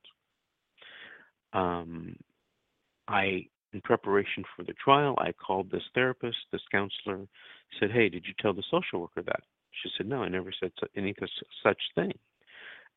Um, 1.54 2.16
I, 3.08 3.48
in 3.74 3.82
preparation 3.84 4.44
for 4.56 4.64
the 4.64 4.74
trial, 4.74 5.16
I 5.20 5.32
called 5.32 5.70
this 5.70 5.84
therapist, 5.94 6.38
this 6.52 6.62
counselor, 6.72 7.28
said, 7.80 7.92
Hey, 7.92 8.10
did 8.10 8.26
you 8.26 8.34
tell 8.40 8.54
the 8.54 8.64
social 8.72 9.02
worker 9.02 9.22
that? 9.24 9.42
She 9.82 9.90
said, 9.98 10.08
No, 10.08 10.24
I 10.24 10.30
never 10.30 10.52
said 10.60 10.72
any 10.96 11.14
such 11.64 11.82
thing. 11.96 12.14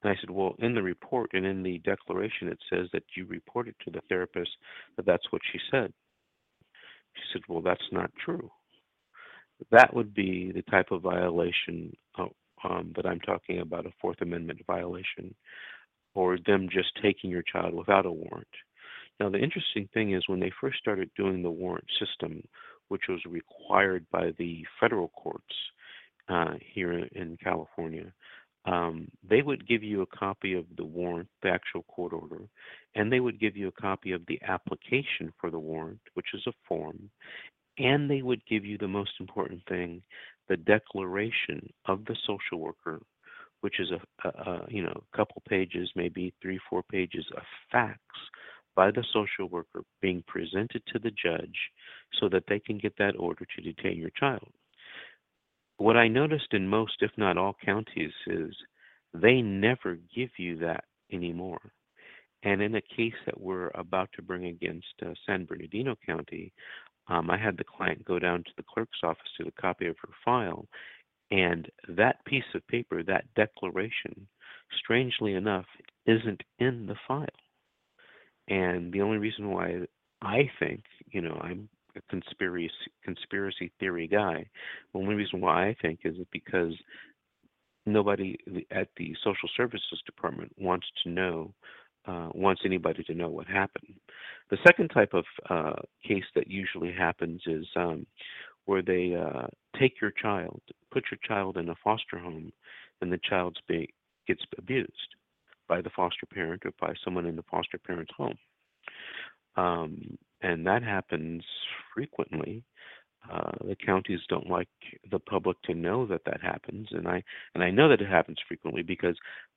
And 0.03 0.12
I 0.12 0.16
said, 0.20 0.30
Well, 0.30 0.55
in 0.59 0.74
the 0.74 0.82
report 0.82 1.30
and 1.32 1.47
in 1.47 1.62
the 1.62 1.78
declaration, 1.78 2.49
it 2.49 2.59
says 2.70 2.88
that 2.92 3.05
you 3.16 3.26
reported 3.26 3.74
to 3.84 3.90
the 3.90 4.01
therapist 4.09 4.51
that 4.97 5.07
that's 5.07 5.30
what 5.30 5.42
she 5.53 5.59
said. 5.70 5.92
She 7.14 7.22
said, 7.32 7.42
Well, 7.49 7.62
that's 7.62 7.80
not 7.92 8.11
true. 8.24 8.51
That 9.70 9.94
would 9.94 10.14
be 10.14 10.53
the 10.53 10.62
type 10.62 10.90
of 10.90 11.03
violation 11.03 11.92
uh, 12.18 12.26
um, 12.64 12.92
that 12.97 13.07
I'm 13.07 13.20
talking 13.20 13.61
about 13.61 13.86
a 13.86 13.90
Fourth 14.01 14.20
Amendment 14.20 14.61
violation, 14.66 15.34
or 16.14 16.38
them 16.47 16.68
just 16.70 16.90
taking 17.03 17.30
your 17.30 17.42
child 17.42 17.74
without 17.74 18.07
a 18.07 18.12
warrant. 18.12 18.47
Now, 19.18 19.30
the 19.30 19.38
interesting 19.38 19.88
thing 19.94 20.12
is 20.14 20.28
when 20.28 20.40
they 20.40 20.53
first 20.61 20.78
started 20.78 21.11
doing 21.16 21.42
the 21.42 21.51
warrant 21.51 21.86
system, 21.99 22.42
which 22.88 23.03
was 23.09 23.20
required 23.26 24.07
by 24.12 24.32
the 24.38 24.64
federal 24.78 25.09
courts 25.09 25.55
uh, 26.28 26.55
here 26.74 26.92
in 26.92 27.36
California, 27.42 28.12
um, 28.67 29.09
they 29.29 29.43
would 29.43 29.67
give 29.69 29.83
you 29.83 30.03
a 30.03 30.07
copy 30.07 30.55
of 30.55 30.64
the 30.77 30.85
warrant, 30.85 31.29
the 31.43 31.51
actual 31.51 31.85
court 31.85 32.12
order, 32.12 32.43
and 32.95 33.12
they 33.12 33.21
would 33.21 33.41
give 33.41 33.57
you 33.57 33.69
a 33.69 33.81
copy 33.81 34.12
of 34.12 34.23
the 34.27 34.41
application 34.47 35.33
for 35.41 35.51
the 35.51 35.59
warrant, 35.59 36.01
which 36.14 36.27
is 36.35 36.43
a 36.47 36.53
form, 36.69 37.11
and 37.79 38.11
they 38.11 38.23
would 38.23 38.45
give 38.47 38.64
you 38.64 38.77
the 38.79 38.89
most 38.89 39.12
important 39.21 39.62
thing, 39.69 40.03
the 40.49 40.57
declaration 40.57 41.69
of 41.87 42.05
the 42.07 42.17
social 42.27 42.59
worker, 42.59 43.01
which 43.61 43.79
is 43.79 43.91
a, 43.91 44.29
a, 44.29 44.51
a 44.51 44.67
you 44.69 44.83
know 44.83 45.03
a 45.12 45.17
couple 45.17 45.43
pages, 45.49 45.91
maybe 45.95 46.35
three, 46.43 46.59
four 46.69 46.83
pages 46.91 47.25
of 47.37 47.43
facts 47.71 48.01
by 48.75 48.91
the 48.91 49.05
social 49.12 49.49
worker 49.49 49.83
being 50.03 50.23
presented 50.27 50.83
to 50.87 50.99
the 50.99 51.11
judge 51.11 51.57
so 52.21 52.29
that 52.29 52.45
they 52.49 52.59
can 52.59 52.79
get 52.79 52.95
that 52.99 53.14
order 53.19 53.47
to 53.57 53.62
detain 53.62 53.97
your 53.97 54.11
child. 54.11 54.53
What 55.79 55.97
I 55.97 56.09
noticed 56.09 56.53
in 56.53 56.68
most, 56.68 56.97
if 57.01 57.11
not 57.16 57.37
all 57.37 57.57
counties, 57.64 58.12
is 58.27 58.55
they 59.12 59.43
never 59.43 59.99
give 60.14 60.31
you 60.39 60.57
that 60.59 60.85
anymore. 61.12 61.61
And 62.43 62.62
in 62.62 62.77
a 62.77 62.81
case 62.81 63.14
that 63.27 63.41
we're 63.41 63.70
about 63.74 64.09
to 64.14 64.22
bring 64.22 64.47
against 64.47 64.87
uh, 65.05 65.12
San 65.27 65.45
Bernardino 65.45 65.97
County, 66.07 66.53
um, 67.09 67.31
I 67.31 67.37
had 67.37 67.57
the 67.57 67.64
client 67.64 68.05
go 68.05 68.18
down 68.18 68.43
to 68.45 68.51
the 68.57 68.64
clerk's 68.68 68.99
office 69.03 69.31
to 69.37 69.45
the 69.45 69.53
copy 69.53 69.87
of 69.87 69.97
her 70.01 70.12
file, 70.24 70.66
and 71.31 71.68
that 71.89 72.24
piece 72.24 72.45
of 72.55 72.66
paper, 72.68 73.03
that 73.03 73.24
declaration, 73.35 74.29
strangely 74.79 75.35
enough, 75.35 75.66
isn't 76.07 76.43
in 76.59 76.87
the 76.87 76.97
file. 77.07 77.27
And 78.49 78.93
the 78.93 79.03
only 79.03 79.18
reason 79.18 79.51
why 79.51 79.87
I 80.22 80.51
think, 80.59 80.83
you 81.09 81.20
know, 81.20 81.39
I'm 81.43 81.68
a 81.97 82.01
conspiracy 82.11 82.72
conspiracy 83.05 83.72
theory 83.78 84.07
guy. 84.07 84.47
The 84.92 84.99
only 84.99 85.14
reason 85.14 85.40
why 85.40 85.68
I 85.68 85.76
think 85.80 86.01
is 86.05 86.16
because 86.32 86.74
nobody 87.86 88.36
at 88.70 88.88
the 88.97 89.14
social 89.24 89.49
services 89.57 90.03
department 90.05 90.53
wants 90.59 90.86
to 91.03 91.11
know 91.11 91.55
uh, 92.07 92.28
wants 92.34 92.62
anybody 92.64 93.03
to 93.05 93.14
know 93.14 93.28
what 93.28 93.47
happened. 93.47 93.94
The 94.51 94.59
second 94.64 94.88
type 94.88 95.12
of 95.12 95.24
uh, 95.51 95.82
case 96.07 96.24
that 96.34 96.49
usually 96.49 96.92
happens 96.92 97.42
is 97.47 97.66
um, 97.74 98.07
where 98.66 98.82
they 98.82 99.14
uh, 99.14 99.47
take 99.78 100.01
your 100.01 100.12
child, 100.12 100.61
put 100.92 101.05
your 101.11 101.18
child 101.26 101.57
in 101.57 101.68
a 101.68 101.74
foster 101.82 102.18
home, 102.18 102.53
and 103.01 103.12
the 103.12 103.18
child's 103.28 103.59
be, 103.66 103.92
gets 104.26 104.42
abused 104.57 105.16
by 105.68 105.80
the 105.80 105.90
foster 105.90 106.26
parent 106.32 106.62
or 106.64 106.72
by 106.80 106.94
someone 107.05 107.26
in 107.26 107.36
the 107.36 107.44
foster 107.51 107.78
parent's 107.78 108.12
home. 108.16 108.38
Um, 109.57 110.18
and 110.42 110.66
that 110.66 110.82
happens 110.82 111.42
frequently. 111.94 112.62
Uh, 113.30 113.52
the 113.66 113.76
counties 113.76 114.20
don't 114.28 114.48
like 114.48 114.68
the 115.11 115.18
public 115.18 115.61
to 115.62 115.74
know 115.74 116.07
that 116.07 116.24
that 116.24 116.40
happens, 116.40 116.86
and 116.92 117.09
I 117.09 117.24
and 117.54 117.64
I 117.64 117.70
know 117.70 117.88
that 117.88 118.00
it 118.00 118.09
happens 118.09 118.38
frequently 118.46 118.82
because 118.82 119.16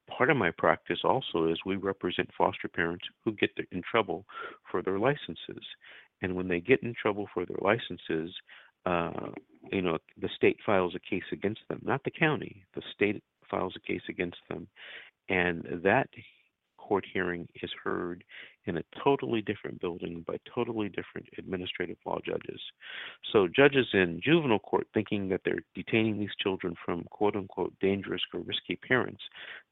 part 0.09 0.31
of 0.31 0.37
my 0.37 0.49
practice 0.57 0.99
also 1.03 1.47
is 1.47 1.59
we 1.65 1.75
represent 1.75 2.29
foster 2.35 2.67
parents 2.67 3.05
who 3.23 3.33
get 3.33 3.51
in 3.71 3.83
trouble 3.83 4.25
for 4.71 4.81
their 4.81 4.97
licenses, 4.97 5.63
and 6.23 6.35
when 6.35 6.47
they 6.47 6.59
get 6.59 6.81
in 6.81 6.95
trouble 6.99 7.27
for 7.31 7.45
their 7.45 7.59
licenses, 7.61 8.33
uh, 8.87 9.29
you 9.71 9.83
know 9.83 9.99
the 10.19 10.29
state 10.35 10.57
files 10.65 10.95
a 10.95 11.09
case 11.09 11.29
against 11.31 11.61
them, 11.69 11.79
not 11.83 12.03
the 12.03 12.11
county. 12.11 12.63
The 12.73 12.81
state 12.95 13.21
files 13.51 13.75
a 13.75 13.87
case 13.87 14.01
against 14.09 14.39
them, 14.49 14.67
and 15.29 15.63
that 15.83 16.09
court 16.89 17.05
hearing 17.13 17.47
is 17.61 17.69
heard 17.83 18.23
in 18.65 18.77
a 18.77 18.83
totally 19.03 19.41
different 19.43 19.79
building 19.79 20.25
by 20.27 20.37
totally 20.55 20.89
different 20.89 21.27
administrative 21.37 21.97
law 22.03 22.17
judges. 22.25 22.59
So, 23.31 23.47
judges 23.47 23.85
in 23.93 24.19
juvenile 24.23 24.57
court 24.57 24.87
thinking 24.91 25.29
that 25.29 25.41
they're 25.45 25.63
detaining 25.75 26.17
these 26.17 26.35
children 26.41 26.73
from 26.83 27.03
quote 27.11 27.35
unquote 27.35 27.73
dangerous 27.79 28.21
or 28.33 28.39
risky 28.39 28.75
parents, 28.75 29.21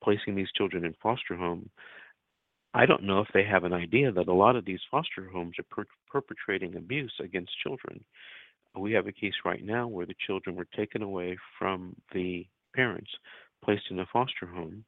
placing 0.03 0.36
these 0.36 0.51
children 0.55 0.86
in 0.86 0.93
foster 1.01 1.36
home, 1.36 1.72
I 2.76 2.86
don't 2.86 3.03
know 3.03 3.22
if 3.22 3.30
they 3.34 3.43
have 3.43 3.63
an 3.63 3.74
idea 3.74 4.11
that 4.11 4.28
a 4.28 4.34
lot 4.34 4.55
of 4.55 4.65
these 4.65 4.80
foster 4.91 5.28
homes 5.34 5.55
are 5.57 5.76
per- 5.76 5.91
perpetrating 6.11 6.76
abuse 6.76 7.13
against 7.20 7.59
children. 7.63 8.03
We 8.78 8.93
have 8.93 9.07
a 9.07 9.11
case 9.11 9.34
right 9.43 9.63
now 9.65 9.88
where 9.88 10.05
the 10.05 10.22
children 10.28 10.55
were 10.55 10.68
taken 10.76 11.01
away 11.01 11.38
from 11.57 11.95
the 12.13 12.45
parents, 12.76 13.09
placed 13.63 13.86
in 13.89 13.99
a 13.99 14.05
foster 14.13 14.45
home, 14.45 14.86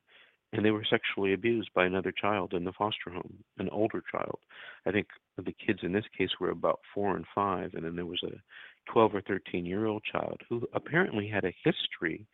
and 0.53 0.65
they 0.65 0.71
were 0.71 0.85
sexually 0.89 1.33
abused 1.33 1.69
by 1.75 1.85
another 1.85 2.11
child 2.11 2.53
in 2.53 2.63
the 2.63 2.73
foster 2.73 3.11
home, 3.11 3.43
an 3.59 3.69
older 3.69 4.01
child. 4.11 4.39
I 4.85 4.91
think 4.91 5.07
the 5.37 5.53
kids 5.65 5.79
in 5.83 5.91
this 5.91 6.05
case 6.17 6.31
were 6.39 6.49
about 6.49 6.79
four 6.93 7.15
and 7.15 7.25
five, 7.35 7.73
and 7.73 7.85
then 7.85 7.95
there 7.95 8.05
was 8.05 8.21
a 8.23 8.91
12 8.91 9.15
or 9.15 9.21
13 9.21 9.65
year 9.65 9.85
old 9.85 10.03
child 10.11 10.41
who 10.49 10.67
apparently 10.73 11.27
had 11.27 11.45
a 11.45 11.55
history 11.63 12.25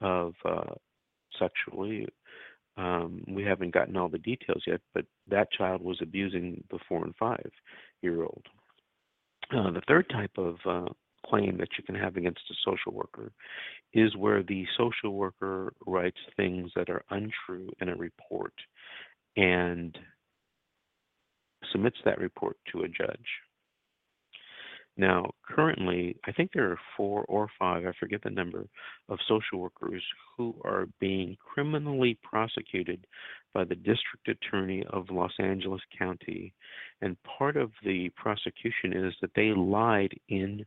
of 0.00 0.34
uh, 0.44 0.74
sexually. 1.38 2.06
Um, 2.76 3.24
we 3.26 3.42
haven't 3.42 3.74
gotten 3.74 3.96
all 3.96 4.08
the 4.08 4.18
details 4.18 4.62
yet, 4.66 4.80
but 4.94 5.06
that 5.28 5.50
child 5.50 5.82
was 5.82 5.98
abusing 6.02 6.62
the 6.70 6.78
four 6.88 7.04
and 7.04 7.16
five 7.16 7.50
year 8.02 8.22
old. 8.22 8.44
Uh, 9.50 9.70
the 9.70 9.82
third 9.88 10.08
type 10.10 10.36
of 10.36 10.56
uh, 10.66 10.92
claim 11.28 11.56
that 11.58 11.68
you 11.78 11.84
can 11.84 11.94
have 11.94 12.16
against 12.16 12.40
a 12.50 12.54
social 12.64 12.92
worker 12.92 13.32
is 13.92 14.16
where 14.16 14.42
the 14.42 14.66
social 14.76 15.14
worker 15.14 15.72
writes 15.86 16.18
things 16.36 16.70
that 16.76 16.88
are 16.88 17.04
untrue 17.10 17.70
in 17.80 17.88
a 17.88 17.96
report 17.96 18.52
and 19.36 19.98
submits 21.72 21.98
that 22.04 22.18
report 22.18 22.56
to 22.72 22.82
a 22.82 22.88
judge. 22.88 23.26
Now, 24.98 25.30
currently, 25.46 26.16
I 26.24 26.32
think 26.32 26.52
there 26.52 26.70
are 26.70 26.80
four 26.96 27.26
or 27.28 27.48
five, 27.58 27.84
I 27.84 27.92
forget 28.00 28.22
the 28.22 28.30
number, 28.30 28.66
of 29.10 29.18
social 29.28 29.58
workers 29.58 30.02
who 30.36 30.54
are 30.64 30.86
being 31.00 31.36
criminally 31.38 32.18
prosecuted 32.22 33.06
by 33.52 33.64
the 33.64 33.74
district 33.74 34.28
attorney 34.28 34.84
of 34.90 35.10
Los 35.10 35.32
Angeles 35.38 35.82
County. 35.98 36.54
And 37.02 37.22
part 37.24 37.58
of 37.58 37.72
the 37.84 38.08
prosecution 38.16 38.94
is 38.94 39.12
that 39.20 39.32
they 39.36 39.50
lied 39.50 40.14
in 40.30 40.64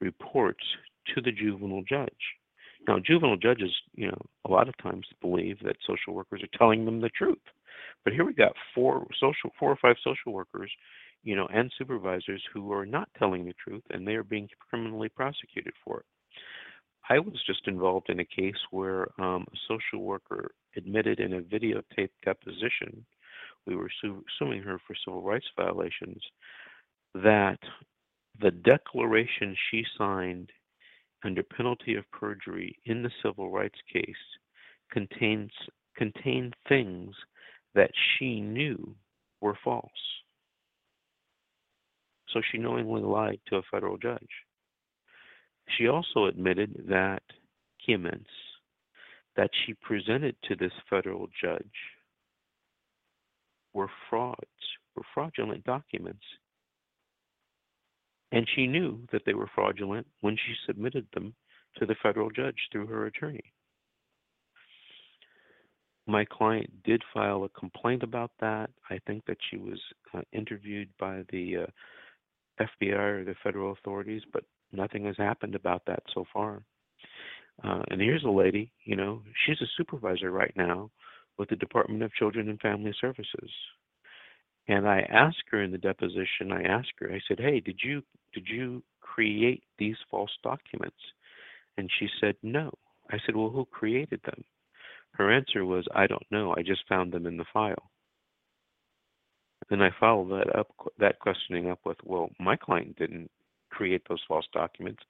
reports 0.00 0.64
to 1.14 1.20
the 1.20 1.32
juvenile 1.32 1.82
judge. 1.88 2.10
Now, 2.88 2.98
juvenile 2.98 3.36
judges, 3.36 3.70
you 3.94 4.08
know, 4.08 4.20
a 4.46 4.50
lot 4.50 4.68
of 4.68 4.76
times 4.78 5.06
believe 5.20 5.58
that 5.64 5.76
social 5.86 6.14
workers 6.14 6.42
are 6.42 6.58
telling 6.58 6.84
them 6.84 7.00
the 7.00 7.10
truth. 7.10 7.38
But 8.04 8.14
here 8.14 8.24
we 8.24 8.32
got 8.32 8.52
four 8.74 9.06
social, 9.20 9.50
four 9.58 9.70
or 9.70 9.78
five 9.80 9.96
social 10.02 10.32
workers, 10.32 10.70
you 11.22 11.36
know, 11.36 11.46
and 11.52 11.70
supervisors 11.76 12.42
who 12.52 12.72
are 12.72 12.86
not 12.86 13.08
telling 13.18 13.44
the 13.44 13.54
truth, 13.62 13.82
and 13.90 14.06
they 14.06 14.14
are 14.14 14.24
being 14.24 14.48
criminally 14.70 15.08
prosecuted 15.10 15.74
for 15.84 16.00
it. 16.00 16.06
I 17.08 17.18
was 17.18 17.42
just 17.46 17.66
involved 17.66 18.08
in 18.08 18.20
a 18.20 18.24
case 18.24 18.56
where 18.70 19.08
um, 19.20 19.44
a 19.52 19.56
social 19.68 20.04
worker 20.04 20.52
admitted 20.76 21.18
in 21.18 21.34
a 21.34 21.40
videotape 21.40 22.10
deposition, 22.24 23.04
we 23.66 23.74
were 23.74 23.90
su- 24.00 24.24
suing 24.38 24.62
her 24.62 24.80
for 24.86 24.94
civil 25.04 25.20
rights 25.20 25.46
violations, 25.56 26.22
that 27.14 27.58
the 28.40 28.50
declaration 28.50 29.56
she 29.70 29.84
signed 29.98 30.50
under 31.24 31.42
penalty 31.42 31.96
of 31.96 32.10
perjury 32.10 32.76
in 32.86 33.02
the 33.02 33.10
civil 33.22 33.50
rights 33.50 33.78
case 33.92 34.04
contains 34.90 35.50
contained 35.96 36.54
things 36.68 37.14
that 37.74 37.90
she 37.94 38.40
knew 38.40 38.94
were 39.40 39.58
false. 39.62 39.90
So 42.30 42.40
she 42.50 42.58
knowingly 42.58 43.02
lied 43.02 43.40
to 43.48 43.56
a 43.56 43.62
federal 43.70 43.98
judge. 43.98 44.30
She 45.76 45.88
also 45.88 46.26
admitted 46.26 46.84
that 46.88 47.22
documents 47.80 48.30
that 49.36 49.50
she 49.64 49.74
presented 49.74 50.36
to 50.44 50.56
this 50.56 50.72
federal 50.88 51.28
judge 51.40 51.64
were 53.72 53.90
frauds, 54.08 54.38
were 54.96 55.04
fraudulent 55.14 55.64
documents 55.64 56.24
and 58.32 58.46
she 58.54 58.66
knew 58.66 59.00
that 59.12 59.22
they 59.26 59.34
were 59.34 59.50
fraudulent 59.54 60.06
when 60.20 60.36
she 60.36 60.54
submitted 60.66 61.06
them 61.14 61.34
to 61.76 61.86
the 61.86 61.96
federal 62.02 62.30
judge 62.30 62.56
through 62.70 62.86
her 62.86 63.06
attorney. 63.06 63.52
My 66.06 66.24
client 66.24 66.70
did 66.84 67.02
file 67.14 67.44
a 67.44 67.48
complaint 67.60 68.02
about 68.02 68.32
that. 68.40 68.70
I 68.88 68.98
think 69.06 69.24
that 69.26 69.36
she 69.50 69.56
was 69.56 69.78
uh, 70.14 70.22
interviewed 70.32 70.88
by 70.98 71.22
the 71.30 71.58
uh, 71.58 72.64
FBI 72.64 73.20
or 73.20 73.24
the 73.24 73.34
federal 73.42 73.72
authorities, 73.72 74.22
but 74.32 74.44
nothing 74.72 75.04
has 75.04 75.16
happened 75.16 75.54
about 75.54 75.82
that 75.86 76.02
so 76.12 76.24
far. 76.32 76.62
Uh, 77.62 77.82
and 77.90 78.00
here's 78.00 78.24
a 78.24 78.30
lady, 78.30 78.72
you 78.84 78.96
know, 78.96 79.22
she's 79.44 79.60
a 79.60 79.70
supervisor 79.76 80.30
right 80.30 80.52
now 80.56 80.90
with 81.38 81.48
the 81.48 81.56
Department 81.56 82.02
of 82.02 82.12
Children 82.14 82.48
and 82.48 82.60
Family 82.60 82.94
Services. 83.00 83.50
And 84.68 84.88
I 84.88 85.00
asked 85.10 85.44
her 85.50 85.62
in 85.62 85.72
the 85.72 85.78
deposition, 85.78 86.52
I 86.52 86.62
asked 86.62 86.92
her, 86.98 87.10
I 87.12 87.20
said, 87.26 87.40
Hey, 87.40 87.60
did 87.60 87.80
you 87.82 88.02
did 88.32 88.46
you 88.48 88.82
create 89.00 89.62
these 89.78 89.96
false 90.10 90.30
documents? 90.42 90.96
And 91.76 91.90
she 91.98 92.08
said, 92.20 92.36
No. 92.42 92.72
I 93.10 93.18
said, 93.26 93.36
Well, 93.36 93.50
who 93.50 93.64
created 93.66 94.20
them? 94.24 94.44
Her 95.12 95.32
answer 95.32 95.64
was, 95.64 95.86
I 95.94 96.06
don't 96.06 96.26
know. 96.30 96.54
I 96.56 96.62
just 96.62 96.86
found 96.88 97.12
them 97.12 97.26
in 97.26 97.36
the 97.36 97.44
file. 97.52 97.90
Then 99.68 99.82
I 99.82 99.90
followed 99.98 100.30
that 100.30 100.56
up, 100.58 100.68
that 100.98 101.18
questioning 101.20 101.70
up 101.70 101.80
with, 101.84 101.98
Well, 102.04 102.30
my 102.38 102.56
client 102.56 102.96
didn't 102.96 103.30
create 103.70 104.02
those 104.08 104.22
false 104.28 104.46
documents. 104.52 105.02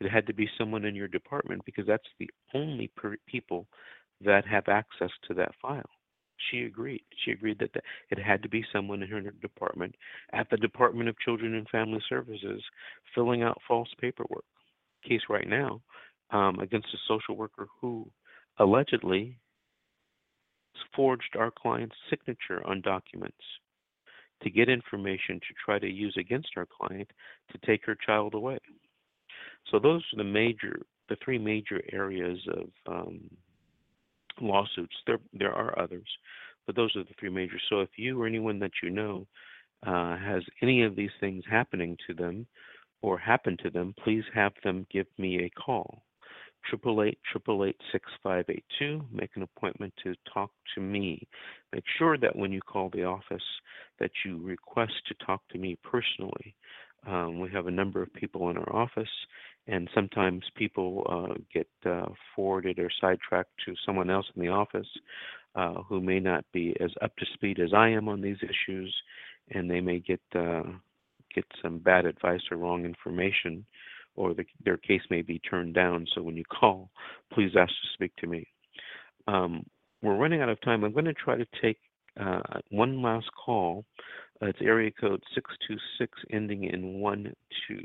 It 0.00 0.10
had 0.10 0.26
to 0.26 0.34
be 0.34 0.48
someone 0.58 0.84
in 0.84 0.94
your 0.94 1.08
department 1.08 1.62
because 1.64 1.86
that's 1.86 2.08
the 2.18 2.30
only 2.54 2.88
per- 2.96 3.18
people 3.26 3.66
that 4.24 4.46
have 4.46 4.68
access 4.68 5.10
to 5.28 5.34
that 5.34 5.52
file. 5.60 5.90
She 6.50 6.62
agreed. 6.62 7.02
She 7.24 7.30
agreed 7.32 7.58
that 7.60 7.72
the, 7.72 7.80
it 8.10 8.18
had 8.18 8.42
to 8.42 8.48
be 8.48 8.64
someone 8.72 9.02
in 9.02 9.08
her 9.08 9.20
department 9.20 9.94
at 10.32 10.48
the 10.50 10.56
Department 10.56 11.08
of 11.08 11.18
Children 11.18 11.54
and 11.54 11.68
Family 11.68 12.00
Services 12.08 12.62
filling 13.14 13.42
out 13.42 13.60
false 13.66 13.88
paperwork. 14.00 14.44
Case 15.06 15.22
right 15.28 15.48
now 15.48 15.80
um, 16.30 16.58
against 16.60 16.88
a 16.92 16.98
social 17.08 17.36
worker 17.36 17.68
who 17.80 18.10
allegedly 18.58 19.38
forged 20.94 21.36
our 21.38 21.50
client's 21.50 21.94
signature 22.10 22.66
on 22.66 22.80
documents 22.80 23.36
to 24.42 24.50
get 24.50 24.68
information 24.68 25.36
to 25.36 25.54
try 25.64 25.78
to 25.78 25.88
use 25.88 26.14
against 26.18 26.48
our 26.56 26.66
client 26.66 27.10
to 27.50 27.58
take 27.66 27.84
her 27.86 27.96
child 28.06 28.34
away. 28.34 28.58
So 29.70 29.78
those 29.78 30.02
are 30.12 30.18
the 30.18 30.24
major, 30.24 30.80
the 31.08 31.16
three 31.24 31.38
major 31.38 31.80
areas 31.92 32.38
of 32.48 32.68
um, 32.86 33.20
lawsuits. 34.40 34.94
There 35.06 35.18
there 35.32 35.52
are 35.52 35.78
others, 35.78 36.08
but 36.66 36.76
those 36.76 36.94
are 36.96 37.04
the 37.04 37.14
three 37.18 37.30
major. 37.30 37.58
So 37.68 37.80
if 37.80 37.90
you 37.96 38.20
or 38.20 38.26
anyone 38.26 38.58
that 38.60 38.72
you 38.82 38.90
know 38.90 39.26
uh, 39.86 40.16
has 40.16 40.42
any 40.62 40.82
of 40.82 40.96
these 40.96 41.10
things 41.20 41.44
happening 41.48 41.96
to 42.06 42.14
them 42.14 42.46
or 43.02 43.18
happen 43.18 43.56
to 43.62 43.70
them, 43.70 43.94
please 44.02 44.24
have 44.34 44.52
them 44.64 44.86
give 44.90 45.06
me 45.18 45.44
a 45.44 45.50
call. 45.50 46.02
Triple 46.68 47.04
eight 47.04 47.18
triple 47.30 47.64
eight 47.64 47.80
six 47.92 48.04
five 48.22 48.44
eight 48.48 48.64
two. 48.78 49.04
Make 49.12 49.30
an 49.36 49.42
appointment 49.42 49.94
to 50.02 50.14
talk 50.32 50.50
to 50.74 50.80
me. 50.80 51.26
Make 51.72 51.84
sure 51.98 52.18
that 52.18 52.34
when 52.34 52.50
you 52.52 52.60
call 52.60 52.90
the 52.90 53.04
office, 53.04 53.44
that 54.00 54.10
you 54.24 54.42
request 54.42 54.94
to 55.06 55.26
talk 55.26 55.42
to 55.50 55.58
me 55.58 55.78
personally. 55.84 56.56
Um, 57.06 57.38
we 57.38 57.50
have 57.50 57.66
a 57.66 57.70
number 57.70 58.02
of 58.02 58.12
people 58.14 58.50
in 58.50 58.56
our 58.56 58.74
office, 58.74 59.08
and 59.68 59.88
sometimes 59.94 60.42
people 60.56 61.06
uh, 61.08 61.34
get 61.52 61.68
uh, 61.88 62.06
forwarded 62.34 62.78
or 62.78 62.90
sidetracked 63.00 63.52
to 63.64 63.74
someone 63.84 64.10
else 64.10 64.26
in 64.34 64.42
the 64.42 64.48
office 64.48 64.88
uh, 65.54 65.74
who 65.88 66.00
may 66.00 66.20
not 66.20 66.44
be 66.52 66.76
as 66.80 66.90
up 67.02 67.16
to 67.16 67.26
speed 67.34 67.60
as 67.60 67.72
I 67.72 67.88
am 67.88 68.08
on 68.08 68.20
these 68.20 68.38
issues, 68.42 68.94
and 69.50 69.70
they 69.70 69.80
may 69.80 70.00
get 70.00 70.20
uh, 70.34 70.62
get 71.34 71.44
some 71.62 71.78
bad 71.78 72.06
advice 72.06 72.40
or 72.50 72.56
wrong 72.56 72.84
information, 72.84 73.64
or 74.16 74.34
the, 74.34 74.44
their 74.64 74.76
case 74.78 75.02
may 75.10 75.22
be 75.22 75.38
turned 75.40 75.74
down. 75.74 76.06
So 76.14 76.22
when 76.22 76.36
you 76.36 76.44
call, 76.44 76.90
please 77.32 77.52
ask 77.56 77.70
to 77.70 77.88
speak 77.94 78.14
to 78.16 78.26
me. 78.26 78.46
Um, 79.28 79.64
we're 80.02 80.16
running 80.16 80.40
out 80.40 80.48
of 80.48 80.60
time. 80.62 80.84
I'm 80.84 80.92
going 80.92 81.04
to 81.04 81.14
try 81.14 81.36
to 81.36 81.46
take 81.62 81.78
uh, 82.18 82.40
one 82.70 83.02
last 83.02 83.26
call. 83.44 83.84
Uh, 84.42 84.46
it's 84.46 84.58
area 84.60 84.90
code 84.90 85.22
626 85.34 86.12
ending 86.30 86.64
in 86.64 87.00
1 87.00 87.32
2. 87.68 87.78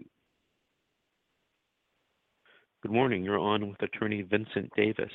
Good 2.81 2.91
morning. 2.91 3.23
You're 3.23 3.39
on 3.39 3.69
with 3.69 3.81
attorney 3.81 4.21
Vincent 4.23 4.69
Davis. 4.75 5.11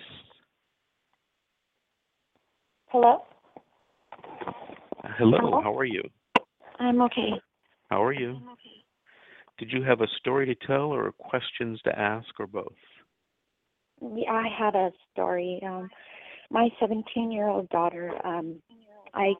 Hello? 2.86 3.24
Hello, 5.18 5.38
Hello? 5.40 5.60
how 5.62 5.76
are 5.76 5.84
you? 5.84 6.02
I'm 6.78 7.02
okay. 7.02 7.32
How 7.90 8.02
are 8.02 8.12
you? 8.12 8.30
Okay. 8.30 8.84
Did 9.58 9.70
you 9.72 9.82
have 9.82 10.00
a 10.00 10.06
story 10.18 10.46
to 10.46 10.66
tell 10.66 10.92
or 10.92 11.12
questions 11.12 11.80
to 11.84 11.98
ask 11.98 12.28
or 12.38 12.46
both? 12.46 12.72
Yeah, 14.00 14.32
I 14.32 14.48
had 14.48 14.74
a 14.74 14.90
story. 15.12 15.60
Um, 15.66 15.90
my 16.50 16.68
17 16.80 17.30
year 17.30 17.48
old 17.48 17.68
daughter, 17.70 18.12
um, 18.24 18.62
I 19.12 19.34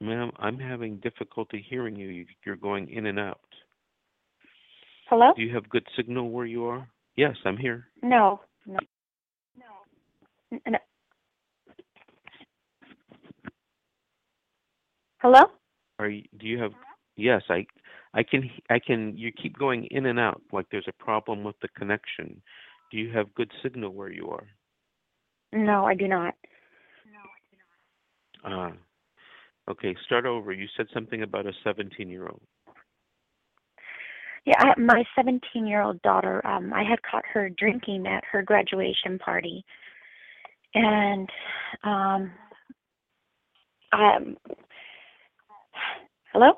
Ma'am, 0.00 0.30
I'm 0.38 0.58
having 0.58 0.96
difficulty 0.96 1.64
hearing 1.68 1.96
you. 1.96 2.08
You- 2.08 2.26
You're 2.44 2.56
going 2.56 2.88
in 2.88 3.06
and 3.06 3.18
out. 3.18 3.40
Hello? 5.08 5.32
Do 5.34 5.42
you 5.42 5.52
have 5.54 5.68
good 5.68 5.86
signal 5.96 6.30
where 6.30 6.46
you 6.46 6.64
are? 6.64 6.88
Yes, 7.16 7.36
I'm 7.44 7.56
here. 7.56 7.88
No, 8.02 8.40
no, 8.66 8.78
no. 9.58 10.58
no. 10.68 10.78
Hello? 15.18 15.42
Are 15.98 16.08
you, 16.08 16.22
do 16.38 16.46
you 16.46 16.58
have? 16.62 16.72
Yes, 17.16 17.42
I 17.50 17.66
I 18.14 18.22
can 18.22 18.48
I 18.70 18.78
can. 18.78 19.16
You 19.16 19.32
keep 19.32 19.58
going 19.58 19.84
in 19.90 20.06
and 20.06 20.18
out 20.18 20.40
like 20.52 20.66
there's 20.70 20.88
a 20.88 21.04
problem 21.04 21.44
with 21.44 21.56
the 21.60 21.68
connection. 21.76 22.40
Do 22.90 22.98
you 22.98 23.12
have 23.12 23.34
good 23.34 23.50
signal 23.62 23.92
where 23.92 24.10
you 24.10 24.30
are? 24.30 24.46
No, 25.52 25.84
I 25.84 25.94
do 25.94 26.08
not. 26.08 26.34
Ah, 28.44 28.72
okay. 29.70 29.94
Start 30.06 30.26
over. 30.26 30.52
You 30.52 30.66
said 30.76 30.86
something 30.94 31.22
about 31.22 31.46
a 31.46 31.52
17-year-old. 31.66 32.40
Yeah, 34.46 34.54
I, 34.58 34.80
my 34.80 35.04
17 35.16 35.66
year 35.66 35.82
old 35.82 36.00
daughter, 36.02 36.44
um, 36.46 36.72
I 36.72 36.82
had 36.82 37.02
caught 37.02 37.24
her 37.32 37.50
drinking 37.50 38.06
at 38.06 38.24
her 38.30 38.42
graduation 38.42 39.18
party. 39.18 39.64
And, 40.74 41.28
um, 41.84 42.32
I 43.92 44.16
um, 44.16 44.36
hello? 46.32 46.52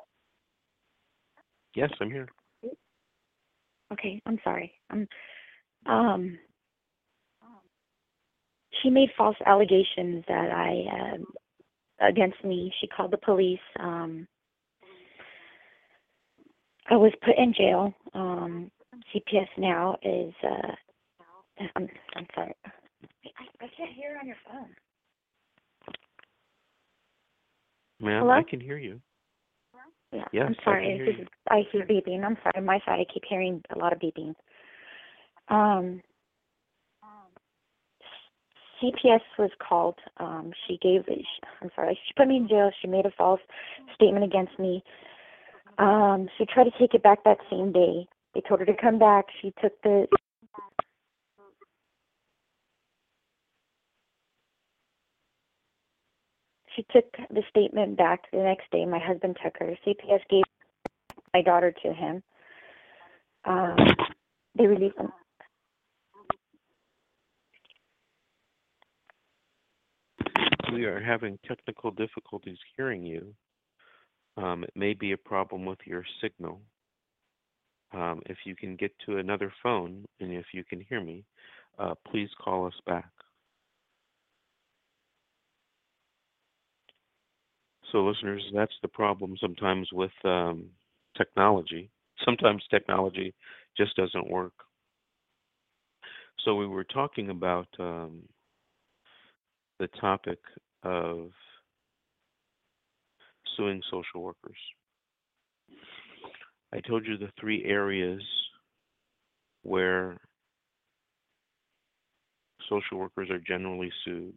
Yes, 1.75 1.89
I'm 1.99 2.11
here. 2.11 2.29
Okay, 3.91 4.21
I'm 4.25 4.39
sorry. 4.43 4.71
Um, 4.91 5.07
um, 5.85 6.37
she 8.81 8.89
made 8.89 9.09
false 9.17 9.37
allegations 9.45 10.23
that 10.27 10.51
I, 10.51 11.13
um, 11.13 11.25
against 11.99 12.43
me. 12.43 12.73
She 12.79 12.87
called 12.87 13.11
the 13.11 13.17
police. 13.17 13.59
Um, 13.79 14.27
I 16.89 16.95
was 16.95 17.13
put 17.23 17.37
in 17.37 17.53
jail. 17.53 17.93
Um, 18.13 18.71
CPS 19.13 19.47
now 19.57 19.97
is. 20.03 20.33
Uh, 20.43 20.73
I'm. 21.75 21.87
I'm 22.15 22.27
sorry. 22.35 22.53
I, 22.65 23.65
I 23.65 23.67
can't 23.77 23.93
hear 23.93 24.17
on 24.19 24.27
your 24.27 24.35
phone. 24.45 24.69
Ma'am, 27.99 28.23
Hello? 28.23 28.33
I 28.33 28.43
can 28.43 28.59
hear 28.59 28.77
you. 28.77 28.99
Yeah. 30.11 30.25
Yes, 30.31 30.45
I'm 30.47 30.55
sorry. 30.63 30.85
can 30.85 30.95
hear 30.97 31.05
this 31.05 31.21
is. 31.21 31.27
I 31.49 31.61
hear 31.71 31.85
beeping. 31.85 32.23
I'm 32.23 32.37
sorry. 32.43 32.65
My 32.65 32.79
side. 32.85 32.99
I 32.99 33.05
keep 33.11 33.23
hearing 33.27 33.61
a 33.73 33.77
lot 33.77 33.93
of 33.93 33.99
beeping. 33.99 34.33
Um. 35.49 36.01
CPS 38.81 39.21
was 39.39 39.51
called. 39.65 39.95
Um, 40.17 40.51
she 40.67 40.77
gave. 40.81 41.03
I'm 41.61 41.69
sorry. 41.75 41.97
She 42.05 42.13
put 42.17 42.27
me 42.27 42.37
in 42.37 42.47
jail. 42.49 42.69
She 42.81 42.87
made 42.87 43.05
a 43.05 43.11
false 43.17 43.39
statement 43.95 44.25
against 44.25 44.59
me. 44.59 44.83
Um, 45.77 46.27
she 46.37 46.45
tried 46.45 46.65
to 46.65 46.71
take 46.77 46.93
it 46.93 47.01
back 47.01 47.23
that 47.23 47.37
same 47.49 47.71
day. 47.71 48.05
They 48.33 48.41
told 48.41 48.59
her 48.59 48.65
to 48.65 48.75
come 48.79 48.99
back. 48.99 49.25
She 49.41 49.53
took 49.61 49.73
the 49.83 50.07
she 56.75 56.85
took 56.91 57.05
the 57.29 57.43
statement 57.49 57.97
back 57.97 58.23
the 58.31 58.39
next 58.39 58.69
day. 58.71 58.85
My 58.85 58.99
husband 58.99 59.37
took 59.43 59.55
her. 59.59 59.77
CPS 59.85 60.21
gave 60.29 60.43
my 61.33 61.41
daughter 61.41 61.73
to 61.83 61.93
him. 61.93 62.23
Um, 63.45 63.77
they 64.57 64.65
released 64.67 64.97
them. 64.97 65.11
We 70.73 70.85
are 70.85 70.99
having 70.99 71.37
technical 71.47 71.91
difficulties 71.91 72.57
hearing 72.75 73.05
you. 73.05 73.33
Um, 74.37 74.63
it 74.63 74.71
may 74.75 74.93
be 74.93 75.11
a 75.11 75.17
problem 75.17 75.65
with 75.65 75.79
your 75.85 76.03
signal. 76.21 76.61
Um, 77.93 78.21
if 78.25 78.37
you 78.45 78.55
can 78.55 78.75
get 78.75 78.91
to 79.05 79.17
another 79.17 79.53
phone 79.61 80.05
and 80.19 80.33
if 80.33 80.47
you 80.53 80.63
can 80.63 80.81
hear 80.89 80.99
me, 80.99 81.23
uh, 81.77 81.93
please 82.09 82.29
call 82.43 82.65
us 82.65 82.73
back. 82.87 83.11
So, 87.91 88.03
listeners, 88.03 88.43
that's 88.53 88.73
the 88.81 88.87
problem 88.87 89.35
sometimes 89.39 89.87
with 89.93 90.11
um, 90.25 90.65
technology. 91.15 91.91
Sometimes 92.25 92.63
technology 92.71 93.35
just 93.77 93.95
doesn't 93.95 94.29
work. 94.29 94.53
So, 96.43 96.55
we 96.55 96.65
were 96.65 96.83
talking 96.83 97.29
about 97.29 97.67
um, 97.79 98.23
the 99.83 99.99
topic 99.99 100.39
of 100.83 101.29
suing 103.57 103.81
social 103.91 104.21
workers. 104.21 104.57
I 106.73 106.79
told 106.79 107.05
you 107.05 107.17
the 107.17 107.33
three 107.37 107.65
areas 107.65 108.21
where 109.63 110.17
social 112.69 112.97
workers 112.97 113.29
are 113.29 113.39
generally 113.39 113.91
sued. 114.05 114.33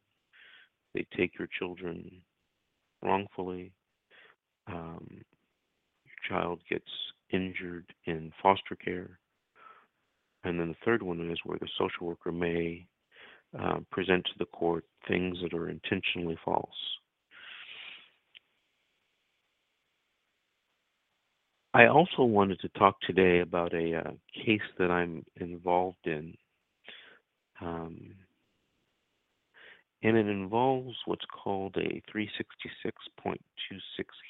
They 0.95 1.07
take 1.17 1.39
your 1.39 1.49
children 1.61 2.11
wrongfully. 3.01 3.71
Um, 4.67 5.07
your 5.11 6.29
child 6.29 6.61
gets 6.69 6.91
injured 7.31 7.87
in 8.07 8.33
foster 8.43 8.75
care. 8.75 9.21
And 10.43 10.59
then 10.59 10.71
the 10.71 10.85
third 10.85 11.05
one 11.05 11.31
is 11.31 11.39
where 11.45 11.59
the 11.61 11.69
social 11.79 12.09
worker 12.09 12.33
may 12.33 12.89
uh, 13.59 13.79
present 13.91 14.25
to 14.25 14.33
the 14.39 14.47
court 14.47 14.85
things 15.09 15.39
that 15.43 15.55
are 15.55 15.69
intentionally 15.69 16.39
false. 16.45 16.69
I 21.75 21.89
also 21.89 22.25
wanted 22.25 22.61
to 22.61 22.69
talk 22.71 22.99
today 23.03 23.41
about 23.41 23.75
a 23.75 23.97
uh, 23.99 24.11
case 24.35 24.61
that 24.79 24.91
I'm 24.91 25.25
involved 25.37 26.07
in. 26.07 26.35
Um, 27.61 28.15
and 30.03 30.17
it 30.17 30.27
involves 30.27 30.97
what's 31.05 31.25
called 31.27 31.77
a 31.77 32.03
366.26 32.11 33.37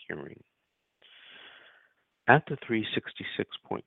hearing. 0.08 0.42
At 2.28 2.42
the 2.48 2.56
366.26 2.68 3.80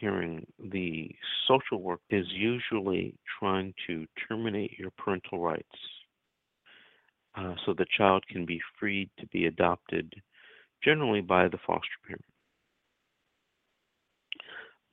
hearing, 0.00 0.46
the 0.70 1.10
social 1.48 1.82
work 1.82 2.00
is 2.08 2.26
usually 2.30 3.16
trying 3.40 3.74
to 3.88 4.06
terminate 4.28 4.78
your 4.78 4.92
parental 4.92 5.40
rights 5.40 5.66
uh, 7.36 7.54
so 7.66 7.74
the 7.74 7.86
child 7.96 8.24
can 8.28 8.46
be 8.46 8.60
freed 8.78 9.10
to 9.18 9.26
be 9.28 9.46
adopted, 9.46 10.14
generally 10.84 11.20
by 11.20 11.48
the 11.48 11.58
foster 11.66 11.88
parent. 12.06 12.24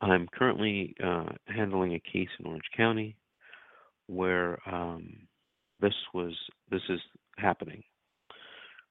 I'm 0.01 0.27
currently 0.34 0.95
uh, 1.03 1.29
handling 1.45 1.93
a 1.93 2.11
case 2.11 2.29
in 2.39 2.47
Orange 2.47 2.63
County 2.75 3.15
where 4.07 4.57
um, 4.67 5.13
this 5.79 5.93
was 6.15 6.34
this 6.71 6.82
is 6.89 6.99
happening. 7.38 7.84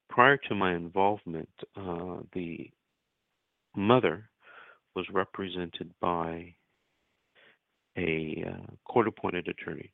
Prior 0.09 0.37
to 0.49 0.55
my 0.55 0.77
involvement, 0.77 1.49
uh, 1.77 2.19
the 2.33 2.71
mother 3.77 4.29
was 4.95 5.07
represented 5.13 5.93
by 6.01 6.55
a 7.97 8.45
uh, 8.47 8.67
court-appointed 8.85 9.49
attorney. 9.49 9.93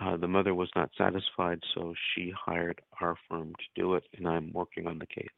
Uh, 0.00 0.16
the 0.16 0.28
mother 0.28 0.54
was 0.54 0.70
not 0.74 0.90
satisfied, 0.96 1.60
so 1.74 1.94
she 2.14 2.32
hired 2.36 2.80
our 3.00 3.16
firm 3.28 3.52
to 3.58 3.80
do 3.80 3.94
it, 3.94 4.04
and 4.16 4.26
I'm 4.26 4.50
working 4.52 4.86
on 4.86 4.98
the 4.98 5.06
case. 5.06 5.28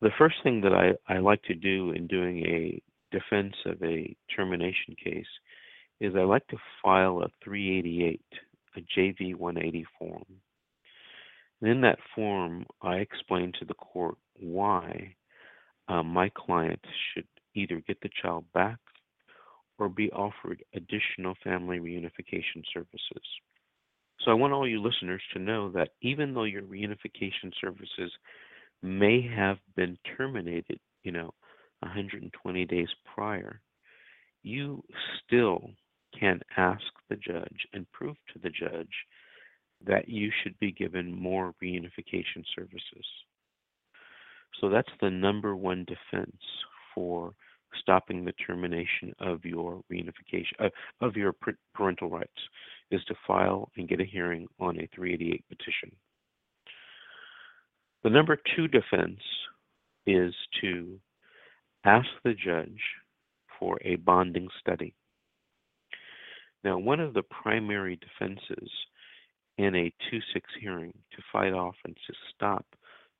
The 0.00 0.10
first 0.18 0.36
thing 0.42 0.60
that 0.62 0.72
I, 0.72 0.92
I 1.12 1.18
like 1.18 1.42
to 1.44 1.54
do 1.54 1.92
in 1.92 2.06
doing 2.08 2.44
a 2.44 2.82
defense 3.12 3.54
of 3.66 3.80
a 3.82 4.14
termination 4.34 4.96
case 5.02 5.26
is 6.00 6.14
I 6.16 6.24
like 6.24 6.46
to 6.48 6.56
file 6.82 7.22
a 7.22 7.28
388, 7.44 8.20
a 8.76 8.80
JV 8.98 9.36
180 9.36 9.86
form. 9.98 10.24
And 11.64 11.72
in 11.72 11.80
that 11.80 11.98
form, 12.14 12.66
I 12.82 12.96
explain 12.96 13.50
to 13.58 13.64
the 13.64 13.72
court 13.72 14.18
why 14.38 15.16
uh, 15.88 16.02
my 16.02 16.30
client 16.36 16.84
should 17.14 17.26
either 17.54 17.80
get 17.86 17.98
the 18.02 18.10
child 18.20 18.44
back 18.52 18.76
or 19.78 19.88
be 19.88 20.12
offered 20.12 20.62
additional 20.74 21.34
family 21.42 21.78
reunification 21.78 22.62
services. 22.74 23.24
So 24.20 24.30
I 24.30 24.34
want 24.34 24.52
all 24.52 24.68
you 24.68 24.82
listeners 24.82 25.22
to 25.32 25.38
know 25.38 25.70
that 25.70 25.92
even 26.02 26.34
though 26.34 26.44
your 26.44 26.64
reunification 26.64 27.50
services 27.58 28.12
may 28.82 29.26
have 29.34 29.56
been 29.74 29.96
terminated, 30.18 30.78
you 31.02 31.12
know, 31.12 31.32
120 31.80 32.66
days 32.66 32.88
prior, 33.14 33.62
you 34.42 34.84
still 35.24 35.70
can 36.20 36.40
ask 36.58 36.84
the 37.08 37.16
judge 37.16 37.66
and 37.72 37.90
prove 37.90 38.16
to 38.34 38.38
the 38.38 38.50
judge 38.50 38.92
that 39.86 40.08
you 40.08 40.30
should 40.42 40.58
be 40.58 40.72
given 40.72 41.12
more 41.12 41.54
reunification 41.62 42.44
services. 42.54 43.04
So 44.60 44.68
that's 44.68 44.88
the 45.00 45.10
number 45.10 45.56
one 45.56 45.84
defense 45.84 46.36
for 46.94 47.34
stopping 47.80 48.24
the 48.24 48.32
termination 48.46 49.12
of 49.18 49.44
your 49.44 49.82
reunification 49.92 50.52
uh, 50.60 50.68
of 51.00 51.16
your 51.16 51.34
parental 51.74 52.08
rights 52.08 52.30
is 52.90 53.02
to 53.04 53.14
file 53.26 53.70
and 53.76 53.88
get 53.88 54.00
a 54.00 54.04
hearing 54.04 54.46
on 54.60 54.78
a 54.78 54.88
388 54.94 55.44
petition. 55.48 55.90
The 58.04 58.10
number 58.10 58.38
two 58.54 58.68
defense 58.68 59.20
is 60.06 60.34
to 60.60 60.98
ask 61.84 62.06
the 62.22 62.34
judge 62.34 62.80
for 63.58 63.78
a 63.82 63.96
bonding 63.96 64.48
study. 64.60 64.94
Now, 66.62 66.78
one 66.78 67.00
of 67.00 67.14
the 67.14 67.22
primary 67.22 67.98
defenses 67.98 68.70
in 69.58 69.74
a 69.74 69.92
2 70.10 70.18
6 70.32 70.50
hearing 70.60 70.92
to 71.12 71.22
fight 71.32 71.52
off 71.52 71.76
and 71.84 71.96
to 72.06 72.14
stop 72.34 72.66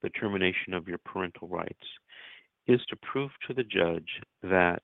the 0.03 0.11
termination 0.11 0.75
of 0.75 0.89
your 0.89 0.99
parental 0.99 1.49
rights 1.49 1.87
is 2.67 2.81
to 2.89 2.97
prove 2.97 3.31
to 3.47 3.55
the 3.55 3.65
judge 3.65 4.21
that 4.43 4.83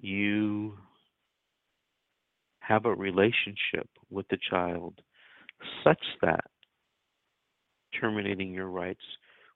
you 0.00 0.76
have 2.60 2.84
a 2.84 2.94
relationship 2.94 3.88
with 4.10 4.26
the 4.28 4.38
child 4.50 5.00
such 5.82 6.02
that 6.22 6.44
terminating 7.98 8.52
your 8.52 8.68
rights 8.68 9.04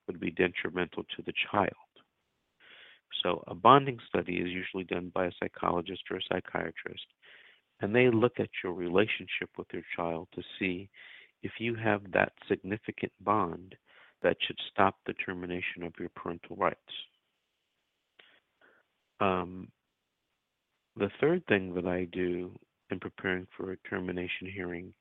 would 0.06 0.18
be 0.18 0.30
detrimental 0.30 1.04
to 1.16 1.22
the 1.24 1.32
child. 1.50 1.70
So, 3.22 3.44
a 3.46 3.54
bonding 3.54 3.98
study 4.08 4.36
is 4.36 4.48
usually 4.48 4.84
done 4.84 5.12
by 5.14 5.26
a 5.26 5.32
psychologist 5.40 6.02
or 6.10 6.16
a 6.16 6.22
psychiatrist, 6.28 7.06
and 7.82 7.94
they 7.94 8.08
look 8.08 8.38
at 8.38 8.48
your 8.62 8.72
relationship 8.72 9.50
with 9.58 9.66
your 9.72 9.82
child 9.96 10.28
to 10.34 10.42
see 10.58 10.88
if 11.42 11.52
you 11.58 11.74
have 11.74 12.00
that 12.12 12.32
significant 12.48 13.12
bond 13.20 13.74
that 14.22 14.36
should 14.46 14.58
stop 14.70 14.94
the 15.04 15.14
termination 15.14 15.82
of 15.82 15.92
your 15.98 16.08
parental 16.14 16.54
rights. 16.56 16.78
Um, 19.20 19.68
the 20.96 21.10
third 21.20 21.44
thing 21.46 21.74
that 21.74 21.86
I 21.86 22.06
do 22.12 22.52
in 22.90 23.00
preparing 23.00 23.48
for 23.56 23.72
a 23.72 23.76
termination 23.88 24.48
hearing 24.54 24.94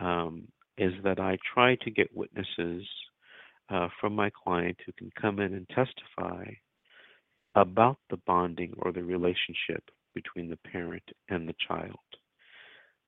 um, 0.00 0.48
is 0.78 0.92
that 1.04 1.20
I 1.20 1.36
try 1.54 1.74
to 1.76 1.90
get 1.90 2.16
witnesses 2.16 2.86
uh, 3.68 3.88
from 4.00 4.14
my 4.14 4.30
client 4.30 4.78
who 4.86 4.92
can 4.92 5.10
come 5.20 5.40
in 5.40 5.52
and 5.52 5.68
testify 5.68 6.44
about 7.54 7.98
the 8.08 8.18
bonding 8.26 8.72
or 8.78 8.92
the 8.92 9.02
relationship 9.02 9.82
between 10.20 10.50
the 10.50 10.58
parent 10.72 11.02
and 11.28 11.48
the 11.48 11.54
child. 11.66 12.08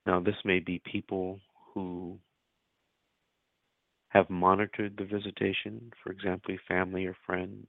Now, 0.06 0.20
this 0.20 0.36
may 0.44 0.60
be 0.60 0.80
people 0.90 1.40
who 1.74 2.18
have 4.10 4.30
monitored 4.30 4.96
the 4.96 5.04
visitation, 5.04 5.90
for 6.02 6.12
example, 6.12 6.54
family 6.68 7.06
or 7.06 7.16
friends. 7.26 7.68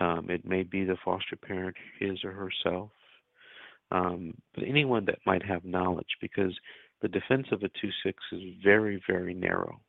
Um, 0.00 0.26
it 0.28 0.44
may 0.44 0.62
be 0.62 0.84
the 0.84 0.96
foster 1.02 1.36
parent, 1.36 1.76
his 1.98 2.18
or 2.24 2.32
herself, 2.32 2.90
um, 3.90 4.34
but 4.54 4.64
anyone 4.64 5.06
that 5.06 5.18
might 5.24 5.44
have 5.44 5.64
knowledge, 5.64 6.16
because 6.20 6.54
the 7.00 7.08
defense 7.08 7.46
of 7.52 7.62
a 7.62 7.68
2 7.80 7.90
6 8.04 8.22
is 8.32 8.42
very, 8.62 9.02
very 9.08 9.32
narrow. 9.32 9.80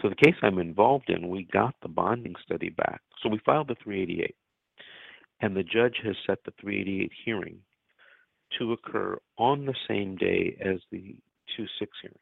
So, 0.00 0.08
the 0.08 0.24
case 0.24 0.34
I'm 0.42 0.58
involved 0.58 1.08
in, 1.08 1.28
we 1.28 1.48
got 1.52 1.74
the 1.82 1.88
bonding 1.88 2.34
study 2.44 2.70
back. 2.70 3.00
So, 3.22 3.28
we 3.28 3.38
filed 3.44 3.68
the 3.68 3.76
388, 3.82 4.34
and 5.42 5.56
the 5.56 5.64
judge 5.64 5.96
has 6.04 6.16
set 6.26 6.38
the 6.44 6.52
388 6.60 7.10
hearing 7.24 7.58
to 8.58 8.72
occur 8.72 9.18
on 9.38 9.66
the 9.66 9.74
same 9.88 10.16
day 10.16 10.56
as 10.64 10.78
the 10.90 11.16
2 11.56 11.66
6 11.78 11.92
hearing. 12.00 12.16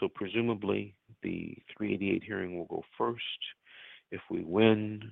So 0.00 0.08
presumably 0.08 0.94
the 1.22 1.56
388 1.76 2.22
hearing 2.24 2.58
will 2.58 2.66
go 2.66 2.82
first. 2.96 3.22
If 4.10 4.20
we 4.30 4.44
win, 4.44 5.02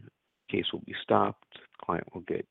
case 0.50 0.66
will 0.72 0.82
be 0.86 0.94
stopped. 1.02 1.44
The 1.52 1.84
client 1.84 2.06
will 2.14 2.22
get 2.22 2.46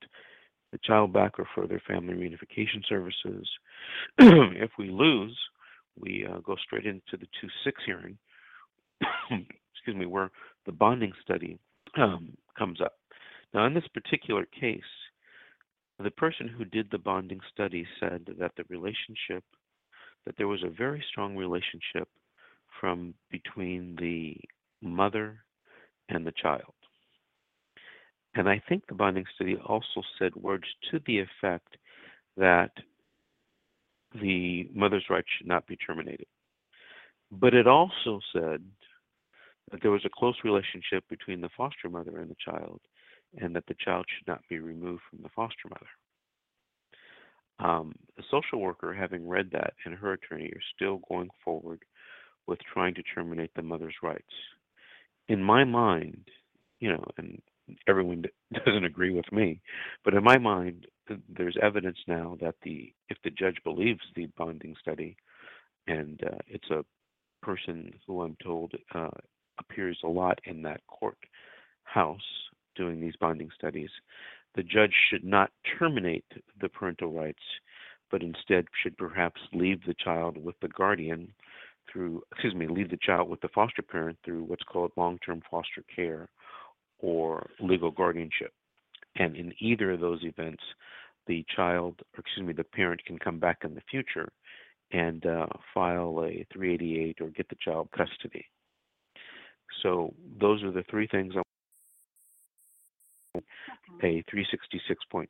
the 0.72 0.80
child 0.84 1.14
back 1.14 1.39
or 1.39 1.47
further 1.56 1.82
family 1.88 2.14
reunification 2.14 2.84
services. 2.88 3.47
if 4.20 4.72
we 4.78 4.89
lose, 4.89 5.38
we 5.97 6.26
uh, 6.30 6.39
go 6.39 6.56
straight 6.64 6.86
into 6.86 7.01
the 7.14 7.28
2 7.41 7.47
6 7.64 7.82
hearing, 7.86 8.18
excuse 9.32 9.95
me, 9.95 10.06
where 10.06 10.32
the 10.66 10.72
bonding 10.72 11.14
study 11.24 11.58
um, 11.97 12.36
comes 12.58 12.82
up. 12.82 12.93
Now, 13.54 13.66
in 13.66 13.74
this 13.74 13.88
particular 13.93 14.45
case, 14.45 14.82
the 15.99 16.12
person 16.12 16.47
who 16.47 16.66
did 16.66 16.89
the 16.89 16.97
bonding 16.97 17.39
study 17.54 17.86
said 17.99 18.28
that 18.39 18.51
the 18.58 18.64
relationship, 18.70 19.43
that 20.26 20.36
there 20.38 20.47
was 20.47 20.64
a 20.64 20.70
very 20.70 21.04
strong 21.12 21.36
relationship 21.36 22.10
from 22.80 23.14
between 23.30 23.95
the 23.99 24.36
mother 24.82 25.43
and 26.10 26.26
the 26.26 26.34
child. 26.41 26.74
And 28.36 28.49
I 28.49 28.62
think 28.68 28.88
the 28.88 28.95
bonding 28.95 29.26
study 29.36 29.56
also 29.58 30.01
said 30.18 30.36
words 30.36 30.66
to 30.89 30.99
the 31.06 31.20
effect 31.20 31.78
that 32.36 32.72
the 34.20 34.68
mother's 34.74 35.06
rights 35.10 35.28
should 35.38 35.47
not 35.47 35.68
be 35.68 35.76
terminated. 35.76 36.26
But 37.32 37.54
it 37.54 37.68
also 37.68 38.20
said 38.34 38.64
that 39.72 39.82
there 39.82 39.91
was 39.91 40.06
a 40.06 40.10
close 40.10 40.36
relationship 40.43 41.04
between 41.10 41.41
the 41.41 41.49
foster 41.56 41.89
mother 41.89 42.20
and 42.20 42.30
the 42.30 42.36
child, 42.43 42.82
and 43.38 43.56
that 43.56 43.66
the 43.68 43.76
child 43.84 44.06
should 44.08 44.28
not 44.28 44.42
be 44.50 44.60
removed 44.60 45.02
from 45.10 45.22
the 45.22 45.30
foster 45.36 45.70
mother. 45.70 45.88
Um, 47.60 47.94
the 48.18 48.24
social 48.30 48.60
worker, 48.60 48.94
having 48.94 49.28
read 49.28 49.50
that, 49.52 49.74
and 49.86 49.96
her 49.96 50.14
attorney 50.14 50.48
are 50.48 50.62
still 50.76 51.02
going 51.10 51.30
forward 51.44 51.84
with 52.48 52.60
trying 52.74 52.94
to 52.96 53.04
terminate 53.04 53.52
the 53.56 53.62
mother's 53.62 53.96
rights. 54.02 54.24
In 55.28 55.42
my 55.42 55.64
mind, 55.64 56.28
you 56.80 56.92
know, 56.92 57.04
and 57.18 57.42
everyone 57.88 58.24
doesn't 58.66 58.86
agree 58.86 59.14
with 59.14 59.32
me, 59.32 59.62
but 60.04 60.14
in 60.14 60.24
my 60.24 60.38
mind, 60.38 60.88
there's 61.30 61.58
evidence 61.62 61.98
now 62.08 62.38
that 62.42 62.56
the 62.64 62.94
if 63.10 63.18
the 63.24 63.30
judge 63.30 63.58
believes 63.64 64.02
the 64.16 64.28
bonding 64.38 64.76
study, 64.82 65.16
and 65.88 66.22
uh, 66.26 66.38
it's 66.48 66.70
a 66.70 66.86
person 67.42 67.94
who 68.08 68.22
I'm 68.22 68.38
told 68.44 68.74
uh, 68.96 69.10
appears 69.60 69.98
a 70.04 70.08
lot 70.08 70.40
in 70.46 70.62
that 70.64 70.82
court 70.88 71.18
house 71.84 72.22
doing 72.76 73.00
these 73.00 73.16
bonding 73.20 73.50
studies, 73.56 73.90
the 74.56 74.64
judge 74.64 74.94
should 75.10 75.24
not 75.24 75.52
terminate 75.80 76.26
the 76.62 76.70
parental 76.70 77.12
rights, 77.12 77.44
but 78.12 78.22
instead 78.22 78.66
should 78.82 78.98
perhaps 78.98 79.42
leave 79.54 79.84
the 79.86 79.96
child 80.04 80.38
with 80.38 80.56
the 80.62 80.68
guardian 80.68 81.34
through, 81.92 82.22
excuse 82.32 82.56
me, 82.56 82.68
leave 82.68 82.90
the 82.90 82.98
child 83.02 83.30
with 83.30 83.42
the 83.42 83.50
foster 83.50 83.82
parent 83.82 84.18
through 84.24 84.44
what's 84.44 84.64
called 84.64 84.92
long 84.96 85.18
term 85.26 85.42
foster 85.50 85.84
care 85.94 86.30
or 87.00 87.50
legal 87.60 87.92
guardianship. 87.92 88.54
And 89.16 89.36
in 89.36 89.54
either 89.60 89.92
of 89.92 90.00
those 90.00 90.24
events, 90.24 90.64
the 91.28 91.46
child, 91.56 91.96
or 92.16 92.20
excuse 92.20 92.46
me, 92.46 92.54
the 92.54 92.64
parent 92.64 93.04
can 93.06 93.18
come 93.18 93.40
back 93.40 93.60
in 93.64 93.76
the 93.76 93.82
future 93.90 94.30
and 94.92 95.26
uh, 95.26 95.48
file 95.74 96.24
a 96.24 96.46
388 96.54 97.18
or 97.22 97.30
get 97.30 97.50
the 97.50 97.56
child 97.64 97.90
custody. 97.96 98.46
So 99.82 100.14
those 100.40 100.64
are 100.64 100.72
the 100.72 100.84
three 100.90 101.08
things 101.08 101.34
I 101.36 101.42
a 104.02 104.24
366.26 104.34 105.28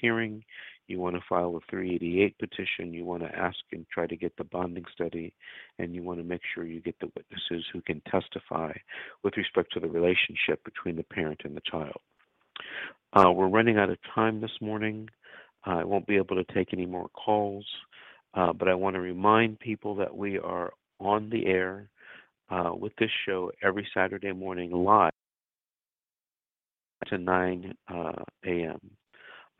hearing, 0.00 0.44
you 0.86 0.98
want 0.98 1.16
to 1.16 1.22
file 1.28 1.54
a 1.56 1.60
388 1.70 2.38
petition, 2.38 2.94
you 2.94 3.04
want 3.04 3.22
to 3.22 3.36
ask 3.36 3.58
and 3.72 3.86
try 3.92 4.06
to 4.06 4.16
get 4.16 4.34
the 4.36 4.44
bonding 4.44 4.84
study, 4.92 5.34
and 5.78 5.94
you 5.94 6.02
want 6.02 6.18
to 6.18 6.24
make 6.24 6.40
sure 6.54 6.64
you 6.64 6.80
get 6.80 6.98
the 7.00 7.10
witnesses 7.14 7.66
who 7.72 7.82
can 7.82 8.00
testify 8.10 8.72
with 9.22 9.36
respect 9.36 9.72
to 9.74 9.80
the 9.80 9.88
relationship 9.88 10.64
between 10.64 10.96
the 10.96 11.02
parent 11.02 11.42
and 11.44 11.54
the 11.54 11.62
child. 11.70 12.00
Uh, 13.12 13.30
we're 13.30 13.48
running 13.48 13.78
out 13.78 13.90
of 13.90 13.98
time 14.14 14.40
this 14.40 14.60
morning. 14.60 15.08
I 15.64 15.84
won't 15.84 16.06
be 16.06 16.16
able 16.16 16.36
to 16.36 16.54
take 16.54 16.72
any 16.72 16.86
more 16.86 17.08
calls, 17.10 17.66
uh, 18.34 18.52
but 18.52 18.68
I 18.68 18.74
want 18.74 18.94
to 18.94 19.00
remind 19.00 19.60
people 19.60 19.94
that 19.96 20.16
we 20.16 20.38
are 20.38 20.72
on 21.00 21.28
the 21.30 21.46
air 21.46 21.88
uh, 22.50 22.70
with 22.74 22.92
this 22.96 23.10
show 23.26 23.52
every 23.62 23.86
Saturday 23.94 24.32
morning 24.32 24.70
live 24.70 25.12
to 27.06 27.18
9 27.18 27.74
uh, 27.92 28.12
a.m. 28.46 28.80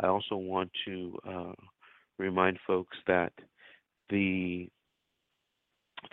I 0.01 0.07
also 0.07 0.37
want 0.37 0.71
to 0.87 1.19
uh, 1.29 1.53
remind 2.19 2.59
folks 2.67 2.97
that 3.07 3.33
the 4.11 4.69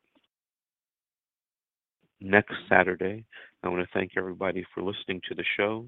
Next 2.20 2.56
Saturday, 2.68 3.24
I 3.62 3.70
want 3.70 3.84
to 3.84 3.94
thank 3.94 4.14
everybody 4.18 4.66
for 4.74 4.82
listening 4.82 5.22
to 5.30 5.36
the 5.36 5.46
show. 5.58 5.88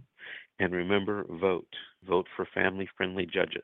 And 0.59 0.71
remember, 0.71 1.25
vote. 1.41 1.73
Vote 2.07 2.27
for 2.35 2.47
family 2.53 2.87
friendly 2.95 3.25
judges. 3.25 3.63